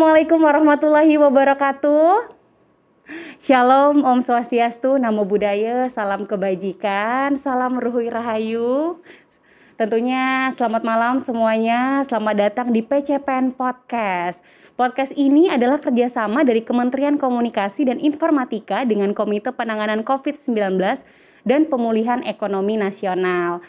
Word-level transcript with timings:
Assalamualaikum 0.00 0.40
warahmatullahi 0.40 1.14
wabarakatuh. 1.20 2.32
Shalom, 3.36 4.00
Om 4.00 4.24
Swastiastu, 4.24 4.96
Namo 4.96 5.28
Buddhaya, 5.28 5.92
salam 5.92 6.24
kebajikan, 6.24 7.36
salam 7.36 7.76
ruhui 7.76 8.08
rahayu. 8.08 8.96
Tentunya 9.76 10.56
selamat 10.56 10.88
malam 10.88 11.20
semuanya, 11.20 12.00
selamat 12.08 12.32
datang 12.32 12.72
di 12.72 12.80
PCPN 12.80 13.52
Podcast. 13.52 14.40
Podcast 14.72 15.12
ini 15.20 15.52
adalah 15.52 15.76
kerjasama 15.76 16.48
dari 16.48 16.64
Kementerian 16.64 17.20
Komunikasi 17.20 17.84
dan 17.84 18.00
Informatika 18.00 18.88
dengan 18.88 19.12
Komite 19.12 19.52
Penanganan 19.52 20.00
COVID-19 20.00 20.80
dan 21.44 21.68
Pemulihan 21.68 22.24
Ekonomi 22.24 22.80
Nasional 22.80 23.60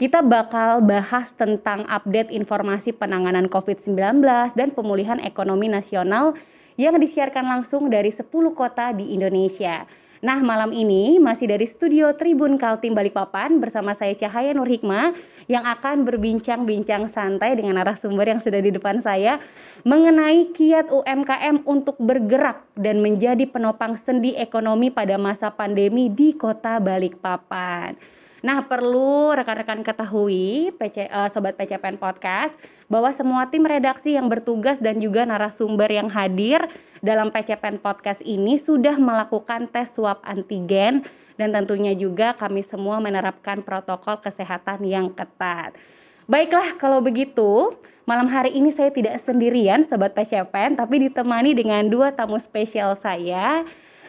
kita 0.00 0.24
bakal 0.24 0.80
bahas 0.80 1.28
tentang 1.36 1.84
update 1.84 2.32
informasi 2.32 2.96
penanganan 2.96 3.52
COVID-19 3.52 4.24
dan 4.56 4.72
pemulihan 4.72 5.20
ekonomi 5.20 5.68
nasional 5.68 6.32
yang 6.80 6.96
disiarkan 6.96 7.44
langsung 7.44 7.92
dari 7.92 8.08
10 8.08 8.24
kota 8.56 8.96
di 8.96 9.12
Indonesia. 9.12 9.84
Nah, 10.24 10.40
malam 10.40 10.72
ini 10.72 11.20
masih 11.20 11.52
dari 11.52 11.68
studio 11.68 12.16
Tribun 12.16 12.56
Kaltim 12.56 12.96
Balikpapan 12.96 13.60
bersama 13.60 13.92
saya 13.92 14.16
Cahaya 14.16 14.56
Nur 14.56 14.72
Hikmah 14.72 15.12
yang 15.52 15.68
akan 15.68 16.08
berbincang-bincang 16.08 17.12
santai 17.12 17.60
dengan 17.60 17.76
narasumber 17.84 18.24
yang 18.24 18.40
sudah 18.40 18.60
di 18.64 18.72
depan 18.72 19.04
saya 19.04 19.36
mengenai 19.84 20.48
kiat 20.56 20.88
UMKM 20.88 21.68
untuk 21.68 22.00
bergerak 22.00 22.64
dan 22.72 23.04
menjadi 23.04 23.44
penopang 23.44 24.00
sendi 24.00 24.32
ekonomi 24.32 24.88
pada 24.88 25.20
masa 25.20 25.52
pandemi 25.52 26.08
di 26.08 26.32
Kota 26.32 26.80
Balikpapan. 26.80 28.19
Nah, 28.40 28.64
perlu 28.64 29.36
rekan-rekan 29.36 29.84
ketahui, 29.84 30.72
PC, 30.80 31.04
uh, 31.12 31.24
eh, 31.24 31.28
Sobat 31.28 31.60
PCPN 31.60 32.00
Podcast, 32.00 32.56
bahwa 32.88 33.12
semua 33.12 33.44
tim 33.52 33.60
redaksi 33.60 34.16
yang 34.16 34.32
bertugas 34.32 34.80
dan 34.80 34.96
juga 34.96 35.28
narasumber 35.28 35.92
yang 35.92 36.08
hadir 36.08 36.64
dalam 37.04 37.28
PCPN 37.28 37.76
Podcast 37.84 38.24
ini 38.24 38.56
sudah 38.56 38.96
melakukan 38.96 39.68
tes 39.68 39.92
swab 39.92 40.24
antigen 40.24 41.04
dan 41.36 41.52
tentunya 41.52 41.92
juga 41.92 42.32
kami 42.32 42.64
semua 42.64 42.96
menerapkan 43.00 43.60
protokol 43.60 44.20
kesehatan 44.24 44.88
yang 44.88 45.12
ketat. 45.12 45.76
Baiklah, 46.24 46.80
kalau 46.80 47.04
begitu, 47.04 47.76
malam 48.08 48.28
hari 48.32 48.56
ini 48.56 48.72
saya 48.72 48.88
tidak 48.88 49.20
sendirian 49.20 49.84
Sobat 49.84 50.16
PCPN, 50.16 50.80
tapi 50.80 51.08
ditemani 51.08 51.52
dengan 51.52 51.84
dua 51.92 52.08
tamu 52.12 52.40
spesial 52.40 52.96
saya 52.96 53.68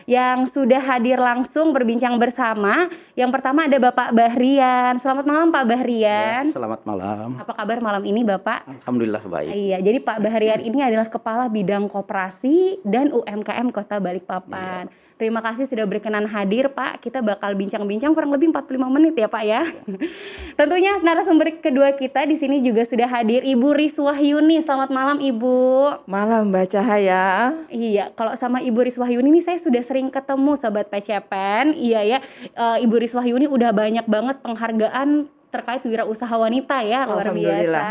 yang 0.10 0.50
sudah 0.50 0.80
hadir 0.80 1.18
langsung 1.18 1.74
berbincang 1.76 2.18
bersama. 2.18 2.90
Yang 3.14 3.30
pertama 3.34 3.66
ada 3.68 3.78
Bapak 3.78 4.10
Bahrian. 4.16 4.98
Selamat 4.98 5.26
malam 5.28 5.48
Pak 5.50 5.66
Bahrian. 5.68 6.44
Ya, 6.50 6.56
selamat 6.56 6.82
malam. 6.88 7.28
Apa 7.38 7.54
kabar 7.54 7.78
malam 7.82 8.04
ini 8.06 8.22
Bapak? 8.26 8.66
Alhamdulillah 8.82 9.24
baik. 9.26 9.52
Iya, 9.52 9.78
jadi 9.82 9.98
Pak 10.02 10.18
Bahrian 10.22 10.62
ini 10.64 10.80
adalah 10.82 11.08
Kepala 11.10 11.46
Bidang 11.52 11.86
Koperasi 11.92 12.82
dan 12.86 13.14
UMKM 13.14 13.68
Kota 13.70 14.02
Balikpapan. 14.02 14.90
Ya. 14.90 15.11
Terima 15.22 15.38
kasih 15.38 15.70
sudah 15.70 15.86
berkenan 15.86 16.26
hadir 16.26 16.66
Pak. 16.74 17.06
Kita 17.06 17.22
bakal 17.22 17.54
bincang-bincang 17.54 18.10
kurang 18.18 18.34
lebih 18.34 18.50
45 18.50 18.90
menit 18.90 19.14
ya 19.14 19.30
Pak 19.30 19.44
ya. 19.46 19.62
Tentunya 20.58 20.98
narasumber 20.98 21.62
kedua 21.62 21.94
kita 21.94 22.26
di 22.26 22.34
sini 22.42 22.58
juga 22.66 22.82
sudah 22.82 23.06
hadir 23.06 23.46
Ibu 23.46 23.70
Riswahyuni. 23.70 24.66
Selamat 24.66 24.90
malam 24.90 25.22
Ibu. 25.22 25.62
Malam 26.10 26.50
Mbak 26.50 26.74
Cahaya. 26.74 27.54
Iya, 27.70 28.10
kalau 28.18 28.34
sama 28.34 28.66
Ibu 28.66 28.81
Riswahyuni 28.81 29.30
ini 29.30 29.46
saya 29.46 29.62
sudah 29.62 29.86
sering 29.86 30.10
ketemu 30.10 30.58
sobat 30.58 30.90
PCPN. 30.90 31.78
Iya 31.78 32.02
ya, 32.02 32.20
e, 32.58 32.66
Ibu 32.81 33.06
Riswahyuni 33.06 33.46
udah 33.46 33.70
banyak 33.78 34.10
banget 34.10 34.42
penghargaan 34.42 35.30
terkait 35.51 35.84
wirausaha 35.84 36.31
wanita 36.31 36.79
ya 36.88 37.03
luar 37.03 37.29
biasa. 37.35 37.85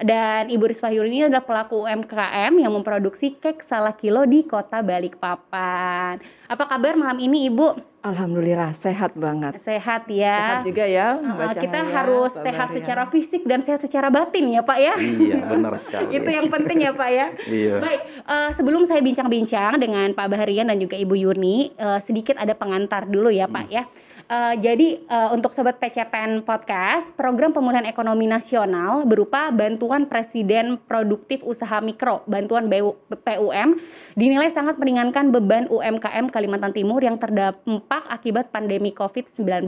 Dan 0.00 0.48
Ibu 0.48 0.64
Risma 0.72 0.88
Yuri 0.88 1.12
ini 1.12 1.28
adalah 1.28 1.44
pelaku 1.44 1.84
UMKM 1.84 2.52
yang 2.56 2.72
memproduksi 2.72 3.36
kek 3.36 3.60
salah 3.60 3.92
kilo 3.92 4.24
di 4.24 4.48
kota 4.48 4.80
Balikpapan. 4.80 6.20
Apa 6.48 6.64
kabar 6.64 6.96
malam 6.96 7.20
ini 7.20 7.52
Ibu? 7.52 7.90
Alhamdulillah 8.00 8.72
sehat 8.72 9.12
banget. 9.12 9.60
Sehat 9.60 10.08
ya. 10.08 10.64
Sehat 10.64 10.64
juga 10.64 10.84
ya. 10.88 11.20
Uh, 11.20 11.52
kita 11.52 11.84
harus 11.84 12.32
sehat 12.32 12.72
secara 12.72 13.04
fisik 13.12 13.44
dan 13.44 13.60
sehat 13.60 13.84
secara 13.84 14.08
batin 14.08 14.48
ya 14.48 14.64
Pak 14.64 14.78
ya. 14.80 14.94
Iya 14.96 15.38
benar 15.44 15.76
sekali. 15.76 16.08
Itu 16.16 16.30
yang 16.32 16.48
penting 16.48 16.80
ya 16.80 16.96
Pak 16.96 17.10
ya. 17.12 17.26
iya. 17.44 17.76
Baik, 17.76 18.00
uh, 18.24 18.50
sebelum 18.56 18.88
saya 18.88 19.04
bincang-bincang 19.04 19.76
dengan 19.76 20.16
Pak 20.16 20.32
Baharian 20.32 20.72
dan 20.72 20.80
juga 20.80 20.96
Ibu 20.96 21.12
Yurni, 21.12 21.76
uh, 21.76 22.00
sedikit 22.00 22.40
ada 22.40 22.56
pengantar 22.56 23.04
dulu 23.04 23.28
ya 23.28 23.44
Pak 23.44 23.68
hmm. 23.68 23.76
ya. 23.76 23.84
Uh, 24.30 24.54
jadi 24.62 25.02
uh, 25.10 25.34
untuk 25.34 25.50
sobat 25.50 25.82
PCPN 25.82 26.46
Podcast, 26.46 27.10
program 27.18 27.50
pemulihan 27.50 27.82
ekonomi 27.82 28.30
nasional 28.30 29.02
berupa 29.02 29.50
bantuan 29.50 30.06
Presiden 30.06 30.78
Produktif 30.78 31.42
Usaha 31.42 31.82
Mikro, 31.82 32.22
bantuan 32.30 32.70
PUM, 33.10 33.82
dinilai 34.14 34.46
sangat 34.54 34.78
meringankan 34.78 35.34
beban 35.34 35.66
UMKM 35.66 36.30
Kalimantan 36.30 36.70
Timur 36.70 37.02
yang 37.02 37.18
terdampak 37.18 38.06
akibat 38.06 38.54
pandemi 38.54 38.94
COVID-19. 38.94 39.66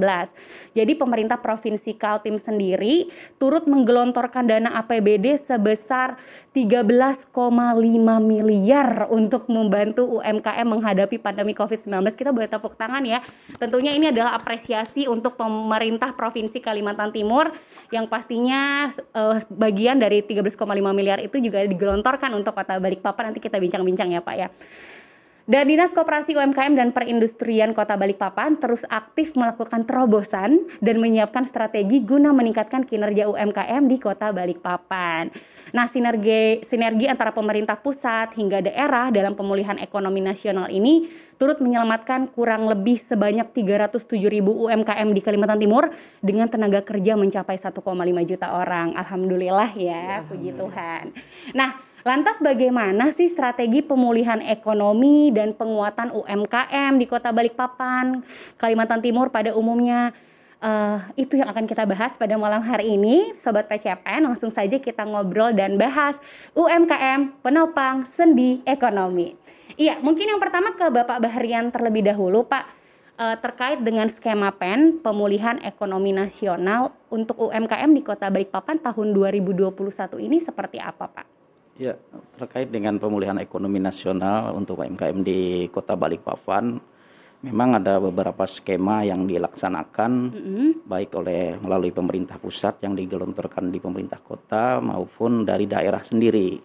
Jadi 0.78 0.92
pemerintah 0.94 1.42
Provinsi 1.42 1.98
Kaltim 1.98 2.38
sendiri 2.38 3.10
turut 3.42 3.66
menggelontorkan 3.66 4.46
dana 4.46 4.78
APBD 4.78 5.42
sebesar 5.42 6.14
13,5 6.54 7.34
miliar 8.22 9.10
untuk 9.10 9.50
membantu 9.50 10.22
UMKM 10.22 10.66
menghadapi 10.70 11.18
pandemi 11.18 11.50
COVID-19. 11.50 12.14
Kita 12.14 12.30
boleh 12.30 12.46
tepuk 12.46 12.78
tangan 12.78 13.02
ya. 13.02 13.26
Tentunya 13.58 13.90
ini 13.98 14.14
adalah 14.14 14.38
apresiasi 14.38 14.51
untuk 15.08 15.36
pemerintah 15.38 16.12
Provinsi 16.16 16.58
Kalimantan 16.58 17.12
Timur 17.14 17.52
yang 17.92 18.08
pastinya 18.08 18.90
uh, 19.12 19.38
bagian 19.52 20.00
dari 20.00 20.24
13,5 20.24 20.56
miliar 20.92 21.20
itu 21.20 21.38
juga 21.38 21.64
digelontorkan 21.64 22.32
untuk 22.36 22.56
Kota 22.56 22.80
Balikpapan 22.80 23.32
nanti 23.32 23.40
kita 23.40 23.60
bincang-bincang 23.60 24.12
ya 24.12 24.20
Pak 24.24 24.36
ya. 24.36 24.48
Dan 25.42 25.66
Dinas 25.66 25.90
Koperasi 25.90 26.38
UMKM 26.38 26.78
dan 26.78 26.94
Perindustrian 26.94 27.74
Kota 27.74 27.98
Balikpapan 27.98 28.62
terus 28.62 28.86
aktif 28.86 29.34
melakukan 29.34 29.82
terobosan 29.82 30.70
dan 30.78 31.02
menyiapkan 31.02 31.50
strategi 31.50 31.98
guna 31.98 32.30
meningkatkan 32.30 32.86
kinerja 32.86 33.26
UMKM 33.26 33.90
di 33.90 33.98
Kota 33.98 34.30
Balikpapan. 34.30 35.34
Nah, 35.72 35.88
sinergi 35.88 36.60
sinergi 36.68 37.08
antara 37.08 37.32
pemerintah 37.32 37.80
pusat 37.80 38.36
hingga 38.36 38.60
daerah 38.60 39.08
dalam 39.08 39.32
pemulihan 39.32 39.80
ekonomi 39.80 40.20
nasional 40.20 40.68
ini 40.68 41.08
turut 41.40 41.58
menyelamatkan 41.64 42.28
kurang 42.36 42.68
lebih 42.68 43.00
sebanyak 43.00 43.48
307 43.56 44.20
ribu 44.28 44.52
UMKM 44.68 45.08
di 45.16 45.20
Kalimantan 45.24 45.58
Timur 45.58 45.88
dengan 46.20 46.46
tenaga 46.52 46.84
kerja 46.84 47.16
mencapai 47.16 47.56
1,5 47.56 47.80
juta 48.28 48.52
orang. 48.52 48.92
Alhamdulillah 49.00 49.72
ya, 49.72 50.20
ya 50.20 50.28
puji 50.28 50.52
Tuhan. 50.52 51.16
Nah, 51.56 51.80
lantas 52.04 52.36
bagaimana 52.44 53.08
sih 53.16 53.32
strategi 53.32 53.80
pemulihan 53.80 54.44
ekonomi 54.44 55.32
dan 55.32 55.56
penguatan 55.56 56.12
UMKM 56.12 57.00
di 57.00 57.08
Kota 57.08 57.32
Balikpapan, 57.32 58.20
Kalimantan 58.60 59.00
Timur 59.00 59.32
pada 59.32 59.56
umumnya? 59.56 60.12
Uh, 60.62 61.02
itu 61.18 61.42
yang 61.42 61.50
akan 61.50 61.66
kita 61.66 61.82
bahas 61.82 62.14
pada 62.14 62.38
malam 62.38 62.62
hari 62.62 62.94
ini, 62.94 63.34
Sobat 63.42 63.66
PCPN. 63.66 64.30
Langsung 64.30 64.46
saja 64.46 64.78
kita 64.78 65.02
ngobrol 65.02 65.50
dan 65.50 65.74
bahas 65.74 66.14
UMKM 66.54 67.42
penopang 67.42 68.06
sendi 68.06 68.62
ekonomi. 68.62 69.34
Iya, 69.74 69.98
mungkin 69.98 70.30
yang 70.30 70.38
pertama 70.38 70.70
ke 70.78 70.86
Bapak 70.86 71.18
Bahrian 71.18 71.74
terlebih 71.74 72.06
dahulu, 72.06 72.46
Pak, 72.46 72.64
uh, 73.18 73.36
terkait 73.42 73.82
dengan 73.82 74.06
skema 74.06 74.54
PEN 74.54 75.02
pemulihan 75.02 75.58
ekonomi 75.66 76.14
nasional 76.14 76.94
untuk 77.10 77.42
UMKM 77.42 77.90
di 77.90 78.02
Kota 78.06 78.30
Balikpapan 78.30 78.78
tahun 78.78 79.18
2021 79.18 79.74
ini 80.22 80.38
seperti 80.38 80.78
apa, 80.78 81.10
Pak? 81.10 81.26
Ya, 81.80 81.96
terkait 82.36 82.68
dengan 82.68 83.00
pemulihan 83.00 83.40
ekonomi 83.40 83.80
nasional 83.80 84.52
untuk 84.54 84.84
UMKM 84.84 85.24
di 85.24 85.66
Kota 85.72 85.96
Balikpapan, 85.96 86.78
memang 87.42 87.82
ada 87.82 87.98
beberapa 87.98 88.46
skema 88.46 89.02
yang 89.02 89.26
dilaksanakan 89.26 90.12
mm-hmm. 90.30 90.68
baik 90.86 91.10
oleh 91.18 91.58
melalui 91.58 91.90
pemerintah 91.90 92.38
pusat 92.38 92.78
yang 92.86 92.94
digelontorkan 92.94 93.74
di 93.74 93.82
pemerintah 93.82 94.22
kota 94.22 94.78
maupun 94.78 95.42
dari 95.42 95.66
daerah 95.66 96.00
sendiri. 96.06 96.62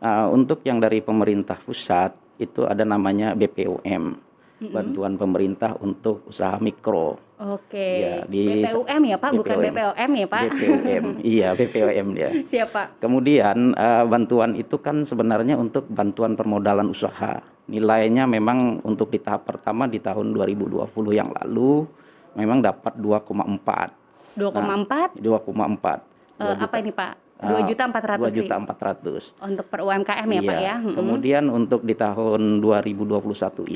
Uh, 0.00 0.32
untuk 0.32 0.66
yang 0.66 0.82
dari 0.82 0.98
pemerintah 1.04 1.60
pusat 1.62 2.10
itu 2.40 2.66
ada 2.66 2.82
namanya 2.82 3.38
BPUM, 3.38 3.78
mm-hmm. 3.86 4.72
bantuan 4.74 5.14
pemerintah 5.14 5.78
untuk 5.78 6.26
usaha 6.26 6.58
mikro. 6.58 7.30
Oke. 7.40 7.72
Okay. 7.72 7.94
Ya, 8.02 8.16
di 8.26 8.44
BPUM 8.66 9.02
ya 9.06 9.16
Pak, 9.16 9.30
BPUM. 9.30 9.40
bukan 9.40 9.56
BPOM 9.62 10.10
ya 10.12 10.26
Pak? 10.26 10.42
BPUM, 10.50 11.04
iya 11.38 11.48
BPUM 11.54 12.08
dia. 12.18 12.30
Siapa? 12.50 12.98
Kemudian 12.98 13.78
uh, 13.78 14.04
bantuan 14.10 14.58
itu 14.58 14.74
kan 14.82 15.06
sebenarnya 15.06 15.54
untuk 15.54 15.86
bantuan 15.86 16.34
permodalan 16.34 16.90
usaha 16.90 17.38
nilainya 17.70 18.26
memang 18.26 18.82
untuk 18.82 19.14
di 19.14 19.22
tahap 19.22 19.46
pertama 19.46 19.86
di 19.86 20.02
tahun 20.02 20.34
2020 20.34 20.90
yang 21.14 21.30
lalu 21.30 21.86
memang 22.34 22.58
dapat 22.58 22.98
2,4. 22.98 24.34
2,4? 24.34 24.58
Nah, 24.58 25.06
2,4. 25.14 26.02
Uh, 26.40 26.56
apa 26.58 26.76
ini 26.82 26.90
Pak? 26.90 27.30
Dua 27.40 27.64
juta 27.64 27.88
empat 27.88 28.04
ratus. 28.04 28.20
Dua 28.20 28.36
juta 28.36 28.54
empat 28.60 28.78
ratus. 28.84 29.32
Untuk 29.40 29.66
per 29.72 29.80
UMKM 29.80 30.28
ya 30.28 30.40
iya. 30.44 30.48
Pak 30.48 30.58
ya. 30.60 30.76
Hmm. 30.76 30.92
Kemudian 30.92 31.44
untuk 31.48 31.80
di 31.88 31.96
tahun 31.96 32.60
2021 32.60 33.24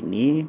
ini 0.05 0.45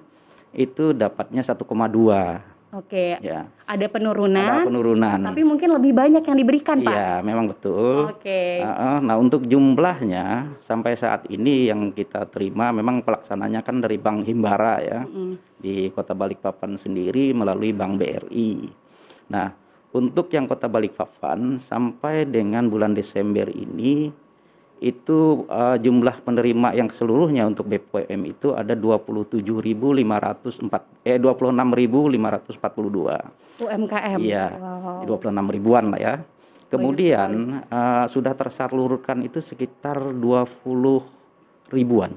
itu 0.53 0.93
dapatnya 0.93 1.41
1,2. 1.41 2.56
Oke. 2.77 3.17
Ya. 3.25 3.49
Ada 3.65 3.89
penurunan. 3.89 4.37
Ada 4.37 4.69
penurunan. 4.69 5.19
Tapi 5.25 5.43
mungkin 5.49 5.73
lebih 5.81 5.97
banyak 5.97 6.21
yang 6.21 6.37
diberikan, 6.37 6.85
Pak. 6.85 6.93
Iya, 6.93 7.13
memang 7.25 7.49
betul. 7.49 8.13
Oke. 8.13 8.61
Uh, 8.61 9.01
nah, 9.01 9.17
untuk 9.17 9.49
jumlahnya 9.49 10.57
sampai 10.61 10.93
saat 10.93 11.25
ini 11.33 11.73
yang 11.73 11.97
kita 11.97 12.29
terima 12.29 12.69
memang 12.77 13.01
pelaksananya 13.01 13.65
kan 13.65 13.81
dari 13.81 13.97
Bank 13.97 14.29
Himbara 14.29 14.85
ya. 14.85 15.01
Mm. 15.09 15.35
Di 15.57 15.89
Kota 15.97 16.13
Balikpapan 16.13 16.77
sendiri 16.77 17.33
melalui 17.33 17.73
Bank 17.73 17.97
BRI. 17.97 18.69
Nah, 19.33 19.49
untuk 19.97 20.29
yang 20.37 20.45
Kota 20.45 20.69
Balikpapan 20.69 21.57
sampai 21.57 22.29
dengan 22.29 22.69
bulan 22.69 22.93
Desember 22.93 23.49
ini 23.49 24.13
itu 24.77 25.49
uh, 25.49 25.81
jumlah 25.81 26.21
penerima 26.21 26.77
yang 26.77 26.93
seluruhnya 26.93 27.49
untuk 27.49 27.65
BPOM 27.65 28.21
itu 28.29 28.53
ada 28.53 28.77
27.504 28.77 31.09
eh 31.09 31.17
26.542. 31.17 33.57
UMKM. 33.57 34.21
Iya. 34.21 34.53
Wow. 34.61 35.17
26 35.17 35.57
ribuan 35.57 35.97
lah 35.97 36.01
ya. 36.01 36.21
Kemudian 36.67 37.63
uh, 37.71 38.11
sudah 38.11 38.35
tersalurkan 38.37 39.23
itu 39.25 39.41
sekitar 39.41 40.13
20 40.13 41.73
ribuan. 41.73 42.13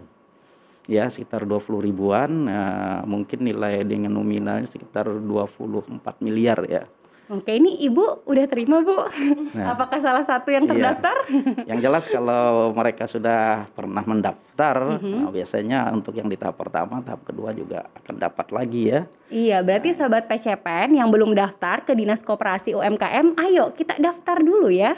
Ya, 0.90 1.06
sekitar 1.06 1.46
20 1.46 1.86
ribuan, 1.86 2.50
uh, 2.50 3.06
mungkin 3.06 3.46
nilai 3.46 3.86
dengan 3.86 4.18
nominalnya 4.18 4.66
sekitar 4.66 5.06
24 5.06 6.02
miliar 6.26 6.66
ya. 6.66 6.90
Oke, 7.30 7.62
ini 7.62 7.78
Ibu 7.86 8.26
udah 8.26 8.46
terima, 8.50 8.82
Bu? 8.82 9.06
Nah. 9.54 9.78
Apakah 9.78 10.02
salah 10.02 10.26
satu 10.26 10.50
yang 10.50 10.66
Iya. 10.66 10.74
terdaftar? 10.74 11.16
Yang 11.70 11.80
jelas 11.86 12.04
kalau 12.10 12.74
mereka 12.74 13.06
sudah 13.06 13.70
pernah 13.78 14.02
mendaftar, 14.02 14.98
Mhm. 14.98 15.14
nah, 15.14 15.30
biasanya 15.30 15.94
untuk 15.94 16.18
yang 16.18 16.26
di 16.26 16.34
tahap 16.34 16.58
pertama, 16.58 17.06
tahap 17.06 17.22
kedua 17.22 17.54
juga 17.54 17.86
akan 18.02 18.16
dapat 18.18 18.50
lagi 18.50 18.90
ya. 18.90 19.06
Iya, 19.30 19.62
berarti 19.62 19.94
sahabat 19.94 20.26
PCPN 20.26 20.98
yang 20.98 21.14
belum 21.14 21.38
daftar 21.38 21.86
ke 21.86 21.94
Dinas 21.94 22.26
Koperasi 22.26 22.74
UMKM, 22.74 23.38
ayo 23.38 23.78
kita 23.78 24.02
daftar 24.02 24.42
dulu 24.42 24.74
ya. 24.74 24.98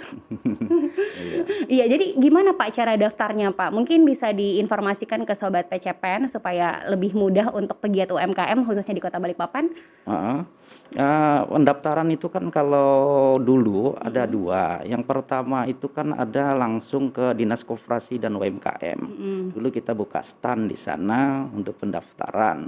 Iya. 1.20 1.40
Iya, 1.68 1.86
jadi 1.92 2.16
gimana 2.16 2.56
Pak 2.56 2.72
cara 2.72 2.96
daftarnya 2.96 3.52
Pak? 3.52 3.76
Mungkin 3.76 4.08
bisa 4.08 4.32
diinformasikan 4.32 5.28
ke 5.28 5.36
sobat 5.36 5.68
PCPN 5.68 6.32
supaya 6.32 6.80
lebih 6.88 7.12
mudah 7.12 7.52
untuk 7.52 7.84
pegiat 7.84 8.08
UMKM 8.08 8.64
khususnya 8.64 8.96
di 8.96 9.04
Kota 9.04 9.20
Balikpapan. 9.20 9.68
Heeh. 10.08 10.61
Eh, 10.92 11.42
pendaftaran 11.48 12.12
itu 12.12 12.28
kan 12.28 12.52
kalau 12.52 13.40
dulu 13.40 13.96
ada 13.96 14.28
Mhm. 14.28 14.32
dua. 14.36 14.84
Yang 14.84 15.04
pertama 15.08 15.64
itu 15.64 15.88
kan 15.88 16.12
ada 16.12 16.52
langsung 16.52 17.16
ke 17.16 17.32
Dinas 17.32 17.64
Koperasi 17.64 18.20
dan 18.20 18.36
UMKM. 18.36 19.00
Mm. 19.00 19.44
Dulu 19.56 19.72
kita 19.72 19.96
buka 19.96 20.20
stand 20.20 20.68
di 20.68 20.76
sana 20.76 21.48
untuk 21.48 21.80
pendaftaran. 21.80 22.68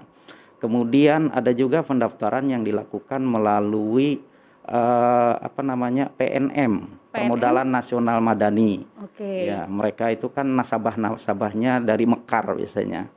Kemudian 0.64 1.36
ada 1.36 1.52
juga 1.52 1.84
pendaftaran 1.84 2.48
yang 2.48 2.64
dilakukan 2.64 3.20
melalui 3.20 4.24
eh, 4.64 5.34
apa 5.36 5.60
namanya 5.60 6.08
PNM, 6.16 6.88
Permodalan 7.12 7.68
Nasional 7.68 8.24
Madani. 8.24 8.88
Oke. 9.04 9.52
Ya, 9.52 9.68
mereka 9.68 10.08
itu 10.08 10.32
kan 10.32 10.48
nasabah-nasabahnya 10.48 11.84
dari 11.84 12.08
Mekar 12.08 12.56
biasanya. 12.56 13.12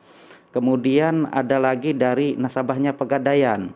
Kemudian 0.50 1.30
ada 1.30 1.62
lagi 1.62 1.94
dari 1.94 2.34
nasabahnya 2.34 2.98
Pegadaian. 2.98 3.70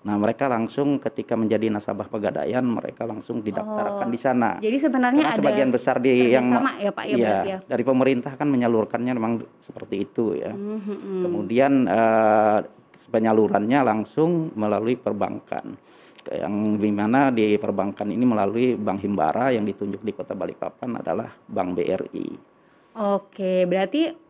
Nah, 0.00 0.16
mereka 0.16 0.48
langsung 0.48 0.96
ketika 0.96 1.36
menjadi 1.36 1.68
nasabah 1.68 2.08
Pegadaian, 2.08 2.64
mereka 2.64 3.04
langsung 3.04 3.44
didaftarkan 3.44 4.08
Oh, 4.08 4.12
di 4.12 4.16
sana. 4.16 4.56
Jadi 4.56 4.80
sebenarnya 4.80 5.28
Karena 5.28 5.36
ada 5.36 5.40
sebagian 5.44 5.68
besar 5.68 6.00
di 6.00 6.32
yang 6.32 6.48
kerjasama 6.48 6.72
ya 6.80 6.90
Pak 6.96 7.04
ya 7.04 7.16
iya, 7.20 7.36
ya. 7.44 7.58
dari 7.68 7.84
pemerintah 7.84 8.32
kan 8.32 8.48
menyalurkannya 8.48 9.12
memang 9.12 9.44
seperti 9.60 10.08
itu 10.08 10.40
ya. 10.40 10.56
Mhm. 10.56 11.28
Kemudian 11.28 11.72
eh, 11.84 12.58
penyalurannya 13.12 13.80
langsung 13.84 14.48
melalui 14.56 14.96
perbankan. 14.96 15.76
Yang 16.30 16.54
di 16.80 16.90
mana 16.92 17.28
di 17.28 17.56
perbankan 17.60 18.08
ini 18.08 18.24
melalui 18.24 18.80
Bank 18.80 19.04
Himbara 19.04 19.52
yang 19.52 19.68
ditunjuk 19.68 20.00
di 20.00 20.12
Kota 20.16 20.32
Balikpapan 20.32 20.96
adalah 20.96 21.28
Bank 21.44 21.76
BRI. 21.76 22.28
Oke, 22.96 23.68
berarti 23.68 24.29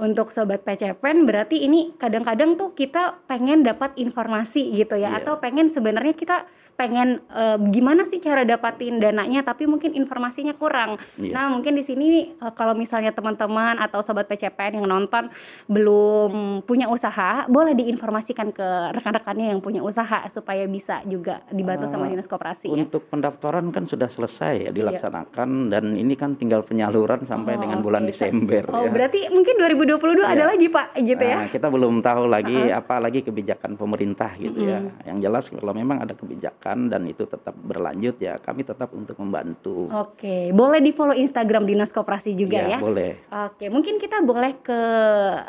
untuk 0.00 0.28
sobat 0.28 0.60
PCPN 0.60 1.22
berarti 1.22 1.60
ini 1.60 1.92
kadang-kadang 1.94 2.56
tuh 2.56 2.72
kita 2.72 3.20
pengen 3.26 3.60
dapat 3.60 3.92
informasi 3.94 4.72
gitu 4.74 4.96
ya 4.96 5.10
Iya. 5.10 5.18
atau 5.20 5.36
pengen 5.36 5.68
sebenarnya 5.68 6.12
kita 6.14 6.48
pengen 6.72 7.20
eh, 7.28 7.60
gimana 7.68 8.02
sih 8.04 8.18
cara 8.18 8.40
dapatin 8.42 8.96
dananya 8.96 9.44
tapi 9.44 9.64
mungkin 9.64 9.92
informasinya 9.92 10.54
kurang. 10.54 10.96
Iya. 11.14 11.28
Nah, 11.30 11.46
mungkin 11.50 11.76
di 11.76 11.84
sini 11.84 12.08
eh, 12.32 12.52
kalau 12.54 12.72
misalnya 12.72 13.12
teman-teman 13.12 13.76
atau 13.76 14.00
sobat 14.00 14.24
PCPN 14.24 14.80
yang 14.80 14.88
nonton 14.88 15.28
belum 15.68 16.32
punya 16.62 16.86
usaha, 16.86 17.44
boleh 17.46 17.72
diinformasikan 17.72 18.50
ke 18.50 18.68
rekan-rekannya 18.92 19.50
yang 19.50 19.60
punya 19.60 19.80
usaha 19.80 20.24
supaya 20.26 20.64
bisa 20.64 21.00
juga 21.04 21.44
dibantu 21.48 21.84
sama 21.86 22.04
Ah, 22.04 22.10
Dinas 22.10 22.24
Koperasi 22.26 22.66
ya. 22.66 22.74
Untuk 22.74 23.06
pendaftaran 23.06 23.68
kan 23.70 23.84
sudah 23.84 24.08
selesai 24.08 24.54
ya 24.62 24.70
dilaksanakan 24.70 25.68
dan 25.68 25.94
ini 25.94 26.14
kan 26.14 26.34
tinggal 26.34 26.60
penyaluran 26.62 27.22
sampai 27.22 27.54
Oh, 27.54 27.60
dengan 27.60 27.78
bulan 27.80 28.02
oke. 28.02 28.10
Desember 28.10 28.64
Oh, 28.68 28.84
ya. 28.84 28.90
berarti 28.90 29.28
mungkin 29.28 29.54
2022 29.98 30.22
ada 30.22 30.44
Iya. 30.44 30.50
lagi, 30.54 30.66
Pak, 30.70 30.86
gitu 31.00 31.24
ya. 31.24 31.36
Nah, 31.42 31.48
kita 31.50 31.66
belum 31.66 31.94
tahu 32.04 32.22
lagi 32.30 32.58
apa 32.70 32.94
lagi 33.02 33.20
kebijakan 33.26 33.74
pemerintah 33.74 34.30
gitu 34.38 34.60
ya. 34.62 34.84
Yang 35.08 35.18
jelas 35.26 35.44
kalau 35.50 35.72
memang 35.74 36.04
ada 36.04 36.14
kebijakan 36.14 36.92
dan 36.92 37.08
itu 37.08 37.26
tetap 37.26 37.56
berlanjut 37.58 38.20
ya, 38.22 38.38
kami 38.38 38.62
tetap 38.62 38.92
untuk 38.94 39.18
membantu. 39.18 39.90
Oke, 39.90 40.54
boleh 40.54 40.78
di 40.78 40.94
follow 40.94 41.16
Instagram 41.16 41.66
Dinas 41.66 41.90
Koperasi 41.90 42.36
juga 42.36 42.62
ya. 42.62 42.76
Iya, 42.76 42.78
boleh. 42.78 43.12
Oke, 43.50 43.66
mungkin 43.72 43.98
kita 43.98 44.22
boleh 44.22 44.60
ke 44.62 44.78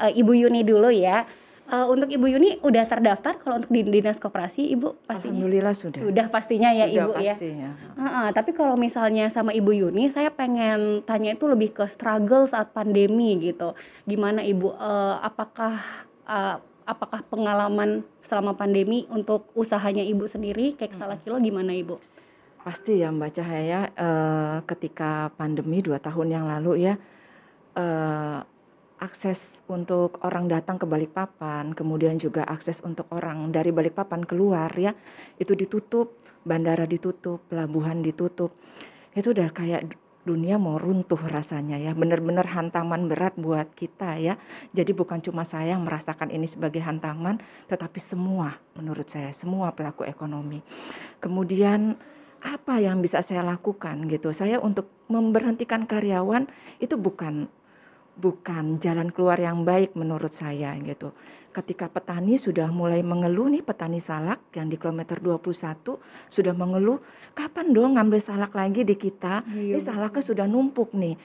eh, 0.10 0.20
Ibu 0.20 0.32
Yuni 0.34 0.66
dulu 0.66 0.90
ya. 0.90 1.24
Eh, 1.72 1.88
untuk 1.88 2.12
Ibu 2.12 2.28
Yuni 2.28 2.60
udah 2.60 2.84
terdaftar 2.84 3.40
kalau 3.40 3.64
untuk 3.64 3.72
di 3.72 3.80
Dinas 3.88 4.20
Koperasi, 4.20 4.76
Ibu 4.76 5.08
pastinya 5.08 5.40
Alhamdulillah 5.40 5.72
sudah. 5.72 6.00
sudah 6.04 6.26
pastinya 6.28 6.70
ya 6.76 6.84
Sudah 6.84 6.92
Ibu 7.00 7.12
ya. 7.16 7.36
pastinya. 7.40 7.70
Heeh, 7.96 8.28
tapi 8.36 8.52
kalau 8.52 8.76
misalnya 8.76 9.32
sama 9.32 9.56
Ibu 9.56 9.72
Yuni, 9.72 10.12
saya 10.12 10.36
pengen 10.36 11.00
tanya 11.08 11.32
itu 11.32 11.48
lebih 11.48 11.72
ke 11.72 11.88
struggle 11.88 12.44
saat 12.44 12.76
pandemi 12.76 13.40
gitu. 13.40 13.72
Gimana 14.04 14.44
Ibu? 14.44 14.68
eh, 14.76 15.16
apakah 15.24 15.80
eh, 16.28 16.58
apakah 16.84 17.24
pengalaman 17.32 18.04
selama 18.20 18.52
pandemi 18.52 19.08
untuk 19.08 19.48
usahanya 19.56 20.04
Ibu 20.04 20.28
sendiri, 20.28 20.76
kayak 20.76 21.00
salah 21.00 21.16
kilo 21.24 21.40
gimana 21.40 21.72
Ibu? 21.72 21.96
Pasti 22.68 23.00
ya 23.00 23.16
Mbak 23.16 23.32
Cahaya 23.32 23.80
eh, 23.96 24.58
ketika 24.68 25.32
pandemi 25.40 25.80
dua 25.80 26.04
tahun 26.04 26.36
yang 26.36 26.46
lalu 26.52 26.84
ya 26.84 27.00
eh, 27.80 28.40
akses 29.02 29.42
untuk 29.66 30.22
orang 30.22 30.46
datang 30.46 30.78
ke 30.78 30.86
Balikpapan, 30.86 31.74
kemudian 31.74 32.22
juga 32.22 32.46
akses 32.46 32.86
untuk 32.86 33.10
orang 33.10 33.50
dari 33.50 33.74
Balikpapan 33.74 34.22
keluar 34.30 34.70
ya 34.78 34.94
itu 35.42 35.58
ditutup, 35.58 36.22
bandara 36.46 36.86
ditutup, 36.86 37.42
pelabuhan 37.50 38.06
ditutup. 38.06 38.54
Itu 39.18 39.34
udah 39.34 39.50
kayak 39.50 39.98
dunia 40.22 40.62
mau 40.62 40.78
runtuh 40.78 41.18
rasanya 41.18 41.82
ya, 41.82 41.98
benar-benar 41.98 42.46
hantaman 42.46 43.10
berat 43.10 43.34
buat 43.42 43.74
kita 43.74 44.22
ya. 44.22 44.38
Jadi 44.70 44.94
bukan 44.94 45.18
cuma 45.18 45.42
saya 45.42 45.74
yang 45.74 45.82
merasakan 45.82 46.30
ini 46.30 46.46
sebagai 46.46 46.86
hantaman, 46.86 47.42
tetapi 47.66 47.98
semua 47.98 48.62
menurut 48.78 49.10
saya 49.10 49.34
semua 49.34 49.74
pelaku 49.74 50.06
ekonomi. 50.06 50.62
Kemudian 51.18 51.98
apa 52.42 52.78
yang 52.82 53.02
bisa 53.02 53.22
saya 53.26 53.42
lakukan 53.42 54.06
gitu? 54.10 54.30
Saya 54.30 54.62
untuk 54.62 54.90
memberhentikan 55.10 55.90
karyawan 55.90 56.46
itu 56.78 56.98
bukan 56.98 57.50
bukan 58.18 58.78
jalan 58.82 59.10
keluar 59.10 59.40
yang 59.40 59.64
baik 59.64 59.96
menurut 59.96 60.32
saya 60.32 60.76
gitu. 60.82 61.16
Ketika 61.52 61.92
petani 61.92 62.40
sudah 62.40 62.72
mulai 62.72 63.04
mengeluh 63.04 63.52
nih 63.52 63.60
petani 63.60 64.00
salak 64.00 64.40
yang 64.56 64.72
di 64.72 64.80
kilometer 64.80 65.20
21 65.20 66.00
sudah 66.32 66.54
mengeluh, 66.56 67.04
kapan 67.36 67.76
dong 67.76 68.00
ngambil 68.00 68.24
salak 68.24 68.56
lagi 68.56 68.88
di 68.88 68.96
kita? 68.96 69.44
Iya, 69.52 69.76
Ini 69.76 69.80
salaknya 69.84 70.24
sudah 70.24 70.46
numpuk 70.48 70.96
nih. 70.96 71.20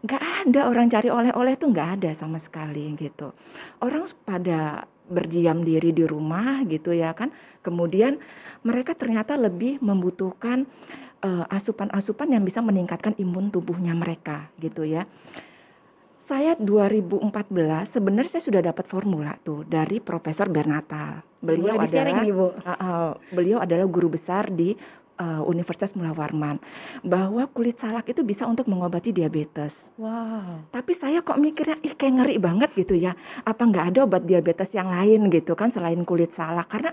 Nggak 0.00 0.22
ada 0.48 0.60
orang 0.72 0.88
cari 0.88 1.08
oleh-oleh 1.12 1.60
tuh 1.60 1.68
nggak 1.72 2.00
ada 2.00 2.10
sama 2.16 2.40
sekali 2.40 2.88
gitu. 2.96 3.36
Orang 3.84 4.08
pada 4.24 4.88
berdiam 5.12 5.60
diri 5.60 5.92
di 5.92 6.08
rumah 6.08 6.64
gitu 6.64 6.96
ya 6.96 7.12
kan. 7.12 7.28
Kemudian 7.60 8.16
mereka 8.64 8.96
ternyata 8.96 9.36
lebih 9.36 9.76
membutuhkan 9.84 10.64
eh, 11.20 11.44
asupan-asupan 11.52 12.32
yang 12.32 12.48
bisa 12.48 12.64
meningkatkan 12.64 13.12
imun 13.20 13.52
tubuhnya 13.52 13.92
mereka 13.92 14.48
gitu 14.56 14.88
ya. 14.88 15.04
Saya 16.26 16.58
2014 16.58 17.22
sebenarnya 17.86 18.30
saya 18.34 18.42
sudah 18.42 18.58
dapat 18.58 18.90
formula 18.90 19.38
tuh 19.46 19.62
dari 19.62 20.02
Profesor 20.02 20.50
Bernatal. 20.50 21.22
Beliau 21.38 21.78
Boleh 21.78 21.86
adalah 21.86 22.18
nih, 22.18 22.34
Bu. 22.34 22.46
Uh, 22.50 22.50
uh, 22.66 23.10
beliau 23.30 23.62
adalah 23.62 23.86
guru 23.86 24.10
besar 24.10 24.50
di 24.50 24.74
uh, 25.22 25.46
Universitas 25.46 25.94
Mula 25.94 26.10
Warman 26.10 26.58
bahwa 27.06 27.46
kulit 27.54 27.78
salak 27.78 28.10
itu 28.10 28.26
bisa 28.26 28.42
untuk 28.42 28.66
mengobati 28.66 29.14
diabetes. 29.14 29.86
Wow. 30.02 30.66
Tapi 30.74 30.98
saya 30.98 31.22
kok 31.22 31.38
mikirnya 31.38 31.78
ih 31.86 31.94
kayak 31.94 32.14
ngeri 32.18 32.36
banget 32.42 32.74
gitu 32.74 32.98
ya. 32.98 33.14
Apa 33.46 33.62
nggak 33.62 33.94
ada 33.94 33.98
obat 34.02 34.26
diabetes 34.26 34.74
yang 34.74 34.90
lain 34.90 35.30
gitu 35.30 35.54
kan 35.54 35.70
selain 35.70 36.02
kulit 36.02 36.34
salak? 36.34 36.66
Karena 36.66 36.90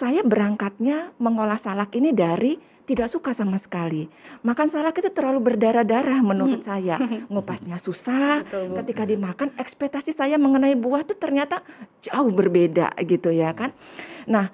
saya 0.00 0.24
berangkatnya 0.24 1.12
mengolah 1.20 1.60
salak 1.60 1.92
ini 2.00 2.16
dari 2.16 2.56
tidak 2.88 3.12
suka 3.12 3.36
sama 3.36 3.60
sekali. 3.60 4.08
Makan 4.42 4.72
salak 4.72 4.98
itu 4.98 5.12
terlalu 5.12 5.52
berdarah-darah 5.52 6.24
menurut 6.24 6.64
saya. 6.64 6.96
Ngupasnya 7.30 7.76
susah. 7.76 8.42
Betul. 8.42 8.80
Ketika 8.80 9.02
dimakan 9.04 9.52
ekspektasi 9.60 10.16
saya 10.16 10.40
mengenai 10.40 10.74
buah 10.74 11.04
tuh 11.04 11.14
ternyata 11.14 11.60
jauh 12.00 12.32
berbeda 12.32 12.96
gitu 13.04 13.28
ya 13.30 13.52
kan. 13.52 13.76
Nah, 14.24 14.48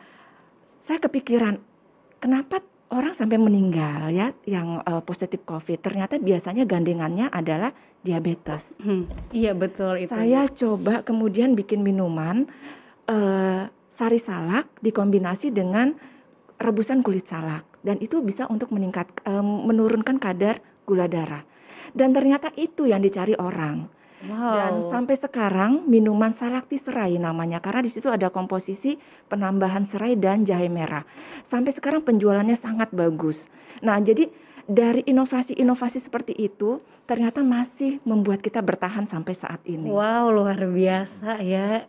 saya 0.82 0.98
kepikiran 1.00 1.62
kenapa 2.18 2.60
orang 2.90 3.14
sampai 3.14 3.38
meninggal 3.40 4.12
ya 4.12 4.34
yang 4.44 4.82
uh, 4.82 5.00
positif 5.00 5.42
COVID 5.46 5.80
ternyata 5.80 6.20
biasanya 6.20 6.68
gandengannya 6.68 7.30
adalah 7.32 7.72
diabetes. 8.04 8.74
Hmm, 8.82 9.08
iya 9.32 9.56
betul 9.56 9.96
itu. 10.02 10.12
Saya 10.12 10.44
coba 10.50 11.00
kemudian 11.06 11.56
bikin 11.56 11.80
minuman 11.80 12.46
uh, 13.08 13.66
sari 13.96 14.20
salak 14.20 14.68
dikombinasi 14.84 15.48
dengan 15.48 15.96
rebusan 16.60 17.00
kulit 17.00 17.24
salak 17.24 17.64
dan 17.80 17.96
itu 18.04 18.20
bisa 18.20 18.44
untuk 18.52 18.68
meningkat 18.68 19.08
um, 19.24 19.64
menurunkan 19.64 20.20
kadar 20.20 20.60
gula 20.84 21.08
darah. 21.08 21.48
Dan 21.96 22.12
ternyata 22.12 22.52
itu 22.60 22.84
yang 22.84 23.00
dicari 23.00 23.32
orang. 23.40 23.88
Wow. 24.26 24.52
Dan 24.52 24.72
sampai 24.92 25.16
sekarang 25.16 25.72
minuman 25.88 26.32
salakti 26.36 26.76
serai 26.76 27.16
namanya 27.16 27.60
karena 27.60 27.84
di 27.84 27.92
situ 27.92 28.12
ada 28.12 28.28
komposisi 28.28 29.00
penambahan 29.32 29.88
serai 29.88 30.16
dan 30.16 30.44
jahe 30.44 30.68
merah. 30.68 31.08
Sampai 31.48 31.72
sekarang 31.72 32.04
penjualannya 32.04 32.56
sangat 32.56 32.92
bagus. 32.92 33.48
Nah, 33.80 33.96
jadi 34.00 34.28
dari 34.66 35.06
inovasi-inovasi 35.06 36.02
seperti 36.02 36.34
itu 36.36 36.82
ternyata 37.06 37.40
masih 37.46 38.02
membuat 38.02 38.42
kita 38.42 38.58
bertahan 38.60 39.06
sampai 39.06 39.34
saat 39.36 39.62
ini. 39.64 39.88
Wow, 39.88 40.34
luar 40.34 40.58
biasa 40.58 41.40
ya. 41.40 41.86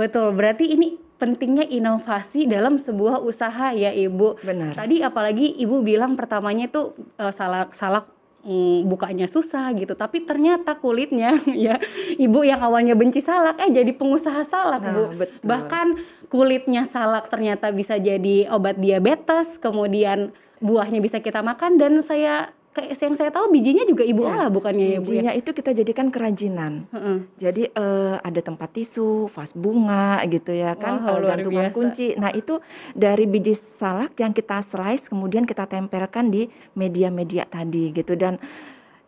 Betul, 0.00 0.32
berarti 0.32 0.72
ini 0.72 0.96
pentingnya 1.20 1.68
inovasi 1.68 2.48
dalam 2.48 2.80
sebuah 2.80 3.20
usaha 3.20 3.76
ya 3.76 3.92
Ibu. 3.92 4.40
Benar. 4.40 4.72
Tadi 4.72 5.04
apalagi 5.04 5.52
Ibu 5.60 5.84
bilang 5.84 6.16
pertamanya 6.16 6.72
itu 6.72 6.96
uh, 7.20 7.28
salak 7.28 7.76
salak 7.76 8.08
mm, 8.44 8.88
bukanya 8.88 9.28
susah 9.28 9.72
gitu 9.76 9.92
tapi 9.92 10.24
ternyata 10.24 10.76
kulitnya 10.80 11.36
ya 11.68 11.76
ibu 12.16 12.40
yang 12.44 12.64
awalnya 12.64 12.96
benci 12.96 13.20
salak 13.20 13.60
eh 13.60 13.68
jadi 13.68 13.92
pengusaha 13.92 14.48
salak 14.48 14.82
nah, 14.82 14.92
bu 14.96 15.04
betul. 15.16 15.44
bahkan 15.44 15.86
kulitnya 16.32 16.88
salak 16.88 17.28
ternyata 17.28 17.68
bisa 17.74 18.00
jadi 18.00 18.48
obat 18.48 18.80
diabetes 18.80 19.60
kemudian 19.60 20.32
buahnya 20.60 21.00
bisa 21.00 21.20
kita 21.20 21.40
makan 21.40 21.80
dan 21.80 22.00
saya 22.04 22.52
yang 22.78 23.18
saya 23.18 23.34
tahu 23.34 23.50
bijinya 23.50 23.82
juga 23.82 24.06
ibu 24.06 24.22
ya, 24.22 24.30
olah 24.30 24.48
bukannya 24.48 24.86
ya 24.94 25.00
bu 25.02 25.10
ya? 25.10 25.34
itu 25.34 25.50
kita 25.50 25.74
jadikan 25.74 26.06
kerajinan 26.14 26.86
uh 26.94 26.96
-uh. 26.96 27.18
jadi 27.42 27.66
uh, 27.74 28.22
ada 28.22 28.38
tempat 28.38 28.70
tisu 28.70 29.26
vas 29.34 29.50
bunga 29.58 30.22
gitu 30.30 30.54
ya 30.54 30.78
kan 30.78 31.02
wow, 31.02 31.18
uh, 31.18 31.34
gantungan 31.34 31.66
biasa. 31.70 31.76
kunci 31.76 32.06
nah 32.14 32.30
itu 32.30 32.62
dari 32.94 33.26
biji 33.26 33.58
salak 33.58 34.14
yang 34.22 34.30
kita 34.30 34.62
slice 34.62 35.10
kemudian 35.10 35.50
kita 35.50 35.66
tempelkan 35.66 36.30
di 36.30 36.46
media-media 36.78 37.50
tadi 37.50 37.90
gitu 37.90 38.14
dan 38.14 38.38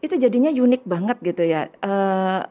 itu 0.02 0.18
jadinya 0.18 0.50
unik 0.50 0.82
banget 0.82 1.16
gitu 1.22 1.46
ya 1.46 1.70
uh, 1.86 2.42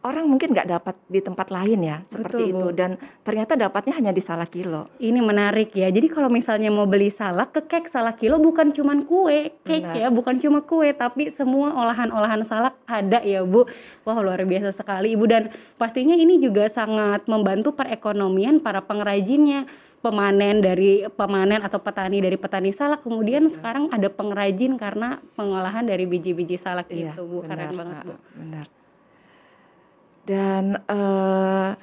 orang 0.00 0.24
mungkin 0.24 0.56
nggak 0.56 0.68
dapat 0.68 0.96
di 1.12 1.20
tempat 1.20 1.52
lain 1.52 1.80
ya 1.84 1.96
seperti 2.08 2.48
Betul, 2.48 2.52
itu 2.56 2.66
Bu. 2.72 2.76
dan 2.76 2.90
ternyata 3.20 3.52
dapatnya 3.56 3.94
hanya 4.00 4.12
di 4.16 4.22
Salak 4.24 4.52
Kilo. 4.52 4.88
Ini 4.96 5.20
menarik 5.20 5.76
ya. 5.76 5.92
Jadi 5.92 6.08
kalau 6.08 6.32
misalnya 6.32 6.72
mau 6.72 6.88
beli 6.88 7.12
salak 7.12 7.52
ke 7.52 7.60
kek 7.68 7.92
Salak 7.92 8.16
Kilo 8.16 8.40
bukan 8.40 8.72
cuma 8.72 8.96
kue, 9.04 9.52
kek 9.64 9.84
Benar. 9.84 10.00
ya, 10.00 10.08
bukan 10.08 10.40
cuma 10.40 10.64
kue 10.64 10.96
tapi 10.96 11.28
semua 11.28 11.76
olahan-olahan 11.76 12.40
salak 12.48 12.74
ada 12.88 13.20
ya, 13.20 13.44
Bu. 13.44 13.68
Wah, 14.08 14.18
luar 14.24 14.40
biasa 14.40 14.72
sekali 14.72 15.12
Ibu 15.12 15.24
dan 15.28 15.52
pastinya 15.76 16.16
ini 16.16 16.40
juga 16.40 16.68
sangat 16.72 17.28
membantu 17.28 17.76
perekonomian 17.76 18.64
para 18.64 18.80
pengrajinnya 18.80 19.68
pemanen 20.00 20.64
dari 20.64 21.04
pemanen 21.12 21.60
atau 21.60 21.76
petani 21.76 22.24
dari 22.24 22.40
petani 22.40 22.72
salak 22.72 23.04
kemudian 23.04 23.44
ya. 23.44 23.52
sekarang 23.52 23.92
ada 23.92 24.08
pengrajin 24.08 24.80
karena 24.80 25.20
pengolahan 25.36 25.84
dari 25.84 26.08
biji-biji 26.08 26.56
salak 26.56 26.88
ya, 26.88 27.12
itu 27.12 27.20
Bu 27.20 27.44
benar, 27.44 27.68
keren 27.68 27.76
banget 27.76 27.96
Bu. 28.08 28.14
Benar 28.32 28.79
dan 30.28 30.80
uh, 30.88 31.76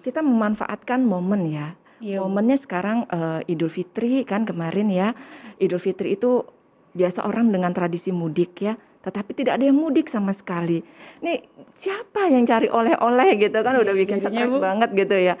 kita 0.00 0.24
memanfaatkan 0.24 1.04
momen 1.04 1.52
ya. 1.52 1.76
Iya. 2.00 2.24
Momennya 2.24 2.56
sekarang 2.56 3.04
uh, 3.12 3.44
Idul 3.44 3.68
Fitri 3.68 4.24
kan 4.24 4.48
kemarin 4.48 4.88
ya. 4.88 5.12
Idul 5.60 5.80
Fitri 5.80 6.16
itu 6.16 6.48
biasa 6.96 7.22
orang 7.22 7.52
dengan 7.52 7.70
tradisi 7.70 8.10
mudik 8.10 8.64
ya 8.64 8.74
tetapi 9.00 9.32
tidak 9.32 9.56
ada 9.56 9.64
yang 9.64 9.76
mudik 9.80 10.12
sama 10.12 10.36
sekali. 10.36 10.84
Nih 11.24 11.48
siapa 11.80 12.28
yang 12.28 12.44
cari 12.44 12.68
oleh-oleh 12.68 13.40
gitu 13.40 13.56
kan 13.64 13.80
udah 13.80 13.94
bikin 13.96 14.20
stres 14.20 14.52
banget 14.52 14.92
gitu 14.92 15.16
ya. 15.16 15.34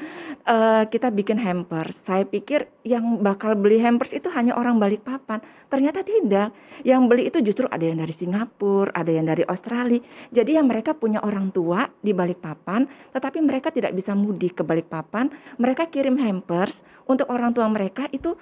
Uh, 0.48 0.88
kita 0.88 1.12
bikin 1.12 1.36
hampers. 1.36 2.00
Saya 2.00 2.24
pikir 2.24 2.72
yang 2.88 3.20
bakal 3.20 3.52
beli 3.52 3.76
hampers 3.76 4.16
itu 4.16 4.32
hanya 4.32 4.56
orang 4.56 4.80
balik 4.80 5.04
papan. 5.04 5.44
Ternyata 5.68 6.00
tidak. 6.00 6.56
Yang 6.88 7.02
beli 7.04 7.22
itu 7.28 7.38
justru 7.44 7.68
ada 7.68 7.84
yang 7.84 8.00
dari 8.00 8.16
Singapura, 8.16 8.96
ada 8.96 9.12
yang 9.12 9.28
dari 9.28 9.44
Australia. 9.44 10.00
Jadi 10.32 10.56
yang 10.56 10.64
mereka 10.64 10.96
punya 10.96 11.20
orang 11.20 11.52
tua 11.52 11.84
di 12.00 12.16
balik 12.16 12.40
papan, 12.40 12.88
tetapi 13.12 13.44
mereka 13.44 13.68
tidak 13.68 13.92
bisa 13.92 14.16
mudik 14.16 14.56
ke 14.56 14.62
balik 14.64 14.88
papan. 14.88 15.28
Mereka 15.60 15.92
kirim 15.92 16.16
hampers 16.16 16.80
untuk 17.04 17.28
orang 17.28 17.52
tua 17.52 17.68
mereka 17.68 18.08
itu 18.08 18.32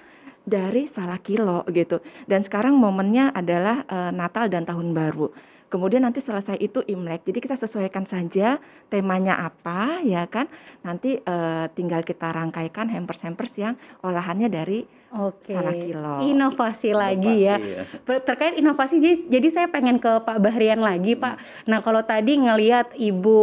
dari 0.49 0.89
salah 0.89 1.21
kilo 1.21 1.61
gitu. 1.69 2.01
Dan 2.25 2.41
sekarang 2.41 2.73
momennya 2.75 3.29
adalah 3.31 3.85
uh, 3.85 4.09
Natal 4.09 4.49
dan 4.49 4.65
Tahun 4.65 4.89
Baru. 4.91 5.29
Kemudian 5.69 6.01
nanti 6.01 6.19
selesai 6.19 6.57
itu 6.57 6.81
Imlek. 6.89 7.21
Jadi 7.29 7.39
kita 7.45 7.53
sesuaikan 7.53 8.09
saja 8.09 8.57
temanya 8.89 9.37
apa 9.37 10.01
ya 10.01 10.25
kan. 10.25 10.49
Nanti 10.81 11.21
uh, 11.21 11.69
tinggal 11.77 12.01
kita 12.01 12.33
rangkaikan 12.33 12.89
hampers-hampers 12.89 13.53
yang 13.61 13.77
olahannya 14.01 14.49
dari 14.49 14.89
Oke. 15.09 15.53
kilo. 15.53 16.21
Inovasi 16.25 16.93
lagi 16.93 17.45
ya. 17.45 17.57
ya. 17.57 17.85
Terkait 18.21 18.57
inovasi 18.57 19.01
jadi, 19.01 19.17
jadi 19.29 19.47
saya 19.49 19.67
pengen 19.69 19.97
ke 19.97 20.09
Pak 20.21 20.37
Bahrian 20.37 20.81
lagi, 20.81 21.17
Pak. 21.17 21.65
Nah, 21.65 21.81
kalau 21.81 22.01
tadi 22.05 22.37
ngelihat 22.37 22.93
Ibu 22.93 23.39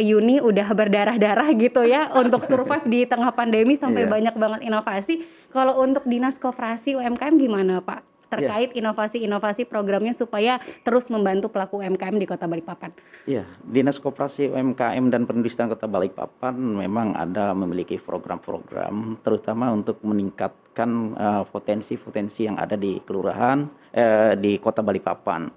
Yuni 0.00 0.40
udah 0.40 0.68
berdarah-darah 0.72 1.48
gitu 1.56 1.84
ya 1.84 2.12
untuk 2.20 2.44
survive 2.44 2.84
di 2.88 3.04
tengah 3.08 3.32
pandemi 3.32 3.76
sampai 3.76 4.04
yeah. 4.04 4.12
banyak 4.12 4.34
banget 4.36 4.60
inovasi. 4.68 5.24
Kalau 5.48 5.80
untuk 5.80 6.04
Dinas 6.04 6.36
Koperasi 6.36 6.96
UMKM 6.96 7.40
gimana, 7.40 7.80
Pak? 7.80 8.17
Terkait 8.28 8.70
inovasi-inovasi 8.76 9.64
programnya 9.64 10.12
supaya 10.12 10.60
terus 10.84 11.08
membantu 11.08 11.48
pelaku 11.48 11.80
UMKM 11.80 12.16
di 12.20 12.26
Kota 12.28 12.44
Balikpapan. 12.44 12.92
Iya, 13.24 13.48
Dinas 13.64 13.96
Koperasi 13.98 14.52
UMKM 14.52 15.08
dan 15.08 15.24
Perindustrian 15.24 15.72
Kota 15.72 15.88
Balikpapan 15.88 16.54
memang 16.56 17.16
ada 17.16 17.56
memiliki 17.56 17.96
program-program 17.96 19.20
terutama 19.24 19.72
untuk 19.72 20.00
meningkatkan 20.04 21.16
uh, 21.16 21.44
potensi-potensi 21.48 22.46
yang 22.46 22.60
ada 22.60 22.76
di 22.76 23.00
kelurahan 23.02 23.66
uh, 23.96 24.32
di 24.36 24.60
Kota 24.60 24.84
Balikpapan. 24.84 25.48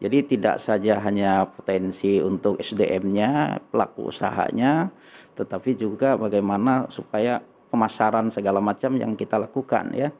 Jadi 0.00 0.24
tidak 0.36 0.56
saja 0.64 0.96
hanya 1.04 1.44
potensi 1.44 2.16
untuk 2.24 2.56
SDM-nya, 2.56 3.60
pelaku 3.68 4.08
usahanya, 4.08 4.88
tetapi 5.36 5.76
juga 5.76 6.16
bagaimana 6.16 6.88
supaya 6.88 7.44
pemasaran 7.70 8.34
segala 8.34 8.58
macam 8.58 8.98
yang 8.98 9.14
kita 9.14 9.38
lakukan 9.38 9.94
ya. 9.94 10.10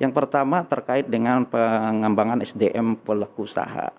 Yang 0.00 0.12
pertama 0.16 0.64
terkait 0.64 1.06
dengan 1.06 1.44
pengembangan 1.44 2.40
SDM 2.40 2.96
pelaku 2.96 3.44
usaha. 3.44 3.92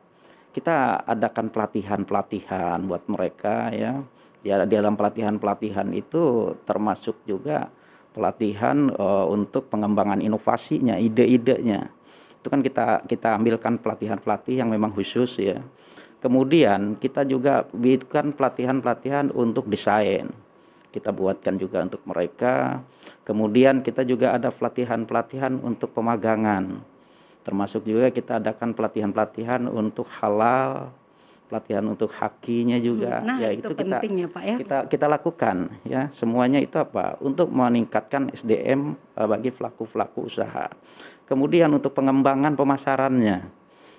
Kita 0.51 1.05
adakan 1.05 1.53
pelatihan-pelatihan 1.53 2.81
buat 2.89 3.05
mereka 3.05 3.69
ya. 3.69 4.01
Di 4.41 4.49
dalam 4.49 4.97
pelatihan-pelatihan 4.97 5.93
itu 5.93 6.55
termasuk 6.65 7.21
juga 7.29 7.69
pelatihan 8.17 8.89
uh, 8.97 9.29
untuk 9.29 9.69
pengembangan 9.69 10.17
inovasinya, 10.25 10.97
ide-idenya. 10.97 11.93
Itu 12.41 12.49
kan 12.49 12.65
kita 12.65 13.05
kita 13.05 13.37
ambilkan 13.37 13.77
pelatihan-pelatihan 13.77 14.65
yang 14.65 14.71
memang 14.73 14.97
khusus 14.97 15.37
ya. 15.37 15.61
Kemudian 16.17 16.97
kita 16.97 17.21
juga 17.29 17.69
berikan 17.69 18.33
pelatihan-pelatihan 18.33 19.29
untuk 19.37 19.69
desain 19.69 20.46
kita 20.91 21.11
buatkan 21.11 21.59
juga 21.59 21.83
untuk 21.83 22.01
mereka. 22.07 22.83
Kemudian 23.27 23.83
kita 23.83 24.07
juga 24.07 24.35
ada 24.35 24.49
pelatihan-pelatihan 24.49 25.59
untuk 25.59 25.91
pemagangan. 25.91 26.79
Termasuk 27.43 27.87
juga 27.87 28.11
kita 28.11 28.39
adakan 28.43 28.75
pelatihan-pelatihan 28.75 29.67
untuk 29.71 30.07
halal, 30.19 30.91
pelatihan 31.47 31.87
untuk 31.87 32.11
hakinya 32.11 32.75
juga 32.77 33.23
nah, 33.23 33.39
ya 33.39 33.55
itu, 33.55 33.71
itu 33.71 33.79
kita 33.79 33.97
ya, 34.03 34.27
Pak, 34.27 34.43
ya? 34.43 34.55
kita 34.59 34.77
kita 34.91 35.05
lakukan 35.07 35.57
ya 35.87 36.11
semuanya 36.11 36.59
itu 36.59 36.75
apa 36.75 37.15
untuk 37.23 37.47
meningkatkan 37.49 38.35
SDM 38.35 38.99
eh, 39.15 39.27
bagi 39.27 39.55
pelaku-pelaku 39.55 40.27
usaha 40.27 40.67
kemudian 41.25 41.71
untuk 41.71 41.95
pengembangan 41.95 42.53
pemasarannya 42.59 43.47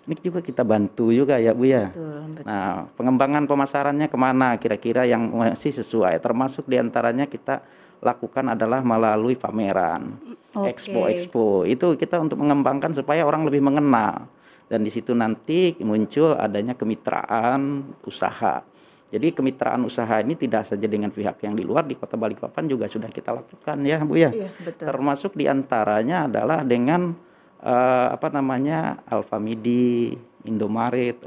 ini 0.08 0.16
juga 0.24 0.40
kita 0.40 0.64
bantu 0.64 1.12
juga 1.12 1.36
ya 1.36 1.52
Bu 1.52 1.68
ya. 1.68 1.92
Betul, 1.92 2.40
betul. 2.40 2.48
Nah 2.48 2.88
pengembangan 2.96 3.44
pemasarannya 3.44 4.08
ke 4.08 4.16
mana 4.16 4.56
kira-kira 4.56 5.04
yang 5.04 5.28
masih 5.28 5.76
sesuai 5.76 6.16
termasuk 6.24 6.64
di 6.64 6.80
antaranya 6.80 7.28
kita 7.28 7.60
lakukan 8.00 8.54
adalah 8.54 8.80
melalui 8.80 9.34
pameran, 9.34 10.16
expo-expo 10.54 11.66
itu 11.66 11.98
kita 11.98 12.22
untuk 12.22 12.38
mengembangkan 12.38 12.94
supaya 12.94 13.26
orang 13.26 13.42
lebih 13.42 13.60
mengenal 13.60 14.30
dan 14.70 14.80
di 14.86 14.90
situ 14.92 15.12
nanti 15.12 15.76
muncul 15.82 16.38
adanya 16.38 16.72
kemitraan 16.78 17.92
usaha. 18.06 18.64
Jadi 19.08 19.32
kemitraan 19.32 19.88
usaha 19.88 20.20
ini 20.20 20.36
tidak 20.36 20.68
saja 20.68 20.84
dengan 20.84 21.08
pihak 21.08 21.40
yang 21.40 21.56
di 21.56 21.64
luar 21.64 21.88
di 21.88 21.96
Kota 21.96 22.20
Balikpapan 22.20 22.68
juga 22.68 22.84
sudah 22.92 23.08
kita 23.08 23.32
lakukan 23.32 23.80
ya 23.80 24.04
Bu 24.04 24.20
ya. 24.20 24.30
Iya, 24.30 24.52
betul. 24.60 24.84
Termasuk 24.84 25.32
di 25.32 25.48
antaranya 25.48 26.28
adalah 26.28 26.60
dengan 26.60 27.16
uh, 27.62 28.08
apa 28.14 28.28
namanya 28.30 29.02
Alfamidi, 29.08 30.14
Indomaret, 30.46 31.18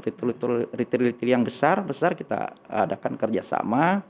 retail-retail 0.72 1.28
yang 1.28 1.44
besar 1.44 1.84
besar 1.84 2.16
kita 2.16 2.56
adakan 2.68 3.20
kerjasama 3.20 4.02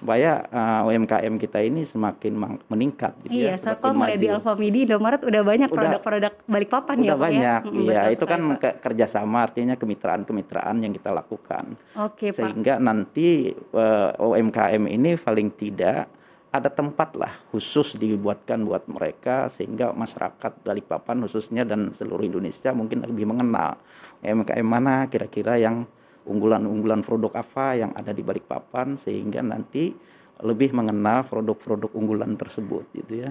supaya 0.00 0.48
uh, 0.48 0.88
UMKM 0.88 1.36
kita 1.36 1.60
ini 1.60 1.84
semakin 1.84 2.32
meningkat 2.72 3.12
gitu 3.20 3.36
ya, 3.36 3.52
iya, 3.52 3.52
ya. 3.52 3.56
Iya, 3.60 3.76
kalau 3.76 4.00
mulai 4.00 4.16
di 4.16 4.32
Alfamidi, 4.32 4.88
Indomaret 4.88 5.20
udah 5.20 5.42
banyak 5.44 5.68
produk-produk 5.68 6.32
Balikpapan 6.48 6.96
udah 6.96 7.04
ya, 7.04 7.12
Pak 7.12 7.20
banyak. 7.20 7.60
Ya? 7.68 7.82
Iya, 7.84 8.02
itu 8.16 8.24
kan 8.24 8.40
ke 8.56 8.70
kerjasama 8.80 9.44
artinya 9.44 9.76
kemitraan-kemitraan 9.76 10.80
yang 10.80 10.96
kita 10.96 11.12
lakukan. 11.12 11.76
Oke, 12.00 12.32
Pak. 12.32 12.40
Sehingga 12.40 12.80
nanti 12.80 13.52
uh, 13.76 14.16
UMKM 14.16 14.88
ini 14.88 15.20
paling 15.20 15.52
tidak 15.60 16.08
ada 16.50 16.66
tempat 16.66 17.14
lah 17.14 17.38
khusus 17.54 17.94
dibuatkan 17.94 18.66
buat 18.66 18.90
mereka 18.90 19.46
sehingga 19.54 19.94
masyarakat 19.94 20.66
Balikpapan 20.66 21.22
khususnya 21.22 21.62
dan 21.62 21.94
seluruh 21.94 22.26
Indonesia 22.26 22.74
mungkin 22.74 23.06
lebih 23.06 23.30
mengenal 23.30 23.78
UMKM 24.26 24.66
mana 24.66 25.06
kira-kira 25.06 25.62
yang 25.62 25.86
unggulan-unggulan 26.26 27.06
produk 27.06 27.46
apa 27.46 27.78
yang 27.78 27.94
ada 27.94 28.10
di 28.10 28.26
Balikpapan 28.26 28.98
sehingga 28.98 29.40
nanti 29.46 29.94
lebih 30.42 30.74
mengenal 30.74 31.28
produk-produk 31.30 31.94
unggulan 31.94 32.34
tersebut 32.34 32.84
gitu 32.98 33.30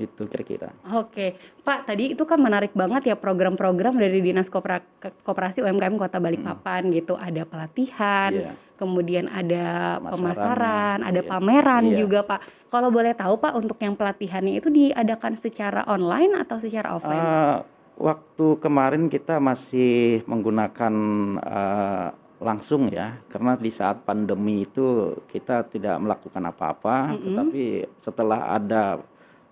itu 0.00 0.24
kira-kira. 0.24 0.72
Oke, 0.96 1.36
Pak, 1.60 1.84
tadi 1.84 2.16
itu 2.16 2.24
kan 2.24 2.40
menarik 2.40 2.72
banget 2.72 3.12
ya 3.12 3.16
program-program 3.18 4.00
dari 4.00 4.24
Dinas 4.24 4.48
Kopera 4.48 4.80
Koperasi 5.20 5.60
UMKM 5.60 6.00
Kota 6.00 6.16
Balikpapan 6.16 6.88
hmm. 6.88 6.92
gitu. 6.96 7.14
Ada 7.20 7.44
pelatihan, 7.44 8.32
yeah. 8.32 8.56
Kemudian 8.82 9.30
ada 9.30 9.96
pemasaran, 10.02 10.18
pemasaran 10.18 10.98
ada 11.06 11.20
yeah. 11.22 11.30
pameran 11.30 11.84
yeah. 11.86 11.98
juga, 12.02 12.26
Pak. 12.26 12.40
Kalau 12.66 12.90
boleh 12.90 13.14
tahu, 13.14 13.38
Pak, 13.38 13.54
untuk 13.54 13.78
yang 13.78 13.94
pelatihannya 13.94 14.58
itu 14.58 14.66
diadakan 14.66 15.38
secara 15.38 15.86
online 15.86 16.42
atau 16.42 16.58
secara 16.58 16.98
offline? 16.98 17.22
Uh, 17.22 17.58
waktu 18.02 18.46
kemarin 18.58 19.06
kita 19.06 19.38
masih 19.38 20.26
menggunakan 20.26 20.94
uh, 21.38 22.08
langsung 22.42 22.90
ya 22.90 23.22
karena 23.30 23.54
di 23.54 23.70
saat 23.70 24.02
pandemi 24.02 24.66
itu 24.66 25.14
kita 25.30 25.70
tidak 25.70 26.02
melakukan 26.02 26.42
apa-apa 26.50 26.96
mm 26.98 27.14
-hmm. 27.14 27.24
tetapi 27.30 27.64
setelah 28.02 28.58
ada 28.58 28.98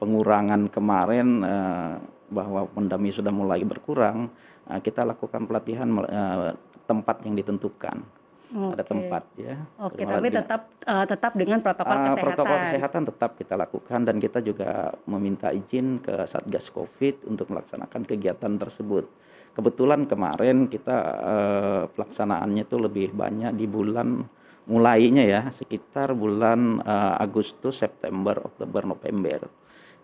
pengurangan 0.03 0.67
kemarin 0.67 1.47
uh, 1.47 2.03
bahwa 2.35 2.67
pandemi 2.67 3.15
sudah 3.15 3.31
mulai 3.31 3.63
berkurang 3.63 4.27
uh, 4.67 4.81
kita 4.83 5.07
lakukan 5.07 5.47
pelatihan 5.47 5.87
uh, 6.03 6.51
tempat 6.91 7.23
yang 7.23 7.39
ditentukan 7.39 8.03
Okay. 8.51 8.75
Ada 8.75 8.85
tempat 8.85 9.25
ya. 9.39 9.55
Oke, 9.79 10.03
okay, 10.03 10.05
tapi 10.11 10.29
tetap 10.35 10.61
uh, 10.83 11.07
tetap 11.07 11.33
dengan 11.39 11.63
protokol 11.63 11.95
uh, 11.95 12.03
kesehatan. 12.11 12.27
Protokol 12.27 12.57
kesehatan 12.67 13.03
tetap 13.07 13.31
kita 13.39 13.55
lakukan 13.55 14.01
dan 14.03 14.17
kita 14.19 14.39
juga 14.43 14.71
meminta 15.07 15.55
izin 15.55 16.03
ke 16.03 16.27
Satgas 16.27 16.67
Covid 16.75 17.31
untuk 17.31 17.47
melaksanakan 17.55 18.03
kegiatan 18.03 18.59
tersebut. 18.59 19.07
Kebetulan 19.55 20.11
kemarin 20.11 20.67
kita 20.67 20.97
uh, 21.23 21.83
pelaksanaannya 21.95 22.67
itu 22.67 22.77
lebih 22.79 23.15
banyak 23.15 23.55
di 23.55 23.71
bulan 23.71 24.27
mulainya 24.67 25.25
ya 25.27 25.43
sekitar 25.55 26.15
bulan 26.19 26.83
uh, 26.83 27.23
Agustus, 27.23 27.79
September, 27.79 28.35
Oktober, 28.51 28.83
November. 28.83 29.47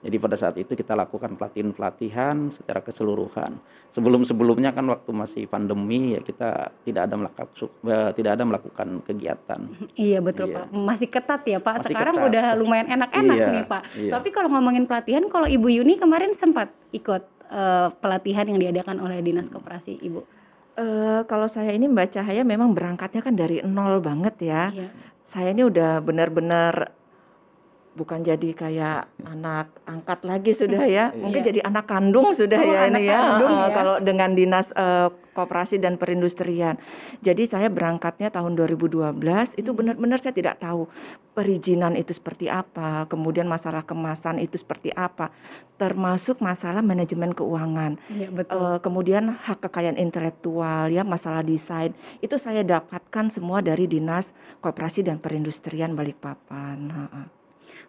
Jadi 0.05 0.17
pada 0.21 0.37
saat 0.37 0.55
itu 0.61 0.77
kita 0.77 0.93
lakukan 0.93 1.35
pelatihan-pelatihan 1.41 2.53
secara 2.53 2.85
keseluruhan. 2.85 3.59
Sebelum-sebelumnya 3.97 4.77
kan 4.77 4.85
waktu 4.93 5.11
masih 5.11 5.43
pandemi 5.49 6.15
ya 6.15 6.21
kita 6.21 6.69
tidak 6.85 7.09
ada 7.09 7.15
melakukan 7.17 7.47
tidak 8.13 8.33
ada 8.37 8.45
melakukan 8.45 8.89
kegiatan. 9.03 9.61
Iya 9.97 10.21
betul 10.21 10.53
iya. 10.53 10.57
Pak. 10.61 10.65
Masih 10.77 11.09
ketat 11.09 11.43
ya 11.49 11.59
Pak. 11.59 11.75
Masih 11.81 11.91
Sekarang 11.97 12.17
ketat. 12.21 12.29
udah 12.29 12.47
lumayan 12.55 12.89
enak-enak 12.93 13.37
iya, 13.41 13.49
nih 13.51 13.65
Pak. 13.65 13.83
Iya. 13.97 14.13
Tapi 14.15 14.29
kalau 14.31 14.49
ngomongin 14.53 14.85
pelatihan 14.85 15.25
kalau 15.33 15.49
Ibu 15.49 15.69
Yuni 15.81 15.97
kemarin 15.97 16.37
sempat 16.37 16.71
ikut 16.93 17.25
uh, 17.49 17.89
pelatihan 17.97 18.45
yang 18.47 18.61
diadakan 18.61 19.01
oleh 19.01 19.25
Dinas 19.25 19.49
Koperasi 19.49 19.97
Ibu. 19.97 20.21
Uh, 20.77 21.25
kalau 21.25 21.49
saya 21.49 21.73
ini 21.73 21.89
Mbak 21.89 22.21
Cahaya 22.21 22.45
memang 22.45 22.77
berangkatnya 22.77 23.25
kan 23.25 23.33
dari 23.33 23.65
nol 23.65 24.05
banget 24.05 24.37
ya. 24.45 24.69
Iya. 24.77 24.89
Saya 25.27 25.57
ini 25.57 25.65
udah 25.65 26.05
benar-benar 26.05 26.93
bukan 27.97 28.21
jadi 28.21 28.53
kayak 28.53 29.09
anak 29.25 29.73
angkat 29.89 30.21
lagi 30.29 30.53
sudah 30.53 30.85
ya, 30.85 31.09
iya. 31.11 31.17
mungkin 31.17 31.41
jadi 31.41 31.65
anak 31.65 31.89
kandung 31.89 32.29
sudah 32.37 32.61
oh, 32.61 32.69
ya 32.69 32.81
ini 32.93 33.09
ya. 33.09 33.17
Kandung, 33.17 33.53
uh, 33.57 33.61
ya. 33.65 33.69
Kalau 33.73 33.97
dengan 34.05 34.31
dinas 34.37 34.69
uh, 34.77 35.09
koperasi 35.37 35.77
dan 35.77 36.01
perindustrian. 36.01 36.81
Jadi 37.21 37.45
saya 37.45 37.69
berangkatnya 37.69 38.33
tahun 38.33 38.57
2012 38.57 39.13
itu 39.61 39.71
hmm. 39.73 39.77
benar-benar 39.77 40.21
saya 40.21 40.33
tidak 40.33 40.61
tahu 40.61 40.89
perizinan 41.37 41.93
itu 41.97 42.17
seperti 42.17 42.49
apa, 42.49 43.05
kemudian 43.09 43.45
masalah 43.45 43.85
kemasan 43.85 44.41
itu 44.41 44.57
seperti 44.57 44.89
apa, 44.97 45.29
termasuk 45.77 46.41
masalah 46.41 46.81
manajemen 46.81 47.37
keuangan. 47.37 48.01
Iya, 48.09 48.29
betul. 48.33 48.57
Uh, 48.57 48.79
kemudian 48.81 49.33
hak 49.33 49.65
kekayaan 49.69 50.01
intelektual 50.01 50.89
ya, 50.89 51.05
masalah 51.05 51.45
desain 51.45 51.93
itu 52.25 52.37
saya 52.41 52.65
dapatkan 52.65 53.29
semua 53.29 53.61
dari 53.61 53.85
dinas 53.85 54.33
koperasi 54.65 55.05
dan 55.05 55.21
perindustrian 55.21 55.93
Balikpapan. 55.93 56.79
Uh 56.93 57.46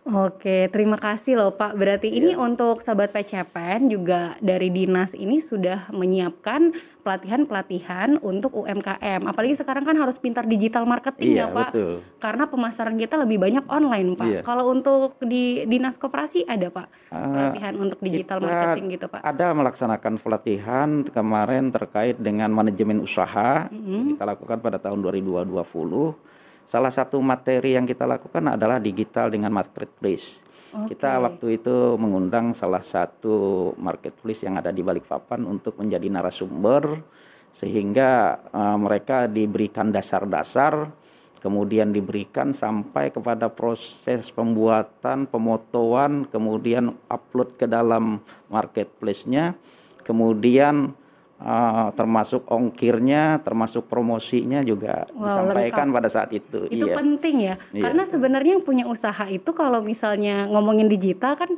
Oke, 0.07 0.71
terima 0.71 0.95
kasih 0.95 1.35
loh 1.35 1.51
Pak. 1.51 1.75
Berarti 1.75 2.07
ini 2.07 2.31
iya. 2.31 2.39
untuk 2.39 2.79
sahabat 2.79 3.11
PCPN 3.11 3.91
juga 3.91 4.39
dari 4.39 4.71
dinas 4.71 5.11
ini 5.11 5.43
sudah 5.43 5.91
menyiapkan 5.91 6.71
pelatihan-pelatihan 7.03 8.15
untuk 8.23 8.55
UMKM. 8.55 9.27
Apalagi 9.27 9.59
sekarang 9.59 9.83
kan 9.83 9.99
harus 9.99 10.15
pintar 10.15 10.47
digital 10.47 10.87
marketing 10.87 11.35
iya, 11.35 11.51
ya 11.51 11.55
Pak. 11.55 11.69
Betul. 11.75 11.95
Karena 12.23 12.43
pemasaran 12.47 12.95
kita 12.95 13.19
lebih 13.19 13.35
banyak 13.35 13.67
online 13.67 14.15
Pak. 14.15 14.27
Iya. 14.31 14.41
Kalau 14.47 14.71
untuk 14.71 15.19
di 15.27 15.67
dinas 15.67 15.99
koperasi 15.99 16.47
ada 16.47 16.71
Pak 16.71 16.87
uh, 17.11 17.27
pelatihan 17.27 17.75
untuk 17.75 17.99
digital 17.99 18.39
marketing 18.39 18.95
gitu 18.95 19.11
Pak. 19.11 19.27
Ada 19.27 19.51
melaksanakan 19.51 20.23
pelatihan 20.23 21.03
kemarin 21.03 21.67
terkait 21.75 22.15
dengan 22.15 22.47
manajemen 22.55 23.03
usaha. 23.03 23.67
Mm 23.67 23.81
-hmm. 23.83 24.03
Kita 24.15 24.23
lakukan 24.23 24.57
pada 24.63 24.79
tahun 24.79 25.03
2020 25.03 26.36
salah 26.67 26.91
satu 26.91 27.17
materi 27.23 27.79
yang 27.79 27.87
kita 27.87 28.03
lakukan 28.03 28.53
adalah 28.53 28.77
digital 28.77 29.31
dengan 29.31 29.55
marketplace. 29.55 30.43
Okay. 30.67 30.93
Kita 30.93 31.23
waktu 31.23 31.63
itu 31.63 31.95
mengundang 31.95 32.51
salah 32.51 32.83
satu 32.83 33.71
marketplace 33.79 34.43
yang 34.43 34.59
ada 34.59 34.69
di 34.75 34.83
Balikpapan 34.83 35.47
untuk 35.47 35.79
menjadi 35.79 36.11
narasumber 36.11 36.99
sehingga 37.55 38.37
uh, 38.51 38.77
mereka 38.77 39.25
diberikan 39.25 39.89
dasar-dasar 39.89 40.91
kemudian 41.39 41.93
diberikan 41.93 42.51
sampai 42.51 43.13
kepada 43.13 43.47
proses 43.47 44.27
pembuatan, 44.33 45.29
pemotoan, 45.29 46.25
kemudian 46.27 46.97
upload 47.07 47.55
ke 47.55 47.69
dalam 47.69 48.19
marketplace-nya, 48.49 49.53
kemudian 50.03 50.91
uh, 51.41 51.89
termasuk 51.93 52.45
ongkirnya, 52.49 53.41
termasuk 53.45 53.85
promosinya 53.85 54.61
juga 54.65 55.05
wow, 55.13 55.25
disampaikan 55.25 55.89
lengkap. 55.89 55.97
pada 55.97 56.09
saat 56.09 56.29
itu. 56.33 56.59
Itu 56.69 56.85
iya. 56.89 56.95
penting 56.97 57.35
ya, 57.41 57.55
iya. 57.73 57.83
karena 57.89 58.03
sebenarnya 58.05 58.51
yang 58.57 58.65
punya 58.65 58.85
usaha 58.89 59.25
itu 59.29 59.49
kalau 59.53 59.81
misalnya 59.81 60.49
ngomongin 60.49 60.89
digital 60.89 61.37
kan 61.37 61.49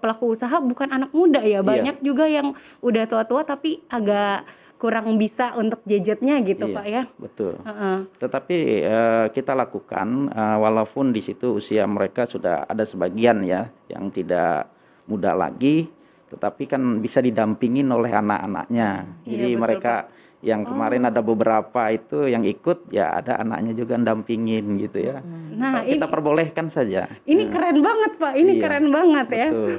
pelaku 0.00 0.32
usaha 0.36 0.60
bukan 0.60 0.92
anak 0.92 1.10
muda 1.16 1.40
ya, 1.40 1.60
iya. 1.60 1.60
banyak 1.60 1.96
iya. 2.00 2.04
juga 2.04 2.24
yang 2.28 2.52
udah 2.84 3.04
tua-tua 3.08 3.42
tapi 3.44 3.80
agak 3.88 4.44
kurang 4.82 5.14
bisa 5.14 5.54
untuk 5.54 5.78
gadgetnya 5.86 6.42
gitu 6.42 6.66
iya, 6.66 6.74
pak 6.74 6.86
ya. 6.90 7.02
Betul. 7.14 7.54
Uh 7.62 7.70
-uh. 7.70 7.98
Tetapi 8.18 8.56
uh, 8.82 9.26
kita 9.30 9.54
lakukan 9.54 10.26
uh, 10.34 10.58
walaupun 10.58 11.14
di 11.14 11.22
situ 11.22 11.54
usia 11.54 11.86
mereka 11.86 12.26
sudah 12.26 12.66
ada 12.66 12.82
sebagian 12.82 13.46
ya 13.46 13.70
yang 13.86 14.10
tidak 14.10 14.66
muda 15.06 15.38
lagi 15.38 15.86
tetapi 16.32 16.64
kan 16.64 16.82
bisa 17.04 17.20
didampingin 17.20 17.86
oleh 17.92 18.08
anak-anaknya. 18.08 19.20
Iya, 19.22 19.28
Jadi 19.28 19.48
betul, 19.52 19.60
mereka 19.60 19.94
Pak. 20.08 20.40
yang 20.42 20.60
oh. 20.64 20.68
kemarin 20.72 21.02
ada 21.12 21.20
beberapa 21.20 21.82
itu 21.92 22.18
yang 22.26 22.42
ikut 22.48 22.88
ya 22.88 23.20
ada 23.20 23.38
anaknya 23.38 23.76
juga 23.76 24.00
dampingin 24.00 24.80
gitu 24.80 24.98
ya. 24.98 25.20
Nah, 25.52 25.84
kita 25.84 26.08
ini, 26.08 26.12
perbolehkan 26.12 26.72
saja. 26.72 27.06
Ini 27.28 27.42
nah. 27.46 27.50
keren 27.52 27.78
banget 27.84 28.12
Pak, 28.16 28.32
ini 28.40 28.52
iya, 28.56 28.62
keren 28.64 28.86
banget 28.88 29.28
ya. 29.30 29.48
Betul. 29.52 29.76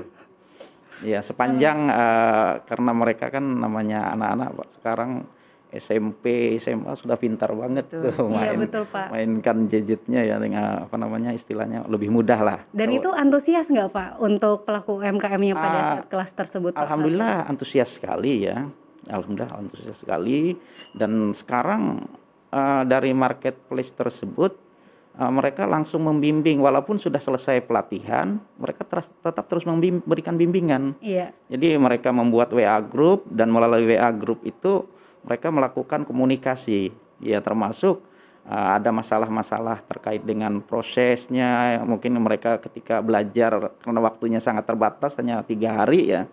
Ya 1.03 1.19
sepanjang 1.19 1.79
uh, 1.91 2.63
karena 2.63 2.91
mereka 2.95 3.27
kan 3.27 3.43
namanya 3.43 4.13
anak-anak 4.15 4.49
sekarang 4.79 5.27
SMP, 5.73 6.55
SMA 6.61 6.93
sudah 6.99 7.17
pintar 7.17 7.49
banget 7.57 7.89
betul. 7.89 8.13
tuh 8.13 8.29
iya, 8.29 8.33
main, 8.33 8.53
iya, 8.53 8.61
betul, 8.61 8.83
Pak. 8.85 9.07
mainkan 9.09 9.57
gadgetnya 9.65 10.21
ya 10.21 10.35
dengan 10.37 10.85
apa 10.85 10.95
namanya 10.99 11.33
istilahnya 11.33 11.85
lebih 11.89 12.13
mudah 12.13 12.39
lah. 12.39 12.59
Dan 12.69 12.93
itu 12.93 13.09
antusias 13.09 13.69
nggak 13.69 13.89
Pak 13.89 14.09
untuk 14.21 14.67
pelaku 14.69 15.01
UMKM-nya 15.01 15.55
pada 15.57 15.79
uh, 15.79 15.85
saat 15.89 16.05
kelas 16.13 16.31
tersebut? 16.37 16.71
Alhamdulillah 16.77 17.45
Pak? 17.45 17.49
antusias 17.49 17.89
sekali 17.89 18.45
ya, 18.45 18.69
alhamdulillah 19.09 19.53
antusias 19.57 19.97
sekali 19.97 20.53
dan 20.93 21.33
sekarang 21.33 22.05
uh, 22.53 22.83
dari 22.85 23.11
marketplace 23.11 23.91
tersebut 23.97 24.53
uh, 25.17 25.31
mereka 25.33 25.65
langsung 25.65 26.05
membimbing 26.05 26.61
walaupun 26.61 27.01
sudah 27.01 27.19
selesai 27.19 27.65
pelatihan 27.65 28.37
mereka 28.57 28.85
terus, 28.85 29.09
tetap 29.09 29.45
terus 29.49 29.65
memberikan 29.65 30.37
bimbingan. 30.37 30.97
Iya. 31.01 31.33
Jadi 31.49 31.77
mereka 31.77 32.13
membuat 32.13 32.53
WA 32.53 32.77
group 32.81 33.25
dan 33.29 33.49
melalui 33.49 33.97
WA 33.97 34.09
group 34.13 34.45
itu 34.45 34.85
mereka 35.23 35.47
melakukan 35.49 36.03
komunikasi. 36.05 36.91
Ya 37.23 37.39
termasuk 37.39 38.03
uh, 38.47 38.69
ada 38.75 38.91
masalah-masalah 38.91 39.83
terkait 39.87 40.23
dengan 40.23 40.59
prosesnya. 40.59 41.79
Mungkin 41.83 42.19
mereka 42.19 42.59
ketika 42.59 42.99
belajar 42.99 43.73
karena 43.81 43.99
waktunya 44.03 44.39
sangat 44.43 44.67
terbatas 44.67 45.15
hanya 45.19 45.43
tiga 45.43 45.83
hari 45.83 46.11
ya 46.11 46.23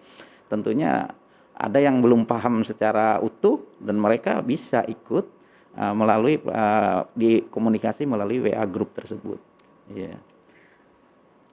tentunya 0.51 1.07
ada 1.55 1.79
yang 1.79 2.03
belum 2.03 2.27
paham 2.27 2.67
secara 2.67 3.23
utuh 3.23 3.63
dan 3.79 4.03
mereka 4.03 4.43
bisa 4.43 4.83
ikut 4.91 5.25
uh, 5.79 5.95
melalui 5.95 6.43
uh, 6.51 7.07
di 7.15 7.47
komunikasi 7.47 8.05
melalui 8.05 8.51
WA 8.51 8.67
grup 8.67 8.91
tersebut. 8.99 9.39
Iya. 9.95 10.19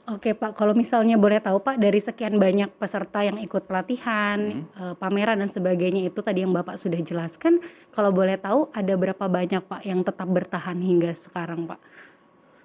Oke 0.08 0.32
Pak, 0.32 0.56
kalau 0.56 0.72
misalnya 0.72 1.20
boleh 1.20 1.44
tahu 1.44 1.60
Pak 1.60 1.84
dari 1.84 2.00
sekian 2.00 2.40
banyak 2.40 2.72
peserta 2.80 3.28
yang 3.28 3.44
ikut 3.44 3.68
pelatihan, 3.68 4.64
eh, 4.64 4.96
pameran 4.96 5.44
dan 5.44 5.52
sebagainya 5.52 6.08
itu 6.08 6.24
tadi 6.24 6.48
yang 6.48 6.56
Bapak 6.56 6.80
sudah 6.80 6.96
jelaskan, 7.04 7.60
kalau 7.92 8.16
boleh 8.16 8.40
tahu 8.40 8.72
ada 8.72 8.96
berapa 8.96 9.28
banyak 9.28 9.68
Pak 9.68 9.84
yang 9.84 10.08
tetap 10.08 10.32
bertahan 10.32 10.80
hingga 10.80 11.12
sekarang 11.12 11.68
Pak 11.68 11.80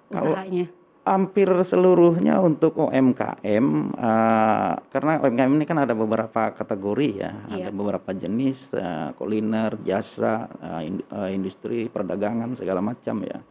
Kalau- 0.07 0.31
usahanya? 0.31 0.71
Hampir 1.03 1.51
seluruhnya 1.67 2.39
untuk 2.39 2.79
UMKM, 2.79 3.91
eh, 3.91 4.73
karena 4.87 5.19
UMKM 5.19 5.51
ini 5.59 5.67
kan 5.67 5.83
ada 5.83 5.91
beberapa 5.91 6.55
kategori 6.55 7.09
ya, 7.27 7.31
Iya. 7.51 7.67
ada 7.67 7.69
beberapa 7.75 8.15
jenis 8.15 8.71
eh, 8.71 9.11
kuliner, 9.19 9.75
jasa, 9.83 10.47
eh, 10.79 11.35
industri, 11.35 11.91
perdagangan 11.91 12.55
segala 12.55 12.79
macam 12.79 13.19
ya. 13.19 13.43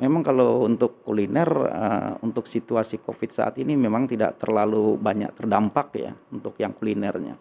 Memang 0.00 0.24
kalau 0.24 0.64
untuk 0.64 1.04
kuliner, 1.04 1.50
eh, 1.68 2.12
untuk 2.24 2.48
situasi 2.48 3.04
COVID 3.04 3.30
saat 3.36 3.60
ini 3.60 3.76
memang 3.76 4.08
tidak 4.08 4.40
terlalu 4.40 4.96
banyak 4.96 5.36
terdampak 5.36 5.88
ya 6.00 6.12
untuk 6.32 6.56
yang 6.56 6.72
kulinernya. 6.72 7.36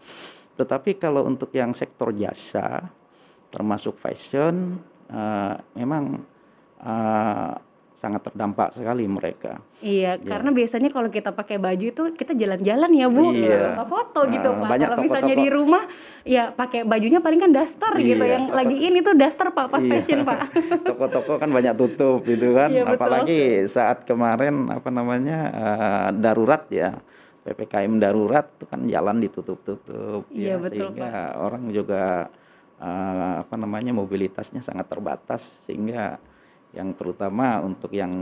Tetapi 0.59 0.99
kalau 0.99 1.23
untuk 1.23 1.55
yang 1.55 1.71
sektor 1.71 2.11
jasa, 2.11 2.83
termasuk 3.47 3.95
fashion, 3.95 4.75
eh, 5.07 5.55
memang 5.79 6.19
eh, 6.83 7.53
sangat 7.99 8.23
terdampak 8.23 8.71
sekali 8.71 9.03
mereka. 9.03 9.59
Iya, 9.83 10.15
Iya. 10.15 10.23
karena 10.23 10.49
biasanya 10.49 10.89
kalau 10.89 11.11
kita 11.11 11.35
pakai 11.35 11.59
baju 11.59 11.85
itu 11.85 12.03
kita 12.15 12.31
jalan-jalan 12.31 12.91
ya 12.95 13.07
Bu, 13.07 13.35
Iya. 13.35 13.75
nggak 13.75 13.89
foto 13.91 14.19
gitu 14.25 14.49
Nah, 14.49 14.59
Pak. 14.63 14.69
banyak 14.71 14.87
Kalau 14.87 15.03
misalnya 15.03 15.35
di 15.35 15.49
rumah, 15.51 15.83
ya 16.23 16.43
pakai 16.49 16.87
bajunya 16.87 17.19
paling 17.19 17.39
kan 17.39 17.51
daster 17.51 17.93
gitu, 17.99 18.23
Iya. 18.23 18.33
yang 18.39 18.43
lagi 18.49 18.75
in 18.79 18.95
itu 18.95 19.11
daster 19.13 19.51
Pak 19.51 19.67
pas 19.67 19.83
Iya. 19.83 19.91
fashion 19.91 20.19
Pak. 20.23 20.39
Toko-toko 20.95 21.33
kan 21.35 21.49
banyak 21.51 21.75
tutup 21.75 22.23
gitu 22.23 22.55
kan. 22.55 22.71
Iya, 22.71 22.87
betul. 22.87 22.95
Apalagi 22.95 23.39
saat 23.67 24.07
kemarin 24.07 24.71
apa 24.71 24.89
namanya 24.89 25.37
eh, 25.51 26.07
darurat 26.15 26.63
ya. 26.71 26.95
PPKM 27.39 27.97
darurat 27.97 28.45
itu 28.51 28.65
kan 28.67 28.83
jalan 28.85 29.19
ditutup-tutup 29.19 30.27
Iya, 30.29 30.55
ya 30.55 30.55
betul, 30.59 30.75
sehingga 30.91 31.11
orang 31.35 31.63
juga 31.71 32.29
eh, 32.77 33.33
apa 33.41 33.55
namanya 33.59 33.91
mobilitasnya 33.91 34.63
sangat 34.63 34.87
terbatas 34.87 35.43
sehingga 35.65 36.15
yang 36.73 36.93
terutama 36.93 37.61
untuk 37.65 37.89
yang 37.93 38.13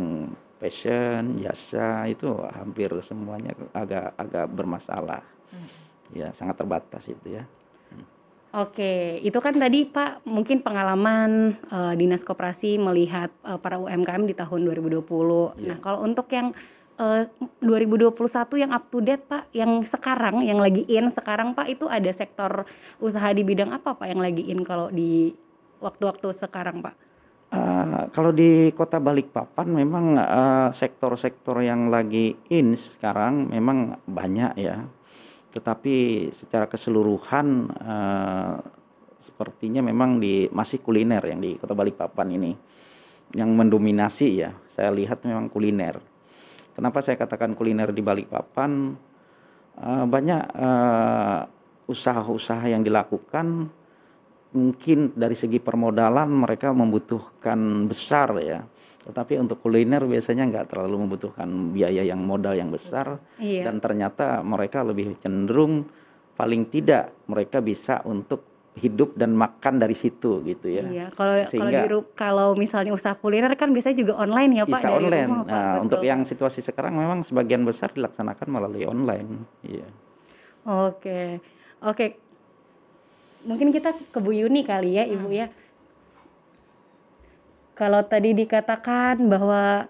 fashion, 0.57 1.38
jasa 1.41 2.07
itu 2.10 2.31
hampir 2.55 2.89
semuanya 3.03 3.53
agak 3.75 4.15
agak 4.17 4.45
bermasalah. 4.51 5.23
Ya, 6.15 6.31
sangat 6.31 6.63
terbatas 6.63 7.03
itu 7.12 7.36
ya. 7.36 7.43
Oke, 8.55 9.19
itu 9.21 9.36
kan 9.43 9.60
tadi 9.60 9.83
Pak 9.83 10.23
mungkin 10.23 10.63
pengalaman 10.63 11.60
eh, 11.67 11.93
Dinas 11.99 12.23
Koperasi 12.23 12.79
melihat 12.79 13.27
eh, 13.43 13.60
para 13.60 13.75
UMKM 13.75 14.23
di 14.23 14.31
tahun 14.31 14.71
2020. 14.71 15.03
Iya. 15.03 15.67
Nah, 15.67 15.77
kalau 15.83 16.07
untuk 16.07 16.31
yang 16.31 16.55
eh, 16.95 17.27
2021 17.60 18.63
yang 18.63 18.71
up 18.71 18.88
to 18.88 19.03
date 19.03 19.27
Pak, 19.27 19.51
yang 19.51 19.83
sekarang 19.83 20.47
yang 20.47 20.63
lagi 20.63 20.88
in 20.88 21.12
sekarang 21.12 21.53
Pak 21.53 21.67
itu 21.67 21.91
ada 21.91 22.07
sektor 22.15 22.63
usaha 23.03 23.27
di 23.36 23.43
bidang 23.43 23.75
apa 23.75 23.99
Pak 23.99 24.07
yang 24.07 24.23
lagi 24.23 24.47
in 24.47 24.63
kalau 24.63 24.88
di 24.95 25.36
waktu-waktu 25.83 26.31
sekarang 26.31 26.79
Pak? 26.79 27.07
Eh, 27.47 28.03
kalau 28.12 28.36
di 28.36 28.75
Kota 28.75 28.99
Balikpapan 28.99 29.67
memang 29.71 30.05
eh, 30.19 30.69
sektor-sektor 30.75 31.63
yang 31.63 31.88
lagi 31.88 32.36
in 32.51 32.75
sekarang 32.75 33.47
memang 33.47 34.03
banyak 34.03 34.51
ya. 34.60 34.83
Tetapi 35.55 36.27
secara 36.36 36.67
keseluruhan 36.67 37.47
eh, 37.71 38.55
sepertinya 39.23 39.79
memang 39.79 40.19
di 40.19 40.51
masih 40.51 40.83
kuliner 40.83 41.23
yang 41.23 41.39
di 41.39 41.55
Kota 41.55 41.71
Balikpapan 41.71 42.27
ini 42.36 42.51
yang 43.31 43.55
mendominasi 43.55 44.27
ya. 44.43 44.51
Saya 44.67 44.91
lihat 44.91 45.23
memang 45.23 45.47
kuliner. 45.47 46.03
Kenapa 46.75 46.99
saya 46.99 47.15
katakan 47.15 47.55
kuliner 47.55 47.95
di 47.95 48.03
Balikpapan? 48.03 48.91
Eh, 49.77 50.05
banyak 50.10 50.43
usaha-usaha 51.88 52.67
yang 52.67 52.83
dilakukan 52.83 53.71
mungkin 54.49 55.12
dari 55.13 55.33
segi 55.33 55.57
permodalan 55.57 56.27
mereka 56.27 56.71
membutuhkan 56.71 57.57
besar 57.86 58.31
ya. 58.39 58.63
Tetapi 59.03 59.39
untuk 59.39 59.60
kuliner 59.60 60.03
biasanya 60.03 60.43
nggak 60.45 60.67
terlalu 60.69 61.07
membutuhkan 61.07 61.47
biaya 61.71 62.03
yang 62.03 62.19
modal 62.19 62.51
yang 62.51 62.67
besar 62.67 63.19
Iya. 63.38 63.63
dan 63.63 63.79
ternyata 63.79 64.43
mereka 64.43 64.83
lebih 64.83 65.15
cenderung 65.17 65.88
paling 66.33 66.67
tidak 66.67 67.15
mereka 67.25 67.57
bisa 67.60 68.03
untuk 68.03 68.43
hidup 68.77 69.17
dan 69.17 69.33
makan 69.33 69.81
dari 69.81 69.97
situ 69.97 70.43
gitu 70.43 70.69
ya. 70.69 70.86
Iya, 70.86 71.07
kalau 71.10 71.33
kalau 71.33 71.49
Sehingga- 71.49 71.81
di 71.81 71.88
ru- 71.89 72.10
kalau 72.13 72.49
misalnya 72.53 72.93
usaha 72.93 73.15
kuliner 73.15 73.49
kan 73.55 73.73
biasanya 73.73 73.97
juga 73.97 74.13
online 74.15 74.51
ya 74.53 74.63
Pak 74.63 74.75
Bisa 74.75 74.86
dari 74.86 74.97
online. 75.01 75.25
rumah 75.25 75.41
Pak. 75.41 75.49
Nah, 75.49 75.65
Betul, 75.65 75.81
untuk 75.81 76.01
yang 76.03 76.19
situasi 76.21 76.60
sekarang 76.62 76.93
memang 76.93 77.19
sebagian 77.23 77.65
besar 77.65 77.89
dilaksanakan 77.89 78.47
melalui 78.47 78.86
online. 78.86 79.49
Iya. 79.65 79.88
Oke, 80.67 81.39
oke. 81.81 82.27
Mungkin 83.45 83.69
kita 83.69 83.93
ke 83.93 84.17
Bu 84.17 84.34
Yuni 84.34 84.65
kali 84.65 84.97
ya, 84.97 85.04
Ibu 85.06 85.30
ya. 85.30 85.52
Kalau 87.78 88.02
tadi 88.02 88.34
dikatakan 88.34 89.21
bahwa 89.30 89.86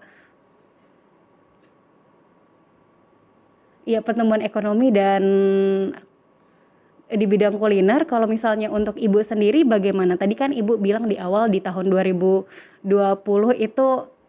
ya 3.88 4.04
pertumbuhan 4.04 4.44
ekonomi 4.44 4.92
dan 4.92 5.24
di 7.08 7.24
bidang 7.24 7.56
kuliner, 7.56 8.04
kalau 8.04 8.28
misalnya 8.28 8.68
untuk 8.68 9.00
Ibu 9.00 9.24
sendiri 9.24 9.64
bagaimana? 9.64 10.20
Tadi 10.20 10.36
kan 10.36 10.52
Ibu 10.52 10.76
bilang 10.76 11.08
di 11.08 11.16
awal 11.16 11.48
di 11.48 11.64
tahun 11.64 11.88
2020 11.88 12.84
itu 13.56 13.86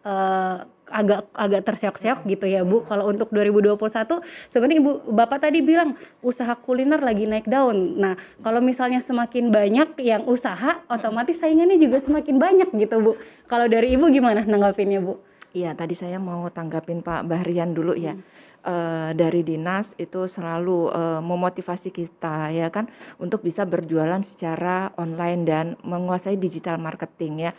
eh, 0.08 0.56
agak 0.90 1.30
agak 1.32 1.62
terseok-seok 1.64 2.26
gitu 2.26 2.46
ya 2.50 2.66
Bu. 2.66 2.84
Kalau 2.84 3.08
untuk 3.08 3.30
2021 3.30 4.20
sebenarnya 4.50 4.78
Ibu 4.82 4.92
Bapak 5.14 5.48
tadi 5.48 5.62
bilang 5.62 5.94
usaha 6.20 6.52
kuliner 6.58 7.00
lagi 7.00 7.24
naik 7.24 7.46
daun. 7.46 7.96
Nah, 7.96 8.18
kalau 8.42 8.60
misalnya 8.60 8.98
semakin 8.98 9.54
banyak 9.54 9.96
yang 10.02 10.26
usaha, 10.26 10.82
otomatis 10.90 11.38
saingannya 11.38 11.78
juga 11.78 12.02
semakin 12.02 12.36
banyak 12.36 12.68
gitu 12.74 12.96
Bu. 13.00 13.12
Kalau 13.46 13.70
dari 13.70 13.94
Ibu 13.94 14.10
gimana 14.10 14.42
nanggapinnya 14.42 15.00
Bu? 15.00 15.16
Iya, 15.50 15.74
tadi 15.74 15.98
saya 15.98 16.22
mau 16.22 16.46
tanggapin 16.50 17.02
Pak 17.02 17.26
Bahrian 17.26 17.74
dulu 17.74 17.98
ya. 17.98 18.14
Eh, 18.60 19.10
dari 19.16 19.40
dinas 19.40 19.96
itu 19.96 20.28
selalu 20.28 20.92
eh, 20.92 21.20
memotivasi 21.24 21.88
kita 21.88 22.52
ya 22.52 22.68
kan 22.68 22.92
untuk 23.16 23.40
bisa 23.40 23.64
berjualan 23.64 24.20
secara 24.20 24.92
online 25.00 25.48
dan 25.48 25.66
menguasai 25.80 26.36
digital 26.36 26.76
marketing 26.76 27.48
ya. 27.48 27.52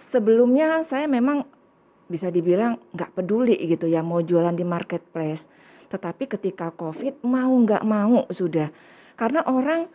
Sebelumnya 0.00 0.80
saya 0.80 1.04
memang 1.04 1.44
bisa 2.06 2.28
dibilang 2.28 2.76
nggak 2.92 3.16
peduli 3.16 3.56
gitu 3.64 3.88
ya 3.88 4.04
mau 4.04 4.20
jualan 4.20 4.54
di 4.54 4.64
marketplace. 4.66 5.48
Tetapi 5.88 6.26
ketika 6.26 6.74
COVID 6.74 7.24
mau 7.24 7.52
nggak 7.52 7.84
mau 7.86 8.28
sudah 8.28 8.68
karena 9.14 9.46
orang 9.46 9.86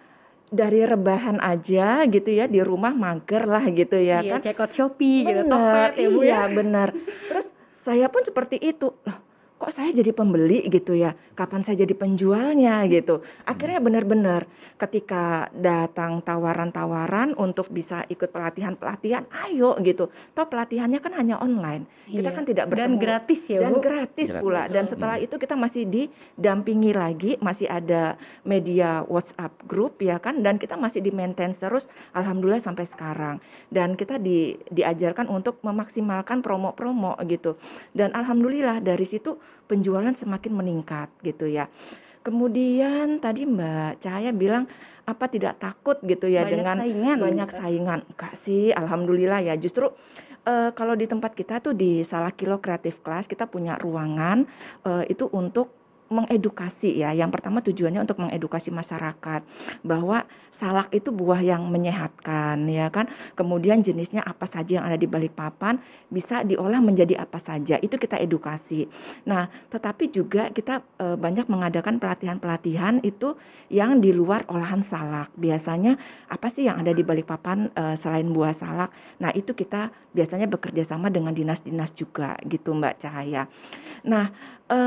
dari 0.50 0.82
rebahan 0.82 1.38
aja 1.38 2.10
gitu 2.10 2.30
ya 2.34 2.50
di 2.50 2.58
rumah 2.65 2.89
mager 2.89 3.45
lah 3.45 3.62
gitu 3.69 4.02
ya 4.02 4.26
iya, 4.26 4.32
kan. 4.38 4.41
check 4.41 4.58
out 4.58 4.74
Shopee 4.74 5.22
gitu, 5.22 5.45
Benar, 5.45 5.93
Tokped 5.93 5.93
ya 6.02 6.08
Bu 6.10 6.22
ya. 6.26 6.26
iya 6.26 6.41
benar. 6.50 6.89
Terus 7.30 7.48
saya 7.86 8.10
pun 8.10 8.26
seperti 8.26 8.58
itu. 8.58 8.89
Loh, 9.06 9.17
kok 9.60 9.76
saya 9.76 9.91
jadi 9.91 10.15
pembeli 10.15 10.63
gitu 10.72 10.95
ya? 10.95 11.12
Kapan 11.36 11.67
saya 11.67 11.84
jadi 11.84 11.91
penjualnya 11.91 12.88
gitu? 12.88 13.19
Akhirnya 13.43 13.84
benar-benar 13.84 14.48
ketika 14.80 15.52
datang 15.52 16.24
tawaran-tawaran 16.24 17.36
untuk 17.36 17.67
bisa 17.67 18.08
ikut 18.08 18.32
pelatihan-pelatihan, 18.32 19.28
ayo 19.45 19.76
gitu. 19.84 20.08
Toh 20.32 20.48
pelatihannya 20.48 21.04
kan 21.04 21.12
hanya 21.12 21.36
online. 21.43 21.84
Kita 22.08 22.32
Iya. 22.32 22.36
kan 22.36 22.43
tidak 22.48 22.65
dan 22.72 22.95
bertemu 22.95 22.98
gratis 22.98 23.41
ya 23.45 23.60
dan 23.60 23.74
Bu. 23.76 23.82
gratis 23.84 24.30
Gratis. 24.32 24.41
pula 24.41 24.63
dan 24.65 24.84
setelah 24.88 25.17
itu 25.19 25.36
kita 25.36 25.54
masih 25.54 25.84
didampingi 25.86 26.91
lagi 26.95 27.32
masih 27.38 27.67
ada 27.67 28.15
media 28.41 29.04
WhatsApp 29.06 29.54
grup 29.67 30.00
ya 30.00 30.17
kan 30.17 30.39
dan 30.41 30.56
kita 30.58 30.74
masih 30.74 31.04
di 31.04 31.12
maintain 31.12 31.52
terus 31.52 31.86
alhamdulillah 32.15 32.63
sampai 32.63 32.88
sekarang 32.88 33.38
dan 33.69 33.93
kita 33.93 34.17
di 34.17 34.56
diajarkan 34.72 35.28
untuk 35.30 35.60
memaksimalkan 35.62 36.41
promo-promo 36.41 37.13
gitu 37.28 37.60
dan 37.93 38.10
alhamdulillah 38.15 38.80
dari 38.82 39.06
situ 39.06 39.38
penjualan 39.69 40.12
semakin 40.12 40.51
meningkat 40.53 41.09
gitu 41.21 41.45
ya. 41.45 41.69
Kemudian 42.19 43.23
tadi 43.23 43.47
Mbak 43.47 44.03
Cahaya 44.03 44.35
bilang 44.35 44.67
apa 45.07 45.25
tidak 45.25 45.57
takut 45.57 45.97
gitu 46.05 46.29
ya 46.29 46.45
Banyak 46.45 46.51
dengan 46.51 46.77
saingan. 46.83 47.17
banyak 47.17 47.49
gitu. 47.49 47.57
saingan. 47.57 47.99
Enggak 48.12 48.33
sih 48.43 48.69
alhamdulillah 48.75 49.39
ya. 49.41 49.55
Justru 49.55 49.89
eh, 50.43 50.69
kalau 50.75 50.93
di 50.99 51.07
tempat 51.07 51.31
kita 51.33 51.63
tuh 51.63 51.73
di 51.73 52.03
Salah 52.03 52.35
Kilo 52.35 52.59
Creative 52.59 52.99
Class 52.99 53.25
kita 53.25 53.47
punya 53.47 53.79
ruangan 53.79 54.45
eh, 54.85 55.03
itu 55.09 55.25
untuk 55.31 55.79
mengedukasi 56.10 57.00
ya. 57.00 57.13
Yang 57.13 57.39
pertama 57.39 57.62
tujuannya 57.62 58.04
untuk 58.04 58.19
mengedukasi 58.22 58.74
masyarakat 58.74 59.41
bahwa 59.86 60.26
salak 60.50 60.91
itu 60.91 61.13
buah 61.13 61.39
yang 61.39 61.63
menyehatkan 61.69 62.67
ya 62.67 62.91
kan. 62.91 63.08
Kemudian 63.38 63.80
jenisnya 63.80 64.26
apa 64.26 64.50
saja 64.50 64.82
yang 64.82 64.86
ada 64.86 65.00
di 65.00 65.08
Balikpapan 65.08 65.80
bisa 66.12 66.43
diolah 66.43 66.84
menjadi 66.84 67.22
apa 67.22 67.39
saja. 67.39 67.80
Itu 67.80 67.95
kita 67.95 68.19
edukasi. 68.19 68.89
Nah, 69.30 69.48
tetapi 69.72 70.12
juga 70.12 70.52
kita 70.52 70.84
e, 71.00 71.15
banyak 71.15 71.48
mengadakan 71.48 72.02
pelatihan-pelatihan 72.02 73.00
itu 73.06 73.39
yang 73.72 74.02
di 74.04 74.12
luar 74.12 74.43
olahan 74.50 74.84
salak. 74.84 75.32
Biasanya 75.38 75.95
apa 76.28 76.50
sih 76.52 76.67
yang 76.67 76.82
ada 76.82 76.91
di 76.91 77.06
Balikpapan 77.06 77.72
e, 77.72 77.84
selain 77.95 78.28
buah 78.28 78.52
salak? 78.58 78.91
Nah, 79.22 79.32
itu 79.32 79.56
kita 79.56 79.93
biasanya 80.12 80.50
bekerja 80.50 80.84
sama 80.84 81.13
dengan 81.13 81.32
dinas-dinas 81.32 81.93
juga 81.93 82.36
gitu 82.50 82.74
Mbak 82.74 82.95
Cahaya. 83.00 83.45
Nah, 84.04 84.34
e, 84.67 84.80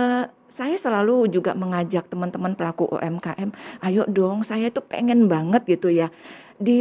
saya 0.53 0.77
selalu 0.77 1.33
juga 1.33 1.57
mengajak 1.57 2.13
teman-teman 2.13 2.53
pelaku 2.53 2.85
UMKM, 2.93 3.51
ayo 3.81 4.05
dong 4.05 4.45
saya 4.45 4.69
itu 4.69 4.85
pengen 4.85 5.27
banget 5.27 5.65
gitu 5.65 5.89
ya. 5.89 6.13
Di 6.63 6.79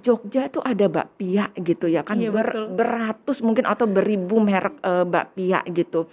Jogja 0.00 0.48
itu 0.48 0.64
ada 0.64 0.88
bakpia 0.88 1.52
gitu 1.58 1.90
ya 1.90 2.00
kan 2.06 2.16
Iya, 2.16 2.32
ber, 2.32 2.48
betul. 2.48 2.66
beratus 2.78 3.38
mungkin 3.44 3.68
atau 3.68 3.84
beribu 3.84 4.40
merek 4.40 4.80
eh, 4.80 5.04
bakpia 5.04 5.60
gitu. 5.68 6.08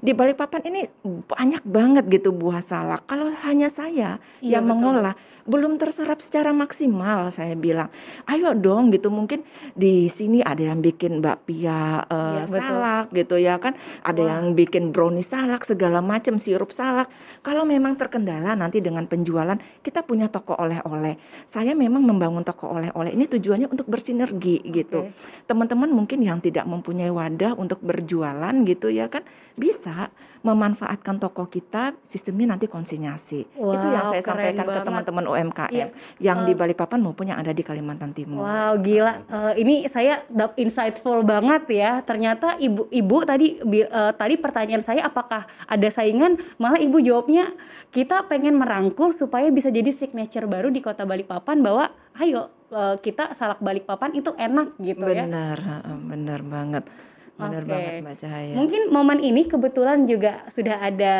Di 0.00 0.16
Balikpapan 0.16 0.64
ini 0.72 0.80
banyak 1.04 1.60
banget 1.68 2.04
gitu 2.08 2.32
buah 2.32 2.64
salak. 2.64 3.04
Kalau 3.04 3.28
hanya 3.44 3.68
saya 3.68 4.16
Iya, 4.40 4.56
yang 4.56 4.64
betul. 4.64 4.72
mengolah 4.80 5.14
belum 5.44 5.76
terserap 5.76 6.24
secara 6.24 6.56
maksimal 6.56 7.28
saya 7.28 7.52
bilang. 7.52 7.92
Ayo 8.24 8.56
dong 8.56 8.88
gitu 8.94 9.12
mungkin 9.12 9.44
di 9.76 10.08
sini 10.08 10.40
ada 10.40 10.72
yang 10.72 10.80
bikin 10.80 11.20
bakpia 11.20 12.04
eh, 12.08 12.16
Iya, 12.16 12.44
betul. 12.48 12.60
salak 12.64 13.06
gitu 13.12 13.36
ya 13.36 13.54
kan. 13.60 13.76
Ada 14.00 14.22
Wah. 14.24 14.30
yang 14.40 14.44
bikin 14.56 14.88
brownie 14.88 15.24
salak 15.24 15.68
segala 15.68 16.00
macam 16.00 16.40
sirup 16.40 16.72
salak. 16.72 17.12
Kalau 17.44 17.68
memang 17.68 18.00
terkendala 18.00 18.56
nanti 18.56 18.80
dengan 18.80 19.04
penjualan 19.04 19.56
kita 19.84 20.00
punya 20.04 20.32
toko 20.32 20.56
oleh-oleh. 20.56 21.20
Saya 21.52 21.76
memang 21.76 22.08
membangun 22.08 22.40
toko 22.40 22.72
oleh-oleh 22.72 23.12
ini 23.12 23.28
tujuannya 23.28 23.68
untuk 23.68 23.84
bersinergi 23.84 24.64
gitu. 24.64 25.12
Teman-teman 25.44 25.92
mungkin 25.92 26.24
yang 26.24 26.40
tidak 26.40 26.64
mempunyai 26.64 27.12
wadah 27.12 27.52
untuk 27.52 27.84
berjualan 27.84 28.52
gitu 28.64 28.88
ya 28.88 29.12
kan 29.12 29.24
bisa 29.60 30.08
memanfaatkan 30.40 31.20
toko 31.20 31.44
kita 31.44 31.92
sistemnya 32.00 32.56
nanti 32.56 32.64
konsinyasi. 32.64 33.44
Itu 33.52 33.86
yang 33.86 34.08
Wow, 34.08 34.12
saya 34.16 34.22
sampaikan 34.24 34.64
ke 34.64 34.72
banget. 34.72 34.86
teman-teman 34.88 35.24
UMKM 35.28 35.68
Iya. 35.68 35.86
yang 36.16 36.48
di 36.48 36.52
Eh, 36.52 36.56
Balikpapan 36.56 36.96
maupun 36.98 37.28
yang 37.28 37.36
ada 37.36 37.52
di 37.52 37.60
Kalimantan 37.60 38.16
Timur. 38.16 38.48
Wow, 38.48 38.80
gila. 38.80 39.20
Eh, 39.20 39.52
ini 39.60 39.84
saya 39.84 40.24
dap 40.32 40.56
insightful 40.56 41.20
banget 41.22 41.68
ya. 41.68 42.00
Ternyata 42.00 42.56
ibu-ibu 42.56 43.16
tadi 43.22 43.60
eh, 43.60 44.12
tadi 44.16 44.34
pertanyaan 44.40 44.80
saya 44.80 45.04
apakah 45.04 45.44
ada 45.68 45.88
saingan? 45.92 46.40
Malah 46.56 46.80
ibu 46.80 46.96
jawabnya 46.98 47.52
kita 47.92 48.24
pengen 48.24 48.56
merangkul 48.56 49.12
supaya 49.12 49.52
bisa 49.52 49.68
jadi 49.68 49.92
signature 49.92 50.48
baru 50.48 50.72
di 50.72 50.80
Kota 50.80 51.04
Balikpapan 51.04 51.60
bahwa 51.60 51.92
ayo 52.16 52.48
eh, 52.72 52.96
kita 52.96 53.36
salak 53.36 53.60
Balikpapan 53.60 54.16
itu 54.16 54.32
enak 54.32 54.72
gitu 54.80 55.04
ya. 55.04 55.28
Benar, 55.28 55.58
benar 56.00 56.40
banget. 56.40 56.84
Benar 57.40 57.62
Oke. 57.64 57.70
banget 57.72 57.92
Mbak 58.04 58.16
Cahaya. 58.20 58.54
Mungkin 58.54 58.82
momen 58.92 59.18
ini 59.24 59.42
kebetulan 59.48 59.98
juga 60.04 60.44
sudah 60.52 60.76
ada 60.76 61.14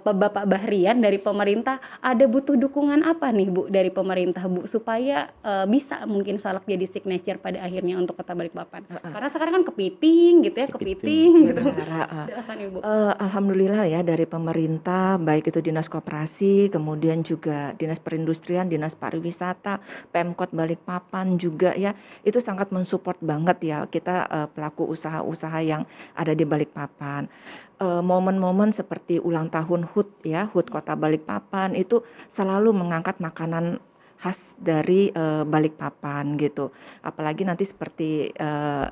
Pak 0.00 0.14
Bapak 0.14 0.44
Bahrian 0.44 1.00
dari 1.00 1.16
pemerintah. 1.16 1.80
Ada 2.04 2.28
butuh 2.28 2.54
dukungan 2.60 3.00
apa 3.04 3.32
nih 3.32 3.48
Bu 3.48 3.66
dari 3.72 3.88
pemerintah 3.88 4.44
Bu 4.44 4.68
supaya 4.68 5.32
eh, 5.40 5.66
bisa 5.66 6.04
mungkin 6.04 6.36
salak 6.36 6.68
jadi 6.68 6.84
signature 6.84 7.40
pada 7.40 7.64
akhirnya 7.64 7.96
untuk 7.96 8.20
Kota 8.20 8.36
Balikpapan. 8.36 8.84
Heeh. 8.88 9.10
Karena 9.10 9.28
sekarang 9.32 9.52
kan 9.60 9.64
kepiting 9.72 10.44
gitu 10.44 10.56
ya, 10.60 10.68
Kepiting. 10.68 11.32
kepiting 11.32 11.32
gitu. 11.48 11.60
Heeh. 11.64 12.24
Silakan 12.30 12.56
Ibu. 12.60 12.78
Eh, 12.84 13.12
Alhamdulillah 13.24 13.84
ya 13.88 14.00
dari 14.04 14.26
pemerintah 14.28 15.16
baik 15.16 15.48
itu 15.48 15.60
dinas 15.64 15.88
koperasi 15.88 16.68
kemudian 16.68 17.22
juga 17.24 17.72
dinas 17.78 17.98
perindustrian 18.02 18.66
dinas 18.68 18.98
pariwisata 18.98 19.80
pemkot 20.10 20.50
balikpapan 20.52 21.38
juga 21.38 21.72
ya 21.74 21.94
itu 22.26 22.38
sangat 22.42 22.70
mensupport 22.74 23.16
banget 23.22 23.58
ya 23.64 23.78
kita 23.88 24.26
eh, 24.28 24.48
pelaku 24.50 24.90
usaha-usaha 24.90 25.53
yang 25.60 25.82
ada 26.14 26.32
di 26.32 26.42
balikpapan 26.42 27.28
Eh, 27.74 27.98
momen-momen 28.00 28.70
seperti 28.70 29.18
ulang 29.18 29.50
tahun 29.50 29.82
HUT 29.82 30.22
ya 30.22 30.46
HUT 30.46 30.70
kota 30.70 30.94
balikpapan 30.94 31.74
itu 31.74 32.06
selalu 32.30 32.70
mengangkat 32.70 33.18
makanan 33.18 33.82
khas 34.14 34.54
dari 34.54 35.10
eh, 35.10 35.42
balikpapan 35.42 36.38
gitu 36.38 36.70
apalagi 37.02 37.42
nanti 37.42 37.66
seperti 37.66 38.30
eh, 38.30 38.86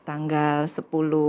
tanggal 0.00 0.64
10 0.64 0.78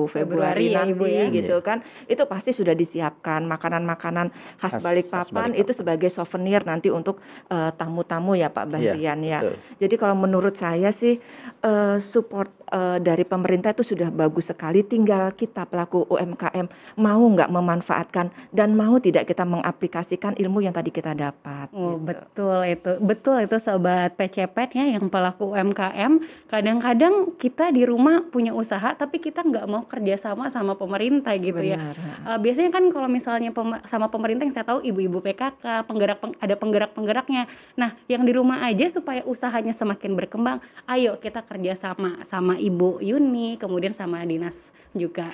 Februari 0.07 0.09
Februari, 0.09 0.65
ya, 0.69 0.77
nanti 0.85 0.93
Ibu 0.93 1.05
ya. 1.05 1.25
gitu 1.33 1.57
kan 1.59 1.81
itu 2.05 2.21
pasti 2.29 2.53
sudah 2.53 2.77
disiapkan 2.77 3.49
makanan-makanan 3.49 4.29
khas, 4.61 4.69
Khas- 4.69 4.73
khas 4.77 4.83
Balikpapan 4.85 5.57
itu 5.57 5.73
Balikpapan. 5.73 5.77
sebagai 5.81 6.09
souvenir 6.13 6.61
nanti 6.63 6.93
untuk 6.93 7.17
tamu-tamu 7.49 8.37
ya 8.37 8.47
Pak 8.47 8.69
Iya, 8.69 8.93
Bahrian 8.93 9.19
ya. 9.25 9.39
betul. 9.41 9.55
Jadi 9.81 9.95
kalau 9.97 10.15
menurut 10.15 10.53
saya 10.53 10.93
sih 10.93 11.17
eh, 11.61 11.97
support 11.97 12.60
eh, 12.71 12.97
dari 13.03 13.27
pemerintah 13.27 13.75
itu 13.75 13.83
sudah 13.83 14.07
bagus 14.09 14.47
sekali. 14.47 14.81
Tinggal 14.81 15.35
kita 15.35 15.67
pelaku 15.67 16.07
UMKM 16.07 16.67
mau 16.97 17.21
nggak 17.21 17.51
memanfaatkan 17.51 18.31
dan 18.55 18.73
mau 18.73 18.97
tidak 18.97 19.27
kita 19.27 19.43
mengaplikasikan 19.43 20.39
ilmu 20.39 20.63
yang 20.63 20.71
tadi 20.71 20.89
kita 20.89 21.11
dapat. 21.11 21.67
Oh, 21.75 21.99
gitu. 21.99 22.07
betul 22.07 22.59
itu. 22.65 22.91
Betul 23.03 23.37
itu 23.45 23.57
sobat 23.59 24.15
PCPet 24.15 24.79
ya 24.79 24.85
yang 24.95 25.11
pelaku 25.11 25.51
UMKM. 25.51 26.23
Kadang-kadang 26.47 27.35
kita 27.35 27.75
di 27.75 27.83
rumah 27.83 28.23
punya 28.31 28.55
usaha 28.55 28.95
tapi 28.95 29.19
kita 29.19 29.43
nggak 29.43 29.65
mau 29.67 29.83
kerjasama 29.85 30.47
sama 30.47 30.79
pemerintah 30.79 31.35
gitu 31.35 31.59
ya. 31.59 31.75
Benar. 31.77 31.95
Eh, 32.31 32.39
biasanya 32.39 32.71
kan 32.71 32.83
kalau 32.93 33.09
misalnya 33.11 33.51
pem- 33.51 33.83
sama 33.89 34.07
pemerintah 34.07 34.47
yang 34.47 34.55
saya 34.55 34.63
tahu 34.63 34.79
ibu-ibu 34.85 35.19
PKK, 35.19 35.83
penggerak 35.89 36.17
peng- 36.23 36.37
ada 36.39 36.55
penggerak-penggeraknya. 36.55 37.49
Nah, 37.75 37.97
yang 38.07 38.23
di 38.23 38.31
rumah 38.31 38.63
aja 38.63 38.87
supaya 38.87 39.25
usahanya 39.25 39.75
semakin 39.75 40.13
berkembang, 40.15 40.63
ayo 40.85 41.17
kita 41.17 41.41
kerjasama 41.41 42.21
sama 42.23 42.60
Ibu 42.61 43.01
Yuni, 43.01 43.57
kemudian 43.57 43.97
sama 43.97 44.21
dinas 44.21 44.69
juga. 44.93 45.33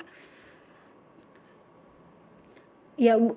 Ya, 2.96 3.20
Bu. 3.20 3.36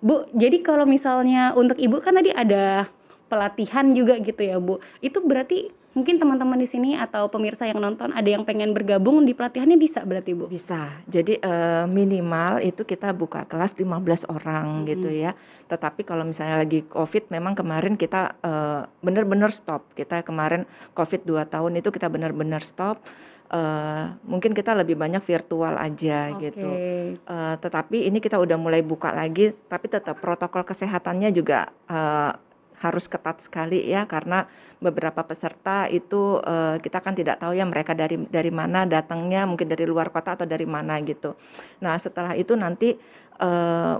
Bu, 0.00 0.28
jadi 0.36 0.60
kalau 0.60 0.84
misalnya 0.84 1.56
untuk 1.56 1.80
Ibu 1.80 2.00
kan 2.04 2.16
tadi 2.16 2.32
ada 2.32 2.88
pelatihan 3.28 3.92
juga 3.92 4.16
gitu 4.18 4.40
ya, 4.40 4.56
Bu. 4.56 4.80
Itu 5.04 5.20
berarti 5.24 5.70
mungkin 5.96 6.20
teman-teman 6.20 6.60
di 6.60 6.68
sini 6.68 6.92
atau 6.92 7.32
pemirsa 7.32 7.64
yang 7.64 7.80
nonton 7.80 8.12
ada 8.12 8.28
yang 8.28 8.44
pengen 8.44 8.76
bergabung 8.76 9.24
di 9.24 9.32
pelatihannya 9.32 9.80
bisa 9.80 10.04
berarti, 10.04 10.36
Bu. 10.36 10.44
Bisa. 10.44 10.92
Jadi 11.08 11.40
eh, 11.40 11.84
minimal 11.88 12.60
itu 12.60 12.84
kita 12.84 13.16
buka 13.16 13.48
kelas 13.48 13.72
15 13.72 14.28
orang 14.28 14.84
Mhm. 14.84 14.86
gitu 14.92 15.08
ya. 15.08 15.32
Tetapi 15.72 16.04
kalau 16.04 16.28
misalnya 16.28 16.60
lagi 16.60 16.84
Covid 16.84 17.32
memang 17.32 17.56
kemarin 17.56 17.96
kita 17.96 18.36
eh, 18.44 18.84
benar-benar 19.00 19.48
stop. 19.56 19.88
Kita 19.96 20.20
kemarin 20.20 20.68
Covid 20.92 21.24
2 21.24 21.48
tahun 21.48 21.80
itu 21.80 21.88
kita 21.88 22.12
benar-benar 22.12 22.60
stop. 22.60 23.00
Eh, 23.46 24.04
mungkin 24.26 24.52
kita 24.52 24.74
lebih 24.74 24.98
banyak 24.98 25.22
virtual 25.22 25.78
aja 25.78 26.34
gitu. 26.36 26.66
Oke. 26.66 27.14
Eh, 27.16 27.54
tetapi 27.62 28.04
ini 28.04 28.18
kita 28.18 28.36
udah 28.36 28.58
mulai 28.58 28.82
buka 28.82 29.14
lagi, 29.14 29.54
tapi 29.70 29.86
tetap 29.86 30.18
protokol 30.18 30.66
kesehatannya 30.66 31.30
juga 31.32 31.70
eh, 31.86 32.32
harus 32.80 33.08
ketat 33.08 33.40
sekali 33.40 33.88
ya 33.88 34.04
karena 34.04 34.44
beberapa 34.76 35.24
peserta 35.24 35.88
itu 35.88 36.40
eh, 36.44 36.76
kita 36.84 37.00
kan 37.00 37.16
tidak 37.16 37.40
tahu 37.40 37.56
ya 37.56 37.64
mereka 37.64 37.96
dari 37.96 38.20
dari 38.28 38.52
mana 38.52 38.84
datangnya, 38.84 39.48
mungkin 39.48 39.68
dari 39.68 39.88
luar 39.88 40.12
kota 40.12 40.36
atau 40.36 40.46
dari 40.48 40.68
mana 40.68 41.00
gitu. 41.00 41.32
Nah 41.80 41.96
setelah 41.96 42.36
itu 42.36 42.52
nanti 42.52 42.96
eh, 43.40 43.96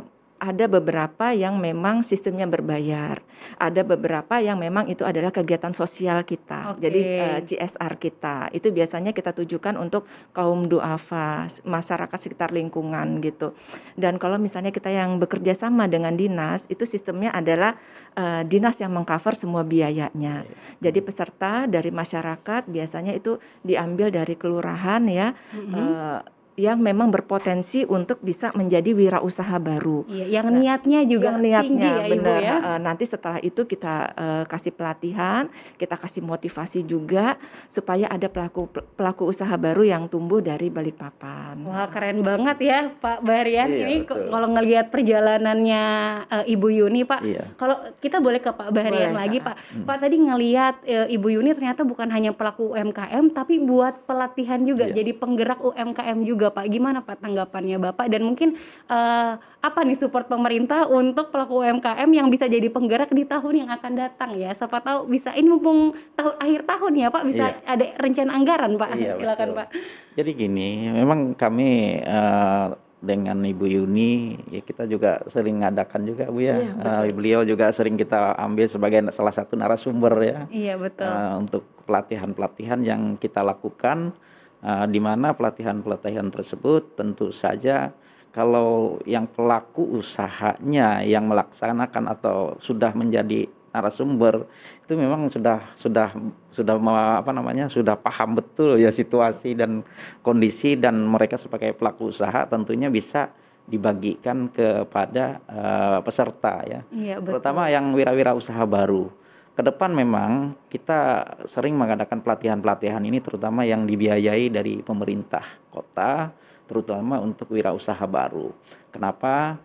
ada 0.47 0.71
beberapa 0.71 1.35
yang 1.35 1.59
memang 1.59 2.07
sistemnya 2.07 2.47
berbayar, 2.47 3.19
ada 3.59 3.83
beberapa 3.83 4.39
yang 4.39 4.63
memang 4.63 4.87
itu 4.87 5.03
adalah 5.03 5.35
kegiatan 5.35 5.75
sosial 5.75 6.23
kita, 6.23 6.79
jadi 6.79 7.01
Oke. 7.03 7.19
eh, 7.19 7.41
CSR 7.43 7.93
kita 7.99 8.37
itu 8.55 8.71
biasanya 8.71 9.11
kita 9.11 9.35
tujukan 9.35 9.75
untuk 9.75 10.07
kaum 10.31 10.71
duafa, 10.71 11.51
masyarakat 11.67 12.19
sekitar 12.23 12.55
lingkungan 12.55 13.19
gitu. 13.19 13.59
Dan 13.99 14.23
kalau 14.23 14.39
misalnya 14.39 14.71
kita 14.71 14.87
yang 14.87 15.19
bekerja 15.19 15.59
sama 15.59 15.91
dengan 15.91 16.15
dinas, 16.15 16.63
itu 16.71 16.87
sistemnya 16.87 17.35
adalah 17.35 17.75
eh, 18.15 18.47
dinas 18.47 18.79
yang 18.79 18.95
mengcover 18.95 19.35
semua 19.35 19.67
biayanya. 19.67 20.47
Jadi 20.79 20.99
peserta 21.03 21.67
dari 21.67 21.91
masyarakat 21.91 22.71
biasanya 22.71 23.13
itu 23.13 23.43
diambil 23.67 24.15
dari 24.15 24.39
kelurahan 24.39 25.03
ya, 25.11 25.35
Mhm. 25.53 25.75
eh, 25.75 26.19
yang 26.57 26.81
memang 26.81 27.09
berpotensi 27.09 27.85
untuk 27.85 28.19
bisa 28.19 28.49
menjadi 28.53 28.91
wirausaha 28.91 29.57
baru. 29.57 30.09
Iya, 30.09 30.41
yang 30.41 30.47
Nah, 30.49 30.57
niatnya 30.57 31.01
juga 31.05 31.29
yang 31.31 31.41
niatnya 31.41 31.69
tinggi 31.69 31.85
ya 31.87 32.03
Ibu 32.03 32.13
benar. 32.17 32.41
ya. 32.41 32.49
Nah, 32.49 32.61
eh, 32.67 32.79
nanti 32.81 33.05
setelah 33.05 33.39
itu 33.39 33.61
kita 33.63 33.95
eh, 34.11 34.45
kasih 34.45 34.73
pelatihan, 34.73 35.43
kita 35.77 35.95
kasih 35.95 36.21
motivasi 36.21 36.81
juga 36.81 37.37
supaya 37.69 38.09
ada 38.09 38.27
pelaku 38.27 38.67
pelaku 38.97 39.29
usaha 39.29 39.53
baru 39.55 39.85
yang 39.85 40.09
tumbuh 40.09 40.41
dari 40.41 40.67
Balikpapan. 40.67 41.61
Wah 41.63 41.87
keren 41.87 42.21
banget 42.21 42.57
ya 42.59 42.81
Pak 42.91 43.21
Barian. 43.21 43.69
Iya, 43.69 43.85
Ini 43.85 43.97
betul. 44.03 44.33
kalau 44.33 44.49
ngelihat 44.51 44.87
perjalanannya 44.89 45.85
eh, 46.27 46.55
Ibu 46.57 46.69
Yuni 46.73 47.05
Pak. 47.05 47.21
Iya. 47.21 47.45
Kalau 47.57 47.77
kita 47.99 48.19
boleh 48.19 48.41
ke 48.41 48.49
Pak 48.49 48.71
Barian 48.71 49.13
Boleh, 49.13 49.21
lagi. 49.21 49.39
Pak. 49.41 49.57
Pak 49.85 49.97
tadi 49.99 50.17
ngelihat 50.17 50.75
eh, 50.85 51.07
Ibu 51.13 51.29
Yuni 51.31 51.53
ternyata 51.53 51.83
bukan 51.83 52.09
hanya 52.09 52.33
pelaku 52.33 52.73
UMKM 52.73 53.29
tapi 53.31 53.61
buat 53.61 54.09
pelatihan 54.09 54.63
juga. 54.63 54.89
Iya. 54.89 55.03
Jadi 55.03 55.13
penggerak 55.13 55.61
UMKM 55.61 56.19
juga 56.25 56.46
juga 56.47 56.55
Pak. 56.55 56.65
Gimana 56.71 56.99
Pak 57.03 57.19
tanggapannya 57.19 57.79
Bapak 57.83 58.07
dan 58.07 58.23
mungkin 58.23 58.55
uh, 58.87 59.35
apa 59.59 59.81
nih 59.83 59.99
support 59.99 60.31
pemerintah 60.31 60.87
untuk 60.87 61.35
pelaku 61.35 61.67
UMKM 61.67 62.07
yang 62.15 62.31
bisa 62.31 62.47
jadi 62.47 62.71
penggerak 62.71 63.11
di 63.11 63.27
tahun 63.27 63.67
yang 63.67 63.71
akan 63.75 63.93
datang 63.99 64.39
ya. 64.39 64.55
Siapa 64.55 64.79
tahu 64.79 65.11
bisa 65.11 65.35
ini 65.35 65.51
mumpung 65.51 65.91
tahun 66.15 66.39
akhir 66.39 66.61
tahun 66.71 66.93
ya 66.95 67.09
Pak 67.11 67.25
bisa 67.27 67.45
iya. 67.51 67.67
ada 67.67 67.85
rencana 67.99 68.31
anggaran 68.31 68.73
Pak. 68.79 68.91
Iya, 68.95 69.13
Silakan 69.19 69.49
betul. 69.51 69.59
Pak. 69.59 69.69
Jadi 70.17 70.31
gini, 70.33 70.69
memang 70.95 71.35
kami 71.35 72.01
uh, 72.07 72.73
dengan 72.97 73.37
Ibu 73.45 73.67
Yuni 73.69 74.41
ya 74.49 74.65
kita 74.65 74.89
juga 74.89 75.21
sering 75.29 75.61
ngadakan 75.61 76.03
juga 76.09 76.25
Bu 76.31 76.41
ya. 76.41 76.57
Iya, 76.63 76.73
uh, 76.81 77.05
beliau 77.13 77.41
juga 77.45 77.69
sering 77.75 77.99
kita 77.99 78.39
ambil 78.39 78.71
sebagai 78.71 79.03
salah 79.13 79.35
satu 79.35 79.59
narasumber 79.59 80.15
ya. 80.23 80.39
Iya 80.49 80.75
betul. 80.79 81.11
Uh, 81.11 81.35
untuk 81.43 81.63
pelatihan-pelatihan 81.85 82.81
yang 82.87 83.03
kita 83.21 83.45
lakukan 83.45 84.17
uh, 84.63 84.87
di 84.89 85.01
mana 85.03 85.33
pelatihan-pelatihan 85.37 86.29
tersebut 86.33 86.97
tentu 86.97 87.33
saja 87.33 87.93
kalau 88.37 89.01
yang 89.09 89.25
pelaku 89.25 90.01
usahanya 90.01 91.01
yang 91.01 91.25
melaksanakan 91.25 92.05
atau 92.13 92.61
sudah 92.61 92.93
menjadi 92.93 93.49
narasumber 93.73 94.49
itu 94.85 94.93
memang 94.97 95.29
sudah 95.29 95.77
sudah 95.77 96.13
sudah 96.53 96.77
apa 97.21 97.31
namanya 97.33 97.69
sudah 97.69 97.97
paham 97.97 98.37
betul 98.41 98.81
ya 98.81 98.89
situasi 98.89 99.53
dan 99.53 99.85
kondisi 100.25 100.77
dan 100.81 101.01
mereka 101.05 101.37
sebagai 101.37 101.77
pelaku 101.77 102.09
usaha 102.09 102.49
tentunya 102.49 102.89
bisa 102.89 103.29
dibagikan 103.67 104.47
kepada 104.49 105.43
uh, 105.51 105.99
peserta 106.07 106.63
ya, 106.63 106.81
iya, 106.95 107.19
betul. 107.19 107.43
terutama 107.43 107.67
yang 107.67 107.91
wira-wira 107.93 108.31
usaha 108.33 108.63
baru. 108.63 109.11
Ke 109.57 109.65
depan 109.65 109.89
memang 109.97 110.53
kita 110.69 111.25
sering 111.49 111.73
mengadakan 111.81 112.21
pelatihan-pelatihan 112.21 113.01
ini 113.01 113.25
terutama 113.25 113.65
yang 113.65 113.89
dibiayai 113.89 114.53
dari 114.53 114.85
pemerintah 114.85 115.65
kota, 115.73 116.29
terutama 116.69 117.17
untuk 117.25 117.57
wirausaha 117.57 118.05
baru. 118.05 118.53
Kenapa? 118.93 119.57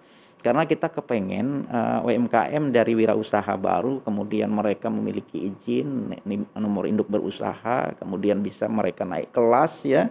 karena 0.41 0.65
kita 0.65 0.89
kepengen 0.89 1.69
uh, 1.69 2.01
eh, 2.09 2.17
UMKM 2.17 2.73
dari 2.73 2.97
wirausaha 2.97 3.53
baru 3.61 4.01
kemudian 4.01 4.49
mereka 4.49 4.89
memiliki 4.89 5.53
izin 5.53 6.17
nomor 6.57 6.89
induk 6.89 7.07
berusaha 7.07 7.93
kemudian 8.01 8.41
bisa 8.41 8.65
mereka 8.65 9.05
naik 9.05 9.29
kelas 9.29 9.85
ya 9.85 10.09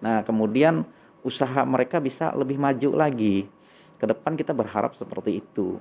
nah 0.00 0.24
kemudian 0.24 0.82
usaha 1.20 1.60
mereka 1.68 2.00
bisa 2.00 2.32
lebih 2.32 2.56
maju 2.56 2.96
lagi 2.96 3.44
ke 4.00 4.04
depan 4.08 4.32
kita 4.36 4.56
berharap 4.56 4.96
seperti 4.96 5.44
itu 5.44 5.76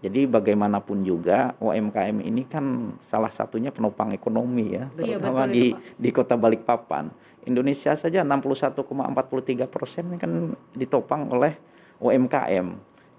jadi 0.00 0.24
bagaimanapun 0.24 1.04
juga 1.04 1.52
UMKM 1.60 2.24
ini 2.24 2.48
kan 2.48 2.96
salah 3.04 3.28
satunya 3.28 3.68
penopang 3.68 4.16
ekonomi 4.16 4.72
ya, 4.72 4.88
iya, 4.96 5.20
terutama 5.20 5.44
betul, 5.44 5.52
di 5.52 5.64
di 6.00 6.08
Kota 6.08 6.34
Balikpapan. 6.40 7.12
Indonesia 7.44 7.92
saja 7.92 8.24
61,43 8.24 9.68
persen 9.68 10.16
kan 10.16 10.56
ditopang 10.72 11.28
oleh 11.28 11.52
UMKM. 12.00 12.66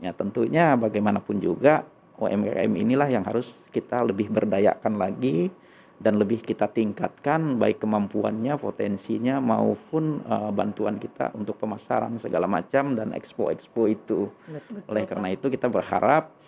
Ya 0.01 0.11
tentunya 0.17 0.73
bagaimanapun 0.73 1.37
juga 1.37 1.85
UMKM 2.17 2.73
inilah 2.73 3.13
yang 3.13 3.25
harus 3.29 3.49
kita 3.69 4.01
lebih 4.01 4.33
berdayakan 4.33 4.97
lagi 4.97 5.53
dan 6.01 6.17
lebih 6.17 6.41
kita 6.41 6.65
tingkatkan 6.65 7.61
baik 7.61 7.77
kemampuannya, 7.77 8.57
potensinya 8.57 9.37
maupun 9.37 10.25
uh, 10.25 10.49
bantuan 10.49 10.97
kita 10.97 11.29
untuk 11.37 11.61
pemasaran 11.61 12.17
segala 12.17 12.49
macam 12.49 12.97
dan 12.97 13.13
expo-expo 13.13 13.85
itu. 13.85 14.33
Betul, 14.49 14.81
Oleh 14.89 15.05
karena 15.05 15.29
itu 15.29 15.45
kita 15.53 15.69
berharap 15.69 16.40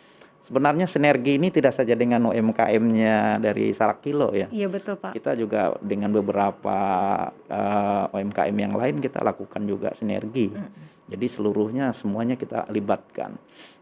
sebenarnya 0.44 0.86
sinergi 0.86 1.40
ini 1.40 1.50
tidak 1.50 1.74
saja 1.76 1.96
dengan 1.96 2.30
UMKM-nya 2.30 3.40
dari 3.40 3.72
Salak 3.72 4.04
Kilo 4.04 4.32
ya. 4.36 4.48
Iya 4.52 4.68
betul 4.68 5.00
Pak. 5.00 5.16
Kita 5.16 5.36
juga 5.40 5.76
dengan 5.80 6.12
beberapa 6.12 6.78
uh, 7.32 8.06
eh, 8.12 8.16
UMKM 8.20 8.56
yang 8.56 8.74
lain 8.76 9.00
kita 9.00 9.24
lakukan 9.24 9.64
juga 9.64 9.96
sinergi. 9.96 10.52
Mm 10.52 10.94
jadi 11.04 11.28
seluruhnya 11.28 11.92
semuanya 11.92 12.40
kita 12.40 12.66
libatkan. 12.72 13.36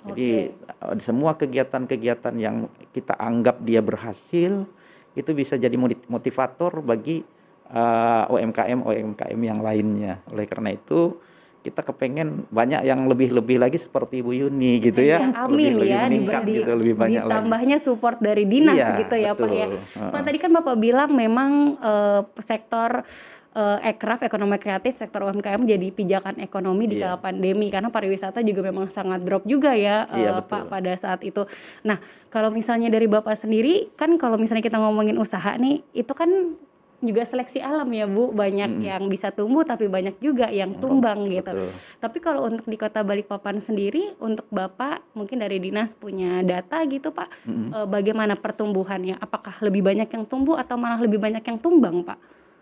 Jadi 0.10 0.52
okay. 0.52 0.98
Eh, 0.98 1.00
semua 1.06 1.38
kegiatan-kegiatan 1.38 2.34
yang 2.42 2.66
kita 2.92 3.14
anggap 3.14 3.62
dia 3.62 3.80
berhasil 3.80 4.66
itu 5.14 5.32
bisa 5.36 5.60
jadi 5.60 5.76
motivator 6.08 6.82
bagi 6.82 7.22
uh, 7.70 8.26
eh, 8.26 8.34
UMKM 8.36 8.80
UMKM 8.82 9.40
yang 9.40 9.60
lainnya. 9.62 10.20
Oleh 10.34 10.50
karena 10.50 10.74
itu 10.74 11.22
kita 11.62 11.86
kepengen 11.86 12.50
banyak 12.50 12.82
yang 12.82 13.06
lebih-lebih 13.06 13.62
lagi 13.62 13.78
seperti 13.78 14.26
Ibu 14.26 14.34
Yuni 14.34 14.82
gitu 14.82 15.02
ya. 15.02 15.22
Iya, 15.22 15.46
amin 15.46 15.74
lebih, 15.78 15.90
ya, 15.90 16.02
lebih 16.10 16.38
di, 16.42 16.54
gitu, 16.58 16.72
lebih 16.74 16.96
banyak 16.98 17.24
ditambahnya 17.24 17.78
lagi. 17.78 17.86
support 17.86 18.18
dari 18.18 18.44
dinas 18.50 18.78
iya, 18.78 18.98
gitu 18.98 19.16
ya 19.16 19.32
betul. 19.38 19.46
Pak 19.46 19.52
ya. 19.54 19.68
Pak 20.10 20.22
tadi 20.26 20.38
kan 20.42 20.52
Bapak 20.58 20.76
bilang 20.82 21.10
memang 21.14 21.78
uh, 21.78 22.26
sektor 22.42 23.06
uh, 23.54 23.80
ekraf 23.86 24.26
ekonomi 24.26 24.58
kreatif 24.58 24.98
sektor 24.98 25.22
UMKM 25.22 25.62
jadi 25.68 25.88
pijakan 25.94 26.42
ekonomi 26.42 26.90
di 26.90 26.98
yeah. 27.00 27.16
kala 27.16 27.18
pandemi 27.22 27.68
karena 27.70 27.94
pariwisata 27.94 28.42
juga 28.42 28.66
memang 28.66 28.90
sangat 28.90 29.22
drop 29.22 29.44
juga 29.46 29.76
ya 29.76 30.08
yeah, 30.12 30.40
uh, 30.40 30.44
Pak 30.44 30.72
pada 30.72 30.92
saat 30.98 31.22
itu. 31.22 31.46
Nah, 31.86 32.00
kalau 32.32 32.50
misalnya 32.50 32.90
dari 32.90 33.06
Bapak 33.06 33.38
sendiri 33.38 33.92
kan 33.94 34.16
kalau 34.18 34.40
misalnya 34.40 34.64
kita 34.64 34.80
ngomongin 34.80 35.20
usaha 35.20 35.54
nih 35.60 35.84
itu 35.94 36.12
kan 36.16 36.58
juga 37.02 37.26
seleksi 37.26 37.58
alam 37.58 37.90
ya 37.90 38.06
Bu 38.06 38.30
banyak 38.30 38.72
hmm. 38.78 38.84
yang 38.86 39.04
bisa 39.10 39.34
tumbuh 39.34 39.66
tapi 39.66 39.90
banyak 39.90 40.22
juga 40.22 40.48
yang 40.54 40.78
tumbang 40.78 41.26
oh, 41.26 41.30
gitu. 41.30 41.52
Betul. 41.52 41.72
Tapi 41.98 42.18
kalau 42.22 42.42
untuk 42.46 42.66
di 42.70 42.78
Kota 42.78 43.02
Balikpapan 43.02 43.58
sendiri 43.60 44.14
untuk 44.22 44.46
Bapak 44.54 45.02
mungkin 45.18 45.42
dari 45.42 45.58
dinas 45.58 45.98
punya 45.98 46.46
data 46.46 46.86
gitu 46.86 47.10
Pak 47.10 47.30
hmm. 47.50 47.70
e, 47.74 47.78
bagaimana 47.90 48.38
pertumbuhannya? 48.38 49.18
Apakah 49.18 49.58
lebih 49.66 49.82
banyak 49.82 50.08
yang 50.08 50.24
tumbuh 50.30 50.62
atau 50.62 50.78
malah 50.78 51.02
lebih 51.02 51.18
banyak 51.18 51.42
yang 51.42 51.58
tumbang 51.58 52.06
Pak? 52.06 52.18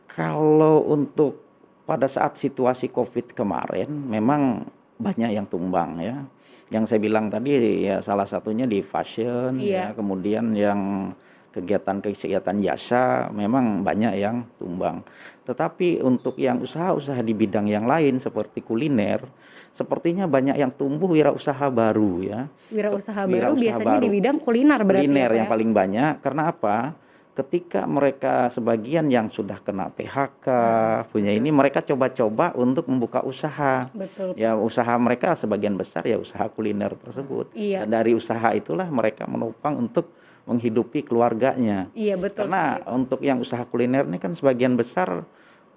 Kalau 0.09 0.87
untuk 0.87 1.43
pada 1.83 2.07
saat 2.07 2.39
situasi 2.39 2.89
COVID 2.89 3.35
kemarin 3.35 3.91
memang 3.91 4.63
banyak 4.95 5.35
yang 5.35 5.47
tumbang 5.47 5.99
ya. 5.99 6.15
Yang 6.69 6.93
saya 6.93 6.99
bilang 7.01 7.33
tadi 7.33 7.81
ya 7.81 7.97
salah 7.99 8.29
satunya 8.29 8.69
di 8.69 8.85
fashion 8.85 9.57
iya. 9.57 9.89
ya, 9.89 9.97
kemudian 9.97 10.53
yang 10.53 11.11
kegiatan-kegiatan 11.49 12.57
jasa 12.61 13.27
memang 13.33 13.81
banyak 13.81 14.13
yang 14.21 14.45
tumbang. 14.61 15.01
Tetapi 15.49 16.05
untuk 16.05 16.37
yang 16.37 16.61
usaha-usaha 16.61 17.19
di 17.25 17.33
bidang 17.33 17.65
yang 17.65 17.89
lain 17.89 18.21
seperti 18.21 18.61
kuliner, 18.61 19.25
sepertinya 19.73 20.29
banyak 20.29 20.61
yang 20.61 20.69
tumbuh 20.69 21.09
wirausaha 21.09 21.69
baru 21.73 22.21
ya. 22.21 22.39
Wirausaha, 22.69 23.25
wirausaha 23.25 23.25
baru 23.25 23.53
biasanya 23.57 23.97
baru. 23.97 24.05
di 24.05 24.09
bidang 24.13 24.37
kuliner 24.41 24.79
berarti. 24.85 25.05
Kuliner 25.09 25.29
ya, 25.33 25.37
yang 25.41 25.47
ya? 25.49 25.53
paling 25.53 25.71
banyak 25.73 26.13
karena 26.21 26.43
apa? 26.53 26.77
ketika 27.39 27.87
mereka 27.87 28.51
sebagian 28.51 29.07
yang 29.07 29.31
sudah 29.31 29.63
kena 29.63 29.87
PHK 29.95 30.47
hmm. 30.51 31.07
punya 31.15 31.31
ini 31.31 31.49
mereka 31.55 31.79
coba-coba 31.79 32.51
untuk 32.59 32.91
membuka 32.91 33.23
usaha. 33.23 33.87
Betul. 33.95 34.35
Ya 34.35 34.59
usaha 34.59 34.91
mereka 34.99 35.39
sebagian 35.39 35.79
besar 35.79 36.03
ya 36.03 36.19
usaha 36.19 36.51
kuliner 36.51 36.91
tersebut. 36.99 37.55
Iya. 37.55 37.87
Dan 37.87 37.95
dari 37.95 38.11
usaha 38.11 38.51
itulah 38.51 38.91
mereka 38.91 39.23
menopang 39.23 39.79
untuk 39.79 40.11
menghidupi 40.49 41.05
keluarganya. 41.05 41.93
Iya 41.93 42.17
betul. 42.17 42.49
Karena 42.49 42.81
sekali. 42.81 42.89
untuk 42.97 43.19
yang 43.21 43.37
usaha 43.37 43.63
kuliner 43.69 44.09
ini 44.09 44.17
kan 44.17 44.33
sebagian 44.33 44.73
besar 44.73 45.21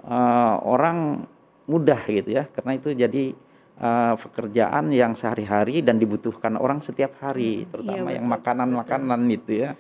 uh, 0.09 0.57
orang 0.65 1.29
mudah 1.69 2.01
gitu 2.09 2.33
ya. 2.33 2.49
Karena 2.49 2.81
itu 2.81 2.97
jadi 2.97 3.37
uh, 3.77 4.17
pekerjaan 4.17 4.89
yang 4.89 5.13
sehari-hari 5.13 5.85
dan 5.85 6.01
dibutuhkan 6.01 6.57
orang 6.57 6.81
setiap 6.81 7.21
hari, 7.21 7.63
hmm. 7.63 7.69
terutama 7.69 8.09
iya, 8.09 8.17
yang 8.17 8.27
makanan-makanan 8.33 9.21
gitu 9.37 9.53
ya. 9.69 9.71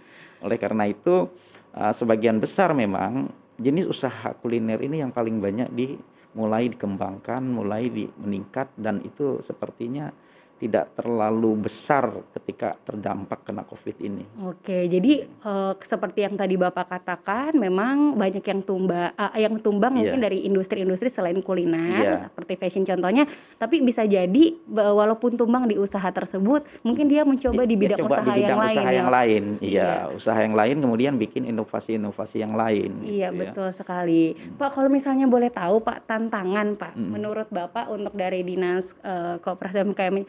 Oleh 0.44 0.60
karena 0.60 0.84
itu 0.84 1.32
uh, 1.72 1.92
sebagian 1.96 2.36
besar 2.36 2.76
memang 2.76 3.32
jenis 3.56 3.88
usaha 3.88 4.36
kuliner 4.44 4.80
ini 4.84 5.00
yang 5.00 5.12
paling 5.14 5.40
banyak 5.40 5.72
dimulai 5.72 6.68
dikembangkan, 6.68 7.40
mulai 7.40 7.88
di, 7.88 8.04
meningkat 8.20 8.68
dan 8.76 9.00
itu 9.06 9.40
sepertinya 9.40 10.12
tidak 10.62 10.94
terlalu 10.94 11.66
besar 11.66 12.22
ketika 12.38 12.78
terdampak 12.86 13.42
kena 13.42 13.66
COVID 13.66 13.98
ini. 13.98 14.22
Oke, 14.46 14.86
jadi 14.86 15.26
uh, 15.42 15.74
seperti 15.82 16.22
yang 16.22 16.38
tadi 16.38 16.54
Bapak 16.54 16.86
katakan, 16.86 17.58
memang 17.58 18.14
banyak 18.14 18.46
yang 18.46 18.62
tumba, 18.62 19.10
uh, 19.18 19.34
yang 19.34 19.58
tumbang 19.58 19.98
yeah. 19.98 20.06
mungkin 20.06 20.22
dari 20.22 20.46
industri-industri 20.46 21.10
selain 21.10 21.42
kuliner, 21.42 21.98
yeah. 21.98 22.18
seperti 22.30 22.54
fashion 22.54 22.86
contohnya. 22.86 23.26
Tapi 23.58 23.82
bisa 23.82 24.06
jadi 24.06 24.54
walaupun 24.70 25.34
tumbang 25.34 25.66
di 25.66 25.74
usaha 25.74 26.06
tersebut, 26.14 26.62
mungkin 26.86 27.10
dia 27.10 27.26
mencoba 27.26 27.66
di 27.66 27.74
bidang 27.74 28.06
usaha 28.06 28.22
di 28.22 28.30
bidang 28.38 28.46
yang 28.46 28.62
usaha 28.62 28.86
lain. 28.86 28.94
yang 28.94 29.10
ya. 29.10 29.16
lain, 29.18 29.42
iya, 29.58 29.82
yeah. 29.82 29.98
usaha 30.14 30.38
yang 30.38 30.54
lain 30.54 30.76
kemudian 30.78 31.12
bikin 31.18 31.42
inovasi-inovasi 31.50 32.38
yang 32.38 32.54
lain. 32.54 33.02
Iya, 33.02 33.34
gitu 33.34 33.40
betul 33.42 33.68
ya. 33.68 33.74
sekali, 33.74 34.22
Pak. 34.54 34.78
Kalau 34.78 34.86
misalnya 34.86 35.26
boleh 35.26 35.50
tahu, 35.50 35.82
Pak, 35.82 36.06
tantangan, 36.06 36.78
Pak, 36.78 36.94
mm. 36.94 37.10
menurut 37.10 37.48
Bapak 37.50 37.90
untuk 37.90 38.14
dari 38.14 38.46
dinas 38.46 38.94
uh, 39.02 39.42
koperasi 39.42 39.82
UMKM 39.82 40.22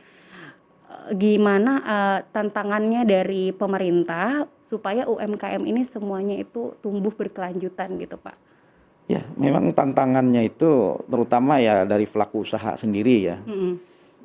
gimana 1.14 1.74
uh, 1.84 2.20
tantangannya 2.32 3.06
dari 3.06 3.52
pemerintah 3.54 4.48
supaya 4.68 5.06
UMKM 5.06 5.64
ini 5.70 5.86
semuanya 5.86 6.40
itu 6.42 6.74
tumbuh 6.82 7.14
berkelanjutan 7.14 7.94
gitu 8.02 8.18
Pak? 8.18 8.38
Ya, 9.12 9.22
memang 9.36 9.76
tantangannya 9.76 10.48
itu 10.48 10.98
terutama 11.06 11.60
ya 11.60 11.84
dari 11.84 12.08
pelaku 12.08 12.48
usaha 12.48 12.74
sendiri 12.80 13.16
ya. 13.28 13.38
Mm 13.44 13.54
-hmm. 13.54 13.74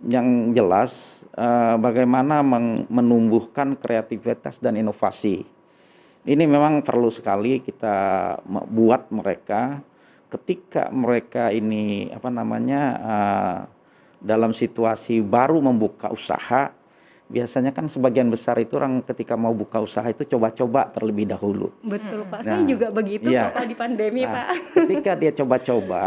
Yang 0.07 0.29
jelas 0.55 0.93
uh, 1.35 1.75
bagaimana 1.77 2.41
menumbuhkan 2.87 3.75
kreativitas 3.75 4.63
dan 4.63 4.79
inovasi. 4.79 5.43
Ini 6.29 6.45
memang 6.47 6.87
perlu 6.87 7.11
sekali 7.11 7.59
kita 7.59 7.97
buat 8.47 9.11
mereka 9.11 9.83
ketika 10.29 10.93
mereka 10.93 11.49
ini 11.49 12.13
apa 12.13 12.29
namanya 12.29 12.83
uh, 13.01 13.59
dalam 14.19 14.51
situasi 14.51 15.23
baru 15.23 15.63
membuka 15.63 16.11
usaha 16.11 16.75
biasanya 17.29 17.77
kan 17.77 17.87
sebagian 17.93 18.33
besar 18.33 18.57
itu 18.57 18.81
orang 18.81 19.05
ketika 19.05 19.37
mau 19.37 19.53
buka 19.53 19.85
usaha 19.85 20.05
itu 20.09 20.25
coba-coba 20.25 20.89
terlebih 20.89 21.29
dahulu. 21.29 21.69
Betul 21.85 22.25
Pak, 22.25 22.41
nah, 22.41 22.57
saya 22.57 22.65
juga 22.65 22.89
begitu 22.89 23.29
iya. 23.29 23.53
Pak 23.53 23.69
di 23.69 23.77
pandemi 23.77 24.25
nah, 24.25 24.33
Pak. 24.33 24.49
Ketika 24.89 25.13
dia 25.13 25.33
coba-coba, 25.37 26.05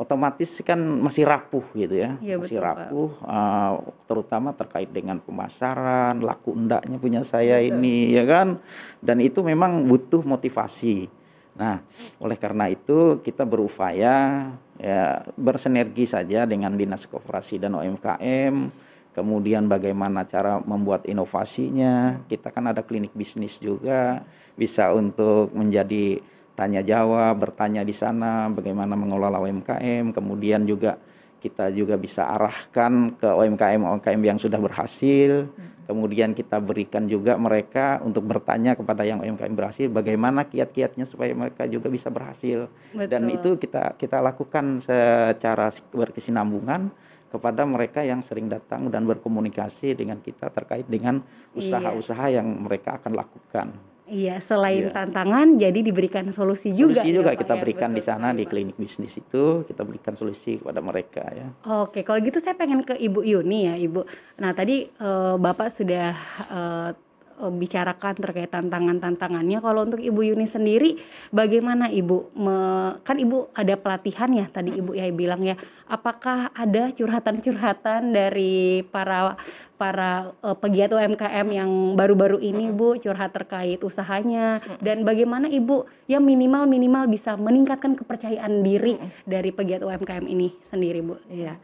otomatis 0.00 0.50
kan 0.64 0.80
masih 0.80 1.28
rapuh 1.28 1.64
gitu 1.76 1.94
ya, 2.00 2.16
ya 2.24 2.40
masih 2.40 2.56
betul, 2.56 2.64
rapuh, 2.64 3.10
uh, 3.28 3.72
terutama 4.08 4.56
terkait 4.56 4.88
dengan 4.88 5.20
pemasaran, 5.20 6.24
laku 6.24 6.56
endaknya 6.56 6.96
punya 6.96 7.20
saya 7.28 7.60
betul. 7.60 7.68
ini 7.76 8.16
ya 8.16 8.24
kan, 8.24 8.56
dan 9.04 9.20
itu 9.20 9.44
memang 9.44 9.84
butuh 9.84 10.24
motivasi. 10.24 11.12
Nah, 11.54 11.78
oleh 12.18 12.34
karena 12.34 12.66
itu 12.66 13.22
kita 13.22 13.46
berupaya 13.46 14.50
ya 14.74 15.22
bersinergi 15.38 16.02
saja 16.10 16.42
dengan 16.50 16.74
dinas 16.74 17.06
koperasi 17.06 17.62
dan 17.62 17.78
UMKM 17.78 18.74
kemudian 19.14 19.70
bagaimana 19.70 20.26
cara 20.26 20.58
membuat 20.60 21.06
inovasinya. 21.06 22.26
Kita 22.26 22.50
kan 22.50 22.74
ada 22.74 22.82
klinik 22.82 23.14
bisnis 23.14 23.56
juga, 23.62 24.20
bisa 24.58 24.90
untuk 24.90 25.54
menjadi 25.54 26.18
tanya 26.58 26.82
jawab, 26.82 27.38
bertanya 27.38 27.86
di 27.86 27.94
sana 27.94 28.50
bagaimana 28.50 28.98
mengelola 28.98 29.38
UMKM, 29.38 30.10
kemudian 30.10 30.66
juga 30.66 30.98
kita 31.44 31.68
juga 31.76 32.00
bisa 32.00 32.24
arahkan 32.24 33.20
ke 33.20 33.28
UMKM 33.28 33.84
UMKM 33.84 34.22
yang 34.24 34.40
sudah 34.40 34.56
berhasil. 34.56 35.44
Kemudian 35.84 36.32
kita 36.32 36.64
berikan 36.64 37.04
juga 37.04 37.36
mereka 37.36 38.00
untuk 38.00 38.24
bertanya 38.24 38.72
kepada 38.72 39.04
yang 39.04 39.20
UMKM 39.20 39.52
berhasil 39.52 39.84
bagaimana 39.92 40.48
kiat-kiatnya 40.48 41.04
supaya 41.04 41.36
mereka 41.36 41.68
juga 41.68 41.92
bisa 41.92 42.08
berhasil. 42.08 42.72
Betul. 42.96 43.12
Dan 43.12 43.28
itu 43.28 43.60
kita 43.60 43.92
kita 44.00 44.24
lakukan 44.24 44.80
secara 44.80 45.68
berkesinambungan 45.92 46.88
kepada 47.28 47.68
mereka 47.68 48.00
yang 48.00 48.24
sering 48.24 48.48
datang 48.48 48.88
dan 48.88 49.04
berkomunikasi 49.04 49.92
dengan 49.92 50.24
kita 50.24 50.48
terkait 50.48 50.88
dengan 50.88 51.20
iya. 51.52 51.60
usaha-usaha 51.60 52.32
yang 52.32 52.48
mereka 52.64 52.96
akan 52.96 53.12
lakukan. 53.12 53.93
Iya, 54.14 54.38
selain 54.38 54.86
iya. 54.88 54.94
tantangan, 54.94 55.58
jadi 55.58 55.82
diberikan 55.82 56.30
solusi 56.30 56.70
juga. 56.70 57.02
Solusi 57.02 57.10
juga 57.10 57.34
ya, 57.34 57.38
kita 57.42 57.54
ya? 57.58 57.60
berikan 57.60 57.90
Betul 57.90 57.98
di 57.98 58.02
sana 58.06 58.30
di 58.30 58.44
klinik 58.46 58.78
bisnis 58.78 59.18
itu, 59.18 59.66
kita 59.66 59.82
berikan 59.82 60.14
solusi 60.14 60.62
kepada 60.62 60.78
mereka 60.78 61.26
ya. 61.34 61.50
Oke, 61.82 62.06
kalau 62.06 62.22
gitu 62.22 62.38
saya 62.38 62.54
pengen 62.54 62.86
ke 62.86 62.94
Ibu 62.94 63.26
Yuni 63.26 63.60
ya, 63.66 63.74
Ibu. 63.74 64.06
Nah 64.38 64.54
tadi 64.54 64.86
uh, 65.02 65.34
Bapak 65.34 65.74
sudah 65.74 66.14
uh, 66.46 66.90
bicarakan 67.38 68.14
terkait 68.18 68.50
tantangan-tantangannya. 68.50 69.58
Kalau 69.58 69.84
untuk 69.84 70.00
Ibu 70.00 70.20
Yuni 70.34 70.46
sendiri, 70.46 71.00
bagaimana 71.34 71.90
Ibu? 71.90 72.34
Me, 72.38 72.56
kan 73.02 73.18
Ibu 73.18 73.54
ada 73.54 73.74
pelatihan 73.74 74.30
ya 74.32 74.46
tadi 74.48 74.74
Ibu 74.74 74.94
ya 74.94 75.10
bilang 75.10 75.42
ya. 75.42 75.58
Apakah 75.84 76.54
ada 76.54 76.94
curhatan-curhatan 76.94 78.14
dari 78.14 78.86
para 78.88 79.36
para 79.74 80.32
uh, 80.40 80.54
pegiat 80.54 80.94
UMKM 80.94 81.46
yang 81.50 81.70
baru-baru 81.98 82.38
ini 82.38 82.70
Bu 82.70 82.94
curhat 82.96 83.34
terkait 83.34 83.82
usahanya 83.82 84.62
dan 84.78 85.02
bagaimana 85.02 85.50
Ibu 85.50 85.84
ya 86.06 86.22
minimal 86.22 86.70
minimal 86.70 87.10
bisa 87.10 87.34
meningkatkan 87.34 87.98
kepercayaan 87.98 88.62
diri 88.62 88.96
dari 89.26 89.50
pegiat 89.50 89.82
UMKM 89.82 90.24
ini 90.30 90.54
sendiri 90.62 91.02
Bu. 91.02 91.18
Iya. 91.26 91.58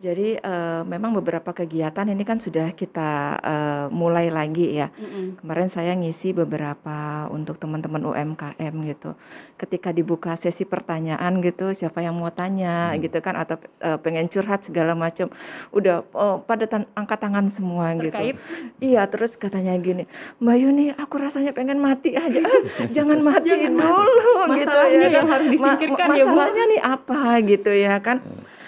Jadi 0.00 0.32
uh, 0.40 0.80
memang 0.88 1.12
beberapa 1.20 1.52
kegiatan 1.52 2.08
ini 2.08 2.24
kan 2.24 2.40
sudah 2.40 2.72
kita 2.72 3.36
uh, 3.36 3.86
mulai 3.92 4.32
lagi 4.32 4.80
ya. 4.80 4.88
Mm-hmm. 4.96 5.44
Kemarin 5.44 5.68
saya 5.68 5.92
ngisi 5.92 6.32
beberapa 6.32 7.28
untuk 7.28 7.60
teman-teman 7.60 8.08
UMKM 8.08 8.74
gitu. 8.88 9.12
Ketika 9.60 9.92
dibuka 9.92 10.40
sesi 10.40 10.64
pertanyaan 10.64 11.44
gitu, 11.44 11.76
siapa 11.76 12.00
yang 12.00 12.16
mau 12.16 12.32
tanya 12.32 12.96
mm. 12.96 13.04
gitu 13.04 13.20
kan 13.20 13.36
atau 13.36 13.60
uh, 13.84 14.00
pengen 14.00 14.32
curhat 14.32 14.64
segala 14.64 14.96
macam, 14.96 15.28
udah 15.68 16.00
uh, 16.16 16.40
pada 16.48 16.64
tan- 16.64 16.88
angkat 16.96 17.20
tangan 17.20 17.52
semua 17.52 17.92
gitu. 18.00 18.08
Terkait? 18.16 18.40
gitu. 18.40 18.96
Iya, 18.96 19.04
terus 19.04 19.36
katanya 19.36 19.76
gini, 19.76 20.08
Mbak 20.40 20.56
Yuni, 20.64 20.84
aku 20.96 21.20
rasanya 21.20 21.52
pengen 21.52 21.76
mati 21.76 22.16
aja. 22.16 22.40
Jangan 22.96 23.20
mati 23.20 23.52
Jangan 23.52 23.76
dulu 23.76 24.32
mati. 24.48 24.64
gitu 24.64 24.76
ya. 24.80 25.08
yang 25.12 25.28
harus 25.28 25.48
disingkirkan 25.52 26.08
Ma- 26.08 26.16
ya, 26.16 26.24
Masalahnya 26.24 26.64
nih 26.72 26.80
apa 26.80 27.20
gitu 27.44 27.72
ya 27.76 28.00
kan. 28.00 28.24
Mm 28.24 28.59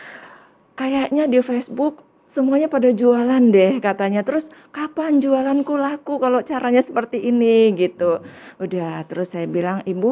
kayaknya 0.77 1.29
di 1.29 1.39
Facebook 1.45 2.05
semuanya 2.33 2.73
pada 2.73 2.89
jualan 2.89 3.45
deh 3.53 3.77
katanya. 3.85 4.25
Terus 4.25 4.49
kapan 4.73 5.21
jualanku 5.21 5.77
laku 5.77 6.17
kalau 6.17 6.41
caranya 6.41 6.81
seperti 6.81 7.21
ini 7.21 7.77
gitu. 7.77 8.25
Udah 8.57 9.05
terus 9.05 9.37
saya 9.37 9.45
bilang, 9.45 9.85
"Ibu, 9.85 10.11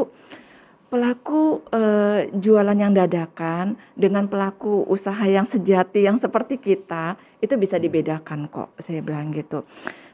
pelaku 0.92 1.64
eh, 1.72 2.28
jualan 2.36 2.76
yang 2.76 2.92
dadakan 2.92 3.80
dengan 3.96 4.28
pelaku 4.28 4.84
usaha 4.84 5.24
yang 5.24 5.48
sejati 5.48 6.04
yang 6.04 6.20
seperti 6.20 6.60
kita 6.60 7.16
itu 7.40 7.56
bisa 7.56 7.80
dibedakan 7.80 8.52
kok." 8.52 8.76
Saya 8.76 9.00
bilang 9.00 9.32
gitu. 9.32 9.64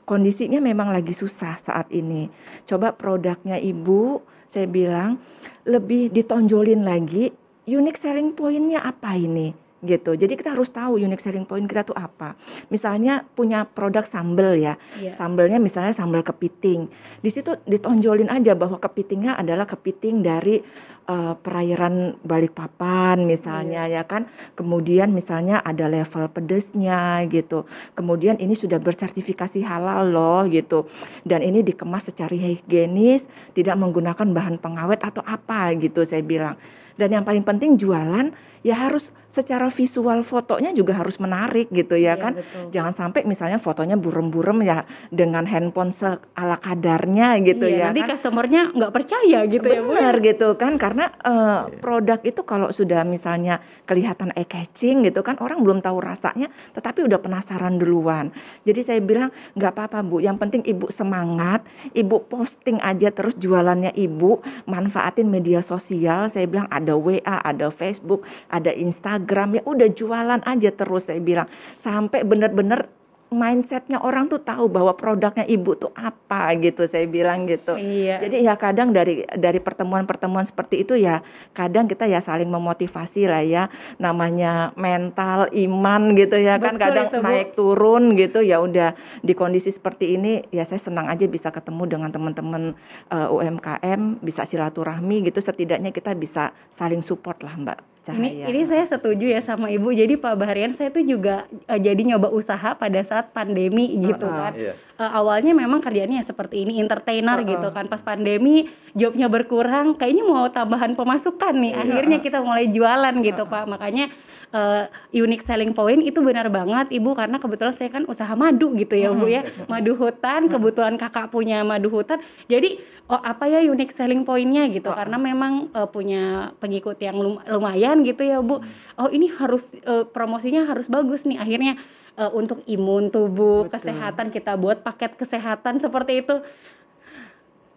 Kondisinya 0.07 0.63
memang 0.63 0.95
lagi 0.95 1.11
susah 1.11 1.59
saat 1.59 1.91
ini. 1.91 2.31
Coba 2.63 2.95
produknya 2.95 3.59
Ibu, 3.59 4.23
saya 4.47 4.71
bilang 4.71 5.19
lebih 5.67 6.15
ditonjolin 6.15 6.87
lagi 6.87 7.35
unique 7.67 7.99
selling 7.99 8.31
pointnya 8.39 8.87
apa 8.87 9.19
ini 9.19 9.66
gitu. 9.87 10.19
Jadi 10.19 10.35
kita 10.35 10.53
harus 10.53 10.69
tahu 10.69 10.99
unique 10.99 11.23
selling 11.23 11.47
point 11.47 11.65
kita 11.65 11.87
tuh 11.87 11.97
apa. 11.97 12.35
Misalnya 12.69 13.23
punya 13.23 13.65
produk 13.65 14.03
sambal 14.03 14.59
ya, 14.59 14.75
yeah. 14.99 15.15
sambelnya 15.15 15.63
misalnya 15.63 15.95
sambal 15.95 16.27
kepiting. 16.27 16.91
Di 17.23 17.31
situ 17.31 17.55
ditonjolin 17.65 18.29
aja 18.29 18.59
bahwa 18.59 18.77
kepitingnya 18.83 19.39
adalah 19.39 19.65
kepiting 19.65 20.27
dari 20.27 20.61
uh, 21.07 21.39
perairan 21.39 22.19
Balikpapan 22.27 23.23
misalnya 23.25 23.87
yeah. 23.87 24.03
ya 24.03 24.11
kan. 24.11 24.27
Kemudian 24.59 25.15
misalnya 25.15 25.63
ada 25.63 25.87
level 25.87 26.27
pedesnya 26.35 27.23
gitu. 27.31 27.65
Kemudian 27.95 28.37
ini 28.43 28.59
sudah 28.59 28.83
bersertifikasi 28.83 29.63
halal 29.63 30.11
loh 30.11 30.43
gitu. 30.51 30.91
Dan 31.23 31.47
ini 31.47 31.63
dikemas 31.63 32.11
secara 32.11 32.35
higienis, 32.35 33.25
tidak 33.55 33.79
menggunakan 33.79 34.27
bahan 34.35 34.59
pengawet 34.59 35.01
atau 35.01 35.23
apa 35.23 35.71
gitu 35.79 36.03
saya 36.03 36.21
bilang. 36.27 36.59
Dan 36.97 37.13
yang 37.13 37.25
paling 37.29 37.45
penting 37.45 37.77
jualan 37.77 38.33
ya 38.67 38.75
harus 38.75 39.15
secara 39.31 39.69
visual 39.69 40.25
fotonya 40.25 40.73
juga 40.73 40.97
harus 40.97 41.21
menarik 41.21 41.69
gitu 41.69 41.95
ya 41.95 42.03
iya, 42.03 42.15
kan. 42.17 42.33
Betul. 42.41 42.73
Jangan 42.73 42.95
sampai 42.97 43.29
misalnya 43.29 43.61
fotonya 43.61 44.01
burem-burem 44.01 44.65
ya 44.65 44.89
dengan 45.13 45.45
handphone 45.45 45.93
ala 46.33 46.57
kadarnya 46.57 47.37
gitu 47.45 47.69
iya, 47.69 47.79
ya. 47.79 47.87
Nanti 47.93 48.03
kan. 48.03 48.11
customernya 48.17 48.73
nggak 48.73 48.93
percaya 48.97 49.45
gitu 49.45 49.69
Bener, 49.69 49.77
ya 49.77 49.83
Bu. 49.85 49.93
Benar 49.93 50.15
gitu 50.25 50.49
kan 50.57 50.73
karena 50.81 51.13
uh, 51.21 51.69
produk 51.85 52.19
itu 52.25 52.41
kalau 52.49 52.73
sudah 52.73 53.05
misalnya 53.05 53.61
kelihatan 53.85 54.33
eye 54.33 54.49
catching 54.49 55.05
gitu 55.05 55.21
kan 55.21 55.37
orang 55.39 55.61
belum 55.61 55.85
tahu 55.85 56.01
rasanya 56.01 56.49
tetapi 56.73 57.05
udah 57.05 57.21
penasaran 57.21 57.77
duluan. 57.77 58.33
Jadi 58.65 58.81
saya 58.81 59.01
bilang 59.05 59.29
nggak 59.53 59.73
apa-apa 59.77 60.01
Bu, 60.01 60.25
yang 60.25 60.41
penting 60.41 60.65
Ibu 60.65 60.89
semangat, 60.89 61.61
Ibu 61.93 62.25
posting 62.33 62.81
aja 62.81 63.13
terus 63.13 63.37
jualannya 63.37 63.93
Ibu, 63.93 64.65
manfaatin 64.65 65.29
media 65.29 65.61
sosial. 65.61 66.33
Saya 66.33 66.49
bilang 66.49 66.65
ada 66.73 66.97
WA, 66.97 67.21
ada 67.45 67.69
Facebook, 67.69 68.25
ada 68.49 68.56
Instagram 68.65 69.61
ya 69.61 69.63
udah 69.67 69.89
jualan 69.93 70.41
aja 70.47 70.71
terus 70.73 71.11
saya 71.11 71.21
bilang 71.21 71.51
sampai 71.77 72.25
benar-benar 72.25 72.89
mindsetnya 73.27 73.99
orang 73.99 74.31
tuh 74.31 74.39
tahu 74.39 74.71
bahwa 74.71 74.95
produknya 74.95 75.43
ibu 75.51 75.75
tuh 75.75 75.91
apa 75.99 76.55
gitu 76.63 76.87
saya 76.87 77.11
bilang 77.11 77.51
gitu. 77.51 77.75
Iya. 77.75 78.23
Jadi 78.23 78.47
ya 78.47 78.55
kadang 78.55 78.95
dari 78.95 79.27
dari 79.35 79.59
pertemuan-pertemuan 79.59 80.47
seperti 80.47 80.87
itu 80.87 80.95
ya 80.95 81.27
kadang 81.51 81.91
kita 81.91 82.07
ya 82.07 82.23
saling 82.23 82.47
memotivasi 82.47 83.27
lah 83.27 83.43
ya 83.43 83.67
namanya 83.99 84.71
mental 84.79 85.51
iman 85.51 86.15
gitu 86.15 86.39
ya 86.39 86.63
kan. 86.63 86.79
Betul 86.79 86.83
kan 86.83 86.87
kadang 86.87 87.07
itu, 87.11 87.19
naik 87.19 87.49
turun 87.59 88.03
gitu 88.15 88.39
ya 88.47 88.63
udah 88.63 88.95
di 89.27 89.33
kondisi 89.35 89.75
seperti 89.75 90.15
ini 90.15 90.47
ya 90.55 90.63
saya 90.63 90.79
senang 90.79 91.11
aja 91.11 91.27
bisa 91.27 91.51
ketemu 91.51 91.83
dengan 91.91 92.11
teman-teman 92.15 92.79
uh, 93.11 93.35
UMKM 93.35 94.23
bisa 94.23 94.47
silaturahmi 94.47 95.27
gitu 95.27 95.43
setidaknya 95.43 95.91
kita 95.91 96.15
bisa 96.15 96.55
saling 96.79 97.03
support 97.03 97.43
lah 97.43 97.59
Mbak. 97.59 97.96
Cahaya. 98.07 98.47
Ini 98.47 98.55
ini 98.55 98.63
saya 98.71 98.87
setuju 98.87 99.27
ya 99.27 99.43
sama 99.43 99.67
Ibu. 99.67 99.91
Jadi 99.91 100.15
Pak 100.15 100.39
Baharian 100.39 100.71
saya 100.79 100.95
tuh 100.95 101.03
juga 101.03 101.51
uh, 101.67 101.75
jadi 101.75 101.99
nyoba 101.99 102.31
usaha 102.31 102.79
pada 102.79 103.03
saat 103.03 103.35
pandemi 103.35 103.99
gitu 103.99 104.23
uh 104.23 104.31
-uh. 104.31 104.41
kan. 104.47 104.53
Yeah. 104.55 104.75
Uh, 104.95 105.11
awalnya 105.11 105.51
memang 105.51 105.83
kerjanya 105.83 106.23
seperti 106.23 106.63
ini 106.63 106.79
entertainer 106.79 107.35
uh 107.35 107.43
-uh. 107.43 107.51
gitu 107.51 107.69
kan. 107.75 107.91
Pas 107.91 107.99
pandemi 107.99 108.71
jobnya 108.95 109.27
berkurang, 109.27 109.99
kayaknya 109.99 110.23
mau 110.23 110.47
tambahan 110.47 110.95
pemasukan 110.95 111.59
nih. 111.59 111.75
Yeah. 111.75 111.83
Akhirnya 111.83 112.19
kita 112.23 112.39
mulai 112.47 112.71
jualan 112.71 113.15
gitu 113.27 113.43
uh 113.43 113.51
-uh. 113.51 113.55
Pak. 113.59 113.65
Makanya 113.75 114.07
uh, 114.53 114.87
unique 115.15 115.43
selling 115.43 115.73
point 115.73 116.03
itu 116.03 116.19
benar 116.23 116.47
banget 116.51 116.93
Ibu 116.95 117.17
karena 117.17 117.41
kebetulan 117.41 117.75
saya 117.75 117.91
kan 117.91 118.05
usaha 118.07 118.31
madu 118.37 118.75
gitu 118.77 118.95
ya 118.95 119.11
Bu 119.11 119.27
ya. 119.27 119.47
Madu 119.67 119.97
hutan, 119.99 120.51
kebetulan 120.51 120.95
Kakak 121.01 121.33
punya 121.33 121.65
madu 121.67 121.91
hutan. 121.91 122.23
Jadi 122.47 122.79
oh 123.07 123.23
apa 123.23 123.47
ya 123.47 123.63
unique 123.63 123.95
selling 123.95 124.27
pointnya 124.27 124.67
gitu 124.71 124.91
-uh. 124.91 124.99
karena 124.99 125.17
memang 125.19 125.71
uh, 125.73 125.87
punya 125.87 126.55
pengikut 126.59 126.99
yang 126.99 127.17
lumayan 127.47 128.03
gitu 128.03 128.23
ya 128.23 128.39
Bu. 128.43 128.63
Oh 128.99 129.09
ini 129.11 129.31
harus 129.33 129.67
uh, 129.87 130.05
promosinya 130.07 130.67
harus 130.67 130.87
bagus 130.91 131.23
nih 131.27 131.39
akhirnya 131.39 131.79
uh, 132.19 132.33
untuk 132.33 132.65
imun 132.67 133.13
tubuh, 133.13 133.69
Betul. 133.69 133.73
kesehatan 133.79 134.27
kita 134.33 134.59
buat 134.59 134.83
paket 134.83 135.15
kesehatan 135.15 135.79
seperti 135.79 136.25
itu. 136.25 136.37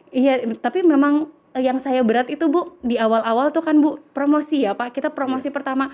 Iya, 0.09 0.41
tapi 0.57 0.81
memang 0.81 1.29
yang 1.53 1.77
saya 1.77 2.01
berat 2.01 2.29
itu 2.33 2.49
Bu 2.49 2.77
di 2.81 2.97
awal-awal 2.97 3.53
tuh 3.53 3.61
kan 3.61 3.77
Bu 3.77 4.01
promosi 4.15 4.65
ya 4.65 4.73
Pak. 4.73 4.95
Kita 4.95 5.13
promosi 5.13 5.53
pertama 5.53 5.93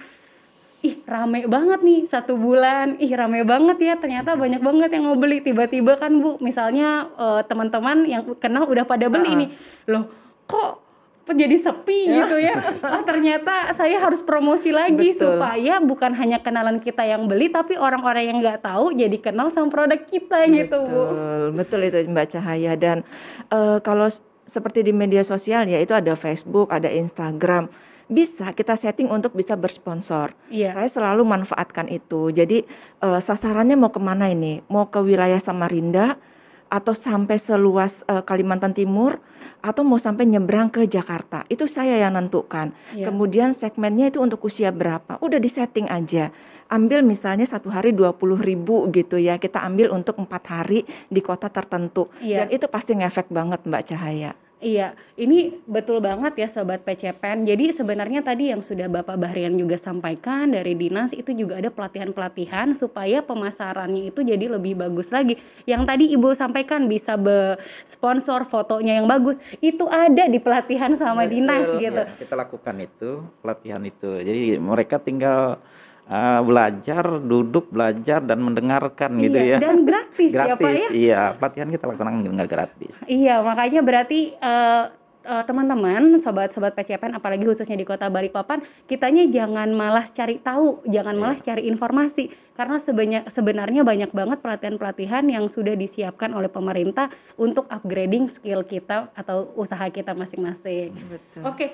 ih 0.86 0.94
rame 1.10 1.50
banget 1.50 1.80
nih 1.82 2.00
satu 2.06 2.38
bulan. 2.38 3.02
Ih 3.02 3.10
rame 3.18 3.42
banget 3.42 3.78
ya 3.82 3.94
ternyata 3.98 4.38
banyak 4.38 4.62
banget 4.62 4.90
yang 4.94 5.10
mau 5.10 5.18
beli. 5.18 5.42
Tiba-tiba 5.42 5.98
kan 5.98 6.22
bu 6.22 6.38
misalnya 6.38 7.10
eh, 7.18 7.42
teman-teman 7.50 8.06
yang 8.06 8.24
kenal 8.38 8.70
udah 8.70 8.86
pada 8.86 9.10
beli 9.10 9.32
Uh-uh. 9.34 9.42
nih. 9.42 9.50
Loh 9.90 10.04
kok 10.46 10.86
jadi 11.34 11.58
sepi 11.58 12.06
gitu 12.06 12.38
ya? 12.38 12.54
Oh 12.86 13.02
ternyata 13.02 13.74
saya 13.74 13.98
harus 13.98 14.22
promosi 14.22 14.70
lagi 14.70 15.10
Betul. 15.10 15.42
supaya 15.42 15.82
bukan 15.82 16.14
hanya 16.14 16.38
kenalan 16.38 16.78
kita 16.78 17.02
yang 17.02 17.26
beli 17.26 17.50
tapi 17.50 17.74
orang-orang 17.82 18.30
yang 18.30 18.38
nggak 18.46 18.62
tahu 18.62 18.94
jadi 18.94 19.18
kenal 19.18 19.50
sama 19.50 19.74
produk 19.74 19.98
kita 20.06 20.46
gitu 20.54 20.78
bu. 20.86 21.02
Betul, 21.02 21.42
betul 21.58 21.80
itu 21.90 21.98
Mbak 22.14 22.28
Cahaya. 22.30 22.78
Dan 22.78 23.02
eh, 23.50 23.78
kalau 23.82 24.06
seperti 24.46 24.86
di 24.86 24.94
media 24.94 25.26
sosial 25.26 25.66
ya 25.66 25.82
itu 25.82 25.98
ada 25.98 26.14
Facebook, 26.14 26.70
ada 26.70 26.94
Instagram. 26.94 27.74
Bisa 28.06 28.53
kita 28.53 28.78
setting 28.78 29.10
untuk 29.10 29.34
bisa 29.34 29.58
bersponsor. 29.58 30.38
iya 30.53 30.78
Saya 30.78 30.89
selalu 30.89 31.26
manfaatkan 31.26 31.89
itu. 31.89 32.30
Jadi 32.30 32.62
eh, 33.01 33.20
sasarannya 33.22 33.74
mau 33.74 33.89
ke 33.89 33.97
mana 33.97 34.30
ini? 34.30 34.62
Mau 34.70 34.86
ke 34.86 35.01
wilayah 35.01 35.41
Samarinda 35.41 36.22
atau 36.70 36.93
sampai 36.93 37.41
seluas 37.41 38.06
eh, 38.06 38.22
Kalimantan 38.22 38.78
Timur 38.78 39.18
atau 39.66 39.82
mau 39.82 39.97
sampai 39.97 40.30
nyebrang 40.30 40.70
ke 40.70 40.86
Jakarta? 40.86 41.49
Itu 41.49 41.66
saya 41.66 41.97
yang 41.97 42.14
nentukan. 42.14 42.70
iya. 42.93 43.10
Kemudian 43.10 43.58
segmennya 43.58 44.14
itu 44.14 44.22
untuk 44.22 44.45
usia 44.45 44.70
berapa? 44.70 45.18
Udah 45.26 45.41
di 45.41 45.49
setting 45.49 45.89
aja. 45.89 46.30
Ambil 46.70 47.01
misalnya 47.01 47.45
satu 47.45 47.74
hari 47.74 47.89
20 47.93 48.22
ribu 48.38 48.86
gitu 48.93 49.18
ya. 49.18 49.41
Kita 49.41 49.66
ambil 49.66 49.89
untuk 49.89 50.22
empat 50.22 50.45
hari 50.45 50.86
di 51.10 51.22
kota 51.26 51.49
tertentu. 51.49 52.14
Iya. 52.22 52.45
Dan 52.45 52.47
itu 52.53 52.66
pasti 52.70 52.93
ngefek 52.93 53.34
banget 53.34 53.66
Mbak 53.66 53.84
Cahaya. 53.89 54.38
Iya, 54.66 54.97
ini 55.13 55.61
betul 55.70 56.01
banget 56.01 56.41
ya 56.41 56.49
Sobat 56.49 56.82
PCPN. 56.82 57.45
Jadi 57.45 57.70
sebenarnya 57.70 58.26
tadi 58.26 58.49
yang 58.49 58.66
sudah 58.66 58.89
Bapak 58.89 59.13
Bahrian 59.13 59.53
juga 59.53 59.78
sampaikan 59.78 60.49
dari 60.49 60.74
dinas 60.74 61.13
itu 61.13 61.38
juga 61.38 61.61
ada 61.61 61.70
pelatihan-pelatihan 61.70 62.74
supaya 62.74 63.22
pemasarannya 63.22 64.09
itu 64.09 64.26
jadi 64.26 64.57
lebih 64.57 64.74
bagus 64.74 65.13
lagi. 65.13 65.38
Yang 65.70 65.82
tadi 65.86 66.05
Ibu 66.18 66.34
sampaikan 66.34 66.89
bisa 66.89 67.13
be 67.13 67.61
sponsor 67.86 68.49
fotonya 68.49 68.97
yang 68.97 69.05
bagus, 69.05 69.38
itu 69.61 69.86
ada 69.86 70.26
di 70.26 70.41
pelatihan 70.41 70.97
sama 70.97 71.30
Betul. 71.30 71.34
dinas 71.38 71.66
gitu. 71.78 72.01
Ya, 72.01 72.18
kita 72.18 72.34
lakukan 72.34 72.76
itu 72.82 73.22
pelatihan 73.45 73.86
itu. 73.86 74.18
Jadi 74.18 74.57
mereka 74.57 74.97
tinggal 74.97 75.61
uh, 76.08 76.41
belajar, 76.41 77.03
duduk 77.22 77.70
belajar 77.70 78.22
dan 78.22 78.39
mendengarkan 78.41 79.18
gitu 79.18 79.38
Iya, 79.38 79.58
ya. 79.58 79.58
dan 79.62 79.78
gratis, 79.86 80.32
ya 80.32 80.53
Pak 80.53 80.60
gratis, 80.60 80.80
ya. 80.80 80.89
iya. 80.93 81.22
Pelatihan 81.36 81.70
kita 81.70 81.84
laksanakan 81.88 82.20
dengan 82.22 82.47
gratis. 82.47 82.93
Iya, 83.06 83.36
makanya 83.41 83.82
berarti 83.82 84.20
eh, 84.34 84.84
eh, 85.26 85.43
teman-teman, 85.43 86.22
sobat-sobat 86.22 86.78
PCPN, 86.78 87.18
apalagi 87.18 87.43
khususnya 87.43 87.74
di 87.74 87.84
Kota 87.84 88.08
Balikpapan, 88.08 88.62
kitanya 88.86 89.26
jangan 89.26 89.74
malas 89.74 90.14
cari 90.14 90.38
tahu, 90.38 90.86
jangan 90.86 91.18
Iya. 91.18 91.22
malas 91.22 91.39
cari 91.41 91.66
informasi, 91.66 92.30
karena 92.53 92.78
sebanyak 92.78 93.24
sebenarnya 93.28 93.82
banyak 93.82 94.12
banget 94.14 94.39
pelatihan-pelatihan 94.39 95.26
yang 95.26 95.49
sudah 95.49 95.74
disiapkan 95.74 96.32
oleh 96.32 96.47
pemerintah 96.47 97.10
untuk 97.36 97.66
upgrading 97.68 98.30
skill 98.30 98.62
kita 98.64 99.10
atau 99.12 99.49
usaha 99.58 99.84
kita 99.89 100.14
masing-masing. 100.14 100.93
Betul. 101.10 101.41
Oke, 101.43 101.66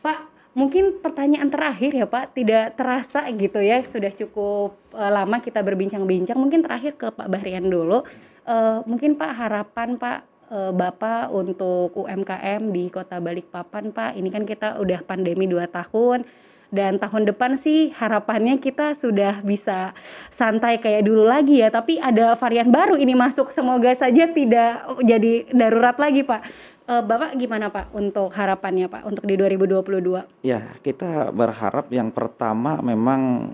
Pak, 0.00 0.31
mungkin 0.52 1.00
pertanyaan 1.00 1.48
terakhir 1.48 1.92
ya 1.96 2.06
Pak, 2.08 2.36
tidak 2.36 2.76
terasa 2.76 3.24
gitu 3.32 3.58
ya, 3.60 3.80
sudah 3.84 4.12
cukup 4.12 4.76
eh, 4.92 5.10
lama 5.12 5.40
kita 5.40 5.60
berbincang-bincang. 5.64 6.36
Mungkin 6.36 6.64
terakhir 6.64 6.96
ke 6.96 7.08
Pak 7.12 7.28
Bahrian 7.28 7.66
dulu. 7.68 8.04
Eh, 8.44 8.78
mungkin 8.84 9.16
Pak 9.16 9.32
harapan 9.32 9.96
Pak 9.96 10.18
eh, 10.52 10.72
Bapak 10.72 11.32
untuk 11.32 11.96
UMKM 11.96 12.62
di 12.70 12.92
Kota 12.92 13.18
Balikpapan 13.18 13.90
Pak. 13.90 14.12
Ini 14.16 14.28
kan 14.28 14.44
kita 14.44 14.78
udah 14.80 15.00
pandemi 15.04 15.48
2 15.48 15.64
tahun 15.68 16.28
dan 16.72 16.96
tahun 16.96 17.28
depan 17.28 17.60
sih 17.60 17.92
harapannya 17.92 18.56
kita 18.56 18.96
sudah 18.96 19.44
bisa 19.44 19.92
santai 20.32 20.80
kayak 20.80 21.04
dulu 21.04 21.28
lagi 21.28 21.60
ya. 21.60 21.68
Tapi 21.68 22.00
ada 22.00 22.32
varian 22.40 22.72
baru 22.72 22.96
ini 22.96 23.12
masuk. 23.12 23.52
Semoga 23.52 23.92
saja 23.92 24.24
tidak 24.32 24.80
jadi 25.04 25.52
darurat 25.52 26.00
lagi 26.00 26.24
Pak. 26.24 26.40
Eh, 26.88 27.02
Bapak 27.04 27.36
gimana 27.36 27.68
Pak 27.68 27.92
untuk 27.92 28.32
harapannya 28.32 28.88
Pak 28.88 29.04
untuk 29.04 29.24
di 29.28 29.36
2022? 29.36 30.24
Ya, 30.40 30.72
kita 30.80 31.28
berharap 31.28 31.92
yang 31.92 32.08
pertama 32.08 32.80
memang 32.80 33.52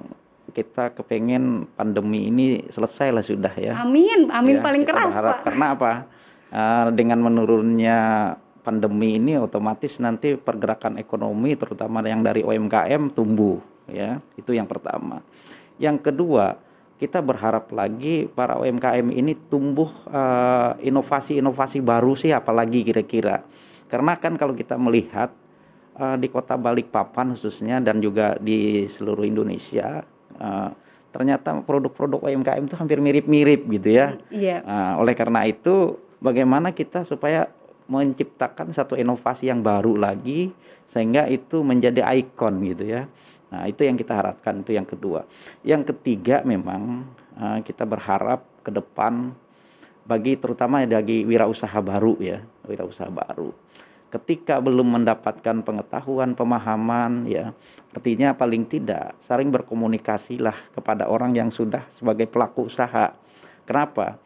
kita 0.55 0.95
kepengen 0.95 1.67
pandemi 1.75 2.31
ini 2.31 2.71
selesai 2.71 3.11
lah 3.11 3.25
sudah 3.27 3.53
ya. 3.59 3.83
Amin, 3.83 4.31
amin 4.31 4.59
Ya, 4.59 4.65
paling 4.65 4.85
keras 4.87 5.11
berharap. 5.11 5.43
Pak. 5.43 5.45
Karena 5.45 5.67
apa? 5.75 5.93
Eh, 6.49 6.87
dengan 6.97 7.19
menurunnya 7.21 7.99
pandemi 8.69 9.17
ini 9.17 9.41
otomatis 9.41 9.97
nanti 9.97 10.37
pergerakan 10.37 11.01
ekonomi 11.01 11.57
terutama 11.57 12.05
yang 12.05 12.21
dari 12.21 12.45
UMKM 12.45 13.17
tumbuh 13.17 13.57
ya. 13.89 14.21
Itu 14.37 14.53
yang 14.53 14.69
pertama. 14.69 15.25
Yang 15.81 16.13
kedua, 16.13 16.61
kita 17.01 17.25
berharap 17.25 17.73
lagi 17.73 18.29
para 18.29 18.61
UMKM 18.61 19.09
ini 19.09 19.33
tumbuh 19.49 19.89
eh, 20.13 20.85
inovasi-inovasi 20.85 21.81
baru 21.81 22.13
sih 22.13 22.37
apalagi 22.37 22.85
kira-kira. 22.85 23.41
Karena 23.89 24.21
kan 24.21 24.37
kalau 24.37 24.53
kita 24.53 24.77
melihat 24.77 25.33
eh, 25.97 26.17
di 26.21 26.29
kota 26.29 26.61
Balikpapan 26.61 27.33
khususnya 27.33 27.81
dan 27.81 28.05
juga 28.05 28.37
di 28.37 28.85
seluruh 28.85 29.25
Indonesia 29.25 30.05
eh, 30.37 30.71
ternyata 31.09 31.65
produk-produk 31.65 32.21
UMKM 32.21 32.69
itu 32.69 32.77
hampir 32.77 33.01
mirip-mirip 33.01 33.65
gitu 33.81 33.89
ya. 33.97 34.21
Iya, 34.29 34.61
Nah, 34.61 35.01
oleh 35.01 35.17
karena 35.17 35.49
itu, 35.49 35.97
bagaimana 36.21 36.77
kita 36.77 37.09
supaya 37.09 37.49
menciptakan 37.89 38.71
satu 38.77 38.95
inovasi 38.95 39.49
yang 39.49 39.65
baru 39.65 39.97
lagi 39.97 40.53
sehingga 40.93 41.25
itu 41.29 41.65
menjadi 41.65 42.05
ikon 42.05 42.61
gitu 42.69 42.85
ya. 42.85 43.03
Nah, 43.49 43.65
itu 43.65 43.89
yang 43.89 43.97
kita 43.97 44.13
harapkan 44.13 44.61
itu 44.61 44.77
yang 44.77 44.85
kedua. 44.85 45.25
Yang 45.65 45.97
ketiga 45.97 46.45
memang 46.45 47.09
eh, 47.37 47.59
kita 47.65 47.89
berharap 47.89 48.45
ke 48.61 48.69
depan 48.69 49.33
bagi 50.05 50.37
terutama 50.37 50.85
bagi 50.85 51.25
wirausaha 51.25 51.81
baru 51.81 52.17
ya, 52.21 52.45
wirausaha 52.69 53.09
baru. 53.09 53.53
Ketika 54.09 54.57
belum 54.57 54.97
mendapatkan 55.01 55.61
pengetahuan, 55.61 56.33
pemahaman 56.33 57.29
ya, 57.29 57.53
artinya 57.93 58.33
paling 58.33 58.65
tidak 58.65 59.13
saling 59.29 59.53
berkomunikasilah 59.53 60.73
kepada 60.73 61.13
orang 61.13 61.37
yang 61.37 61.53
sudah 61.53 61.85
sebagai 62.01 62.25
pelaku 62.25 62.73
usaha. 62.73 63.13
Kenapa? 63.69 64.17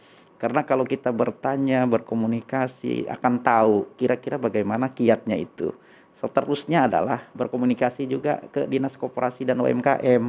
Karena 0.43 0.67
kalau 0.67 0.83
kita 0.83 1.15
bertanya, 1.15 1.87
berkomunikasi 1.87 3.07
akan 3.07 3.47
tahu 3.47 3.95
kira-kira 3.95 4.43
bagaimana 4.43 4.91
kiatnya 4.91 5.39
itu. 5.39 5.71
Seterusnya 6.19 6.91
adalah 6.91 7.31
berkomunikasi 7.31 8.11
juga 8.11 8.43
ke 8.51 8.67
Dinas 8.67 8.99
Koperasi 8.99 9.47
dan 9.47 9.63
UMKM. 9.63 10.25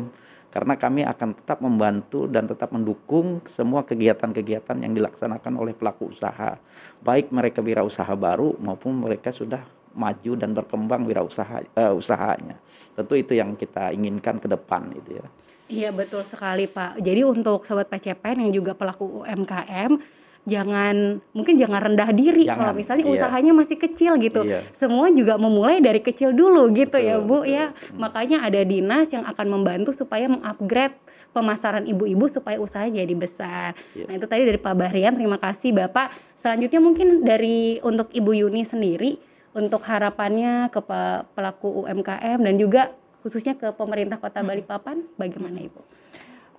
Karena 0.54 0.78
kami 0.78 1.02
akan 1.02 1.34
tetap 1.34 1.66
membantu 1.66 2.30
dan 2.30 2.46
tetap 2.46 2.70
mendukung 2.70 3.42
semua 3.58 3.82
kegiatan-kegiatan 3.82 4.86
yang 4.86 4.94
dilaksanakan 4.94 5.58
oleh 5.58 5.74
pelaku 5.74 6.14
usaha. 6.14 6.62
Baik 7.02 7.34
mereka 7.34 7.66
wirausaha 7.66 8.14
baru 8.14 8.54
maupun 8.62 9.02
mereka 9.02 9.34
sudah 9.34 9.66
maju 9.98 10.38
dan 10.38 10.54
berkembang 10.54 11.10
wirausaha 11.10 11.66
eh, 11.74 11.90
usahanya. 11.90 12.62
Tentu 12.94 13.18
itu 13.18 13.34
yang 13.34 13.58
kita 13.58 13.90
inginkan 13.98 14.38
ke 14.38 14.46
depan 14.46 14.94
itu 14.94 15.18
ya. 15.18 15.26
Iya 15.74 15.90
betul 15.90 16.22
sekali 16.30 16.70
Pak. 16.70 17.02
Jadi 17.02 17.22
untuk 17.26 17.66
sobat 17.66 17.90
PCPN 17.90 18.46
yang 18.48 18.52
juga 18.54 18.78
pelaku 18.78 19.26
UMKM, 19.26 19.98
jangan 20.44 21.24
mungkin 21.32 21.56
jangan 21.56 21.80
rendah 21.90 22.12
diri 22.12 22.46
Jangan, 22.46 22.60
kalau 22.60 22.74
misalnya 22.76 23.04
iya. 23.08 23.14
usahanya 23.16 23.52
masih 23.56 23.78
kecil 23.80 24.20
gitu. 24.20 24.46
Iya. 24.46 24.62
Semua 24.76 25.10
juga 25.10 25.40
memulai 25.40 25.80
dari 25.80 26.04
kecil 26.04 26.36
dulu 26.36 26.70
gitu 26.76 27.00
ya 27.00 27.18
Betul, 27.18 27.28
Bu 27.28 27.38
betul. 27.42 27.56
ya. 27.56 27.66
Makanya 27.96 28.38
ada 28.46 28.62
dinas 28.62 29.08
yang 29.10 29.26
akan 29.26 29.48
membantu 29.50 29.90
supaya 29.96 30.30
mengupgrade 30.30 30.96
pemasaran 31.34 31.90
ibu-ibu 31.90 32.30
supaya 32.30 32.62
usaha 32.62 32.86
jadi 32.86 33.16
besar. 33.18 33.74
Iya. 33.98 34.06
Nah 34.06 34.14
itu 34.22 34.26
tadi 34.30 34.44
dari 34.46 34.60
Pak 34.62 34.76
Bahrian, 34.78 35.18
terima 35.18 35.42
kasih 35.42 35.74
Bapak. 35.74 36.14
Selanjutnya 36.44 36.80
mungkin 36.84 37.24
dari 37.24 37.80
untuk 37.82 38.12
Ibu 38.12 38.32
Yuni 38.36 38.68
sendiri 38.68 39.16
untuk 39.56 39.80
harapannya 39.86 40.68
ke 40.70 40.82
pe- 40.84 41.24
pelaku 41.34 41.86
UMKM 41.88 42.42
dan 42.42 42.56
juga 42.60 42.92
khususnya 43.24 43.56
ke 43.56 43.72
pemerintah 43.72 44.20
Kota 44.20 44.44
Balikpapan, 44.44 45.08
bagaimana 45.16 45.64
Ibu? 45.64 45.82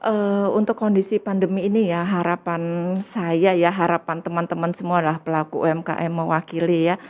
Eh, 0.05 0.49
untuk 0.53 0.77
kondisi 0.77 1.17
pandemi 1.17 1.65
ini 1.65 1.89
ya 1.89 2.05
harapan 2.05 2.61
saya 3.01 3.57
ya 3.57 3.73
harapan 3.73 4.21
teman-teman 4.21 4.77
semua 4.77 5.01
lah 5.01 5.17
pelaku 5.17 5.65
UMKM 5.65 6.13
mewakili 6.13 6.93
ya 6.93 7.01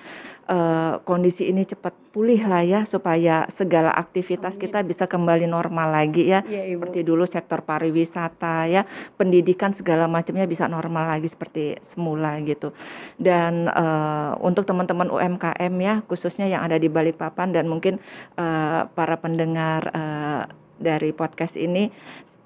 eh, 0.49 0.95
kondisi 1.03 1.49
ini 1.49 1.64
cepat 1.64 1.92
pulih 2.14 2.47
lah 2.47 2.62
ya 2.62 2.80
supaya 2.86 3.42
segala 3.51 3.90
aktivitas 3.90 4.55
Amin. 4.55 4.62
kita 4.68 4.78
bisa 4.86 5.05
kembali 5.11 5.51
normal 5.51 5.90
lagi 5.90 6.30
ya 6.30 6.47
Ibu. 6.47 6.78
seperti 6.78 7.03
dulu 7.03 7.26
sektor 7.26 7.66
pariwisata 7.66 8.70
ya 8.70 8.86
pendidikan 9.18 9.74
segala 9.74 10.07
macamnya 10.07 10.47
bisa 10.47 10.70
normal 10.70 11.11
lagi 11.11 11.26
seperti 11.26 11.82
semula 11.82 12.38
gitu 12.47 12.70
dan 13.18 13.66
eh, 13.66 14.32
untuk 14.47 14.62
teman-teman 14.62 15.11
UMKM 15.11 15.74
ya 15.82 15.95
khususnya 16.07 16.47
yang 16.47 16.62
ada 16.62 16.78
di 16.78 16.86
Balikpapan 16.86 17.51
dan 17.51 17.66
mungkin 17.66 17.99
eh, 18.38 18.80
para 18.86 19.16
pendengar 19.18 19.90
eh, 19.90 20.42
dari 20.78 21.11
podcast 21.14 21.59
ini 21.59 21.90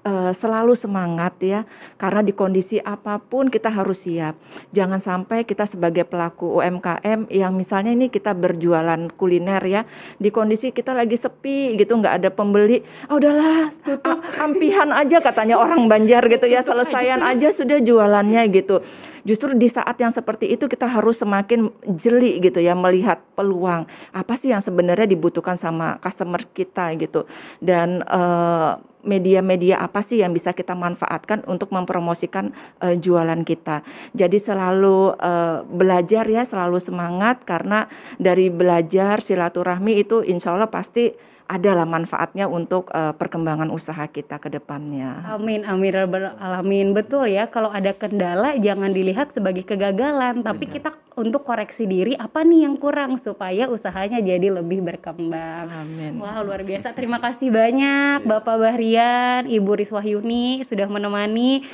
uh, 0.05 0.31
selalu 0.31 0.75
semangat 0.77 1.35
ya 1.41 1.65
karena 1.99 2.23
di 2.23 2.31
kondisi 2.31 2.77
apa 2.79 3.19
pun 3.19 3.51
kita 3.51 3.67
harus 3.71 4.05
siap. 4.07 4.39
Jangan 4.71 4.99
sampai 5.01 5.43
kita 5.43 5.67
sebagai 5.67 6.07
pelaku 6.07 6.59
UMKM 6.61 7.27
yang 7.31 7.55
misalnya 7.55 7.91
ini 7.91 8.07
kita 8.07 8.31
berjualan 8.35 9.09
kuliner 9.15 9.63
ya 9.65 9.81
di 10.21 10.29
kondisi 10.31 10.71
kita 10.71 10.95
lagi 10.95 11.19
sepi 11.19 11.75
gitu 11.75 11.99
nggak 11.99 12.23
ada 12.23 12.29
pembeli, 12.31 12.83
oh, 13.11 13.17
udahlah 13.19 13.73
tutup 13.83 14.19
ampihan 14.39 14.91
aja 14.95 15.19
katanya 15.19 15.59
orang 15.59 15.87
Banjar 15.89 16.27
gitu 16.29 16.45
ya 16.47 16.61
selesaian 16.67 17.19
aja 17.23 17.51
sudah 17.51 17.81
jualannya 17.81 18.43
gitu. 18.53 18.83
Justru 19.27 19.55
di 19.55 19.67
saat 19.67 19.95
yang 19.99 20.11
seperti 20.13 20.51
itu 20.51 20.67
kita 20.67 20.87
harus 20.87 21.19
semakin 21.19 21.71
jeli 21.97 22.39
gitu 22.39 22.59
ya 22.59 22.73
melihat 22.73 23.19
peluang 23.35 23.87
apa 24.11 24.33
sih 24.35 24.51
yang 24.51 24.63
sebenarnya 24.63 25.07
dibutuhkan 25.09 25.55
sama 25.55 25.99
customer 26.03 26.43
kita 26.51 26.95
gitu 26.99 27.25
dan 27.59 28.03
uh, 28.07 28.79
media-media 28.99 29.79
apa 29.79 30.03
sih 30.03 30.19
yang 30.19 30.35
bisa 30.35 30.51
kita 30.51 30.75
manfaatkan 30.75 31.47
untuk 31.47 31.71
mempromosikan 31.71 32.51
uh, 32.83 32.95
jualan 32.99 33.47
kita. 33.47 33.79
Jadi 34.11 34.37
selalu 34.43 35.15
uh, 35.15 35.63
belajar 35.63 36.27
ya, 36.27 36.43
selalu 36.43 36.83
semangat 36.83 37.47
karena 37.47 37.87
dari 38.19 38.51
belajar 38.51 39.23
silaturahmi 39.23 40.03
itu 40.03 40.19
insya 40.27 40.51
Allah 40.51 40.67
pasti 40.67 41.15
adalah 41.49 41.89
manfaatnya 41.89 42.45
untuk 42.45 42.93
uh, 42.93 43.09
perkembangan 43.17 43.73
usaha 43.73 44.05
kita 44.05 44.37
ke 44.37 44.53
depannya. 44.53 45.25
Amin, 45.25 45.65
amin, 45.65 45.97
alamin. 46.37 46.93
Betul 46.93 47.33
ya, 47.33 47.49
kalau 47.49 47.73
ada 47.73 47.89
kendala 47.89 48.53
jangan 48.61 48.93
dilihat 48.93 49.33
sebagai 49.33 49.65
kegagalan, 49.65 50.45
tapi 50.45 50.69
kita 50.69 50.93
untuk 51.17 51.41
koreksi 51.41 51.89
diri 51.89 52.13
apa 52.13 52.45
nih 52.45 52.69
yang 52.69 52.77
kurang 52.77 53.17
supaya 53.17 53.65
usahanya 53.65 54.21
jadi 54.21 54.61
lebih 54.61 54.85
berkembang. 54.85 55.73
Amin. 55.73 56.21
Wah, 56.21 56.37
luar 56.45 56.61
biasa. 56.61 56.93
Terima 56.93 57.17
kasih 57.17 57.49
banyak 57.49 58.29
Bapak 58.29 58.55
Bahrian, 58.61 59.49
Ibu 59.49 59.81
Riswahyuni 59.81 60.61
sudah 60.61 60.85
menemani 60.85 61.65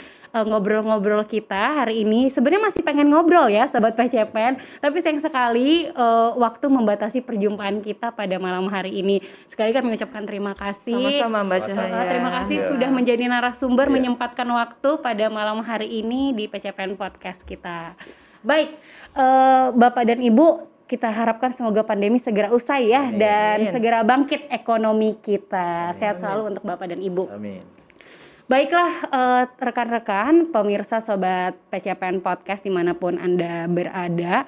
ngobrol-ngobrol 0.44 1.24
uh, 1.24 1.28
kita 1.28 1.86
hari 1.86 2.04
ini. 2.04 2.28
Sebenarnya 2.28 2.68
masih 2.68 2.82
pengen 2.84 3.08
ngobrol 3.08 3.48
ya, 3.48 3.70
sobat 3.72 3.96
PCPN, 3.96 4.60
tapi 4.84 5.00
sayang 5.00 5.24
sekali 5.24 5.88
uh, 5.96 6.36
waktu 6.36 6.66
membatasi 6.68 7.24
perjumpaan 7.24 7.80
kita 7.80 8.12
pada 8.12 8.36
malam 8.36 8.68
hari 8.68 9.00
ini. 9.00 9.24
Sekali 9.48 9.72
kami 9.72 9.96
mengucapkan 9.96 10.28
terima 10.28 10.52
kasih. 10.58 11.24
Sama-sama 11.24 11.48
Mbak 11.48 11.60
Cahaya. 11.72 11.94
Uh, 11.96 12.06
terima 12.12 12.32
kasih 12.42 12.58
ya. 12.60 12.68
sudah 12.74 12.90
menjadi 12.92 13.24
narasumber, 13.32 13.88
ya. 13.88 13.94
menyempatkan 13.96 14.48
waktu 14.52 14.90
pada 15.00 15.26
malam 15.32 15.64
hari 15.64 16.04
ini 16.04 16.36
di 16.36 16.52
PCPN 16.52 17.00
Podcast 17.00 17.40
kita. 17.48 17.96
Baik, 18.46 18.76
uh, 19.18 19.74
Bapak 19.74 20.06
dan 20.06 20.22
Ibu, 20.22 20.76
kita 20.86 21.10
harapkan 21.10 21.50
semoga 21.50 21.82
pandemi 21.82 22.22
segera 22.22 22.54
usai 22.54 22.94
ya 22.94 23.10
Amin. 23.10 23.18
dan 23.18 23.58
segera 23.74 24.06
bangkit 24.06 24.46
ekonomi 24.54 25.18
kita. 25.18 25.94
Amin. 25.94 25.98
Sehat 25.98 26.22
selalu 26.22 26.54
untuk 26.54 26.64
Bapak 26.66 26.94
dan 26.94 27.02
Ibu. 27.02 27.26
Amin. 27.34 27.66
Baiklah 28.46 28.94
uh, 29.10 29.44
rekan-rekan 29.58 30.54
pemirsa 30.54 31.02
sobat 31.02 31.58
PCPN 31.74 32.22
podcast 32.22 32.62
di 32.62 32.70
mana 32.70 32.94
pun 32.94 33.18
anda 33.18 33.66
berada. 33.66 34.46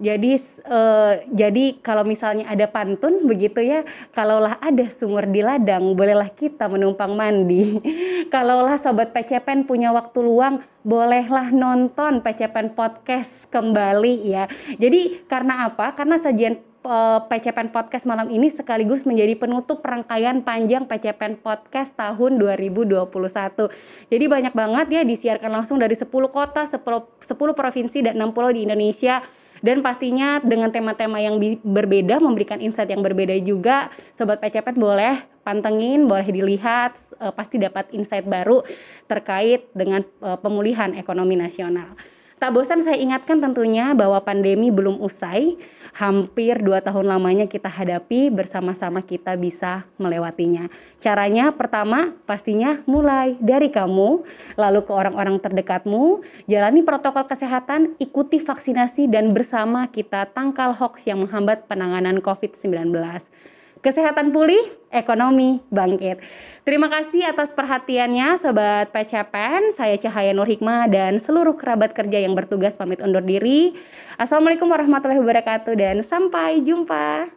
Jadi 0.00 0.40
uh, 0.64 1.20
jadi 1.28 1.76
kalau 1.84 2.00
misalnya 2.00 2.48
ada 2.48 2.64
pantun 2.64 3.28
begitu 3.28 3.60
ya, 3.60 3.84
kalaulah 4.16 4.56
ada 4.56 4.88
sumur 4.88 5.28
di 5.28 5.44
ladang, 5.44 5.92
bolehlah 5.92 6.32
kita 6.32 6.64
menumpang 6.64 7.12
mandi. 7.12 7.76
kalaulah 8.32 8.80
sobat 8.80 9.12
PCPN 9.12 9.68
punya 9.68 9.92
waktu 9.92 10.16
luang, 10.24 10.64
bolehlah 10.80 11.52
nonton 11.52 12.24
PCPN 12.24 12.72
podcast 12.72 13.52
kembali 13.52 14.32
ya. 14.32 14.48
Jadi 14.80 15.28
karena 15.28 15.68
apa? 15.68 15.92
Karena 15.92 16.16
sajian 16.16 16.56
uh, 16.56 16.60
eh, 16.60 16.75
PCPN 17.26 17.74
Podcast 17.74 18.06
malam 18.06 18.30
ini 18.30 18.48
sekaligus 18.48 19.02
menjadi 19.02 19.34
penutup 19.34 19.82
rangkaian 19.82 20.40
panjang 20.40 20.86
PCPN 20.86 21.42
Podcast 21.42 21.92
tahun 21.98 22.38
2021. 22.38 23.06
Jadi 24.08 24.24
banyak 24.24 24.54
banget 24.54 24.86
ya 24.90 25.02
disiarkan 25.02 25.50
langsung 25.50 25.82
dari 25.82 25.98
10 25.98 26.06
kota, 26.30 26.62
10, 26.64 26.78
10 26.78 27.34
provinsi 27.52 27.98
dan 28.06 28.14
6 28.18 28.34
pulau 28.34 28.54
di 28.54 28.64
Indonesia. 28.64 29.22
Dan 29.64 29.80
pastinya 29.80 30.36
dengan 30.38 30.68
tema-tema 30.68 31.16
yang 31.16 31.40
berbeda 31.64 32.20
memberikan 32.20 32.60
insight 32.60 32.92
yang 32.92 33.00
berbeda 33.00 33.32
juga 33.40 33.88
sobat 34.12 34.36
PCPN 34.44 34.76
boleh 34.76 35.16
pantengin 35.46 36.10
boleh 36.10 36.26
dilihat 36.28 36.98
uh, 37.22 37.30
pasti 37.30 37.56
dapat 37.56 37.88
insight 37.94 38.26
baru 38.26 38.66
terkait 39.06 39.70
dengan 39.72 40.04
uh, 40.20 40.36
pemulihan 40.36 40.92
ekonomi 40.92 41.38
nasional. 41.38 41.94
Tak 42.36 42.52
bosan 42.52 42.84
saya 42.84 43.00
ingatkan 43.00 43.40
tentunya 43.40 43.96
bahwa 43.96 44.20
pandemi 44.20 44.68
belum 44.68 45.00
usai 45.00 45.56
hampir 45.96 46.60
dua 46.60 46.84
tahun 46.84 47.08
lamanya 47.08 47.48
kita 47.48 47.72
hadapi 47.72 48.28
bersama-sama 48.28 49.00
kita 49.00 49.32
bisa 49.40 49.88
melewatinya. 49.96 50.68
Caranya 51.00 51.56
pertama 51.56 52.12
pastinya 52.28 52.84
mulai 52.84 53.40
dari 53.40 53.72
kamu, 53.72 54.20
lalu 54.60 54.80
ke 54.84 54.92
orang-orang 54.92 55.40
terdekatmu, 55.40 56.20
jalani 56.44 56.84
protokol 56.84 57.24
kesehatan, 57.24 57.96
ikuti 57.96 58.36
vaksinasi 58.36 59.08
dan 59.08 59.32
bersama 59.32 59.88
kita 59.88 60.28
tangkal 60.36 60.76
hoax 60.76 61.08
yang 61.08 61.24
menghambat 61.24 61.64
penanganan 61.64 62.20
COVID-19. 62.20 62.92
Kesehatan 63.84 64.32
pulih, 64.32 64.60
ekonomi 64.88 65.60
bangkit. 65.68 66.18
Terima 66.66 66.90
kasih 66.90 67.28
atas 67.28 67.54
perhatiannya 67.54 68.40
Sobat 68.40 68.90
PCPN. 68.90 69.76
Saya 69.76 69.94
Cahaya 70.00 70.32
Nur 70.32 70.48
Hikmah 70.48 70.90
dan 70.90 71.20
seluruh 71.22 71.54
kerabat 71.54 71.92
kerja 71.92 72.18
yang 72.18 72.34
bertugas 72.34 72.74
pamit 72.74 72.98
undur 72.98 73.22
diri. 73.22 73.76
Assalamualaikum 74.16 74.66
warahmatullahi 74.66 75.22
wabarakatuh 75.22 75.74
dan 75.78 76.02
sampai 76.02 76.64
jumpa. 76.64 77.30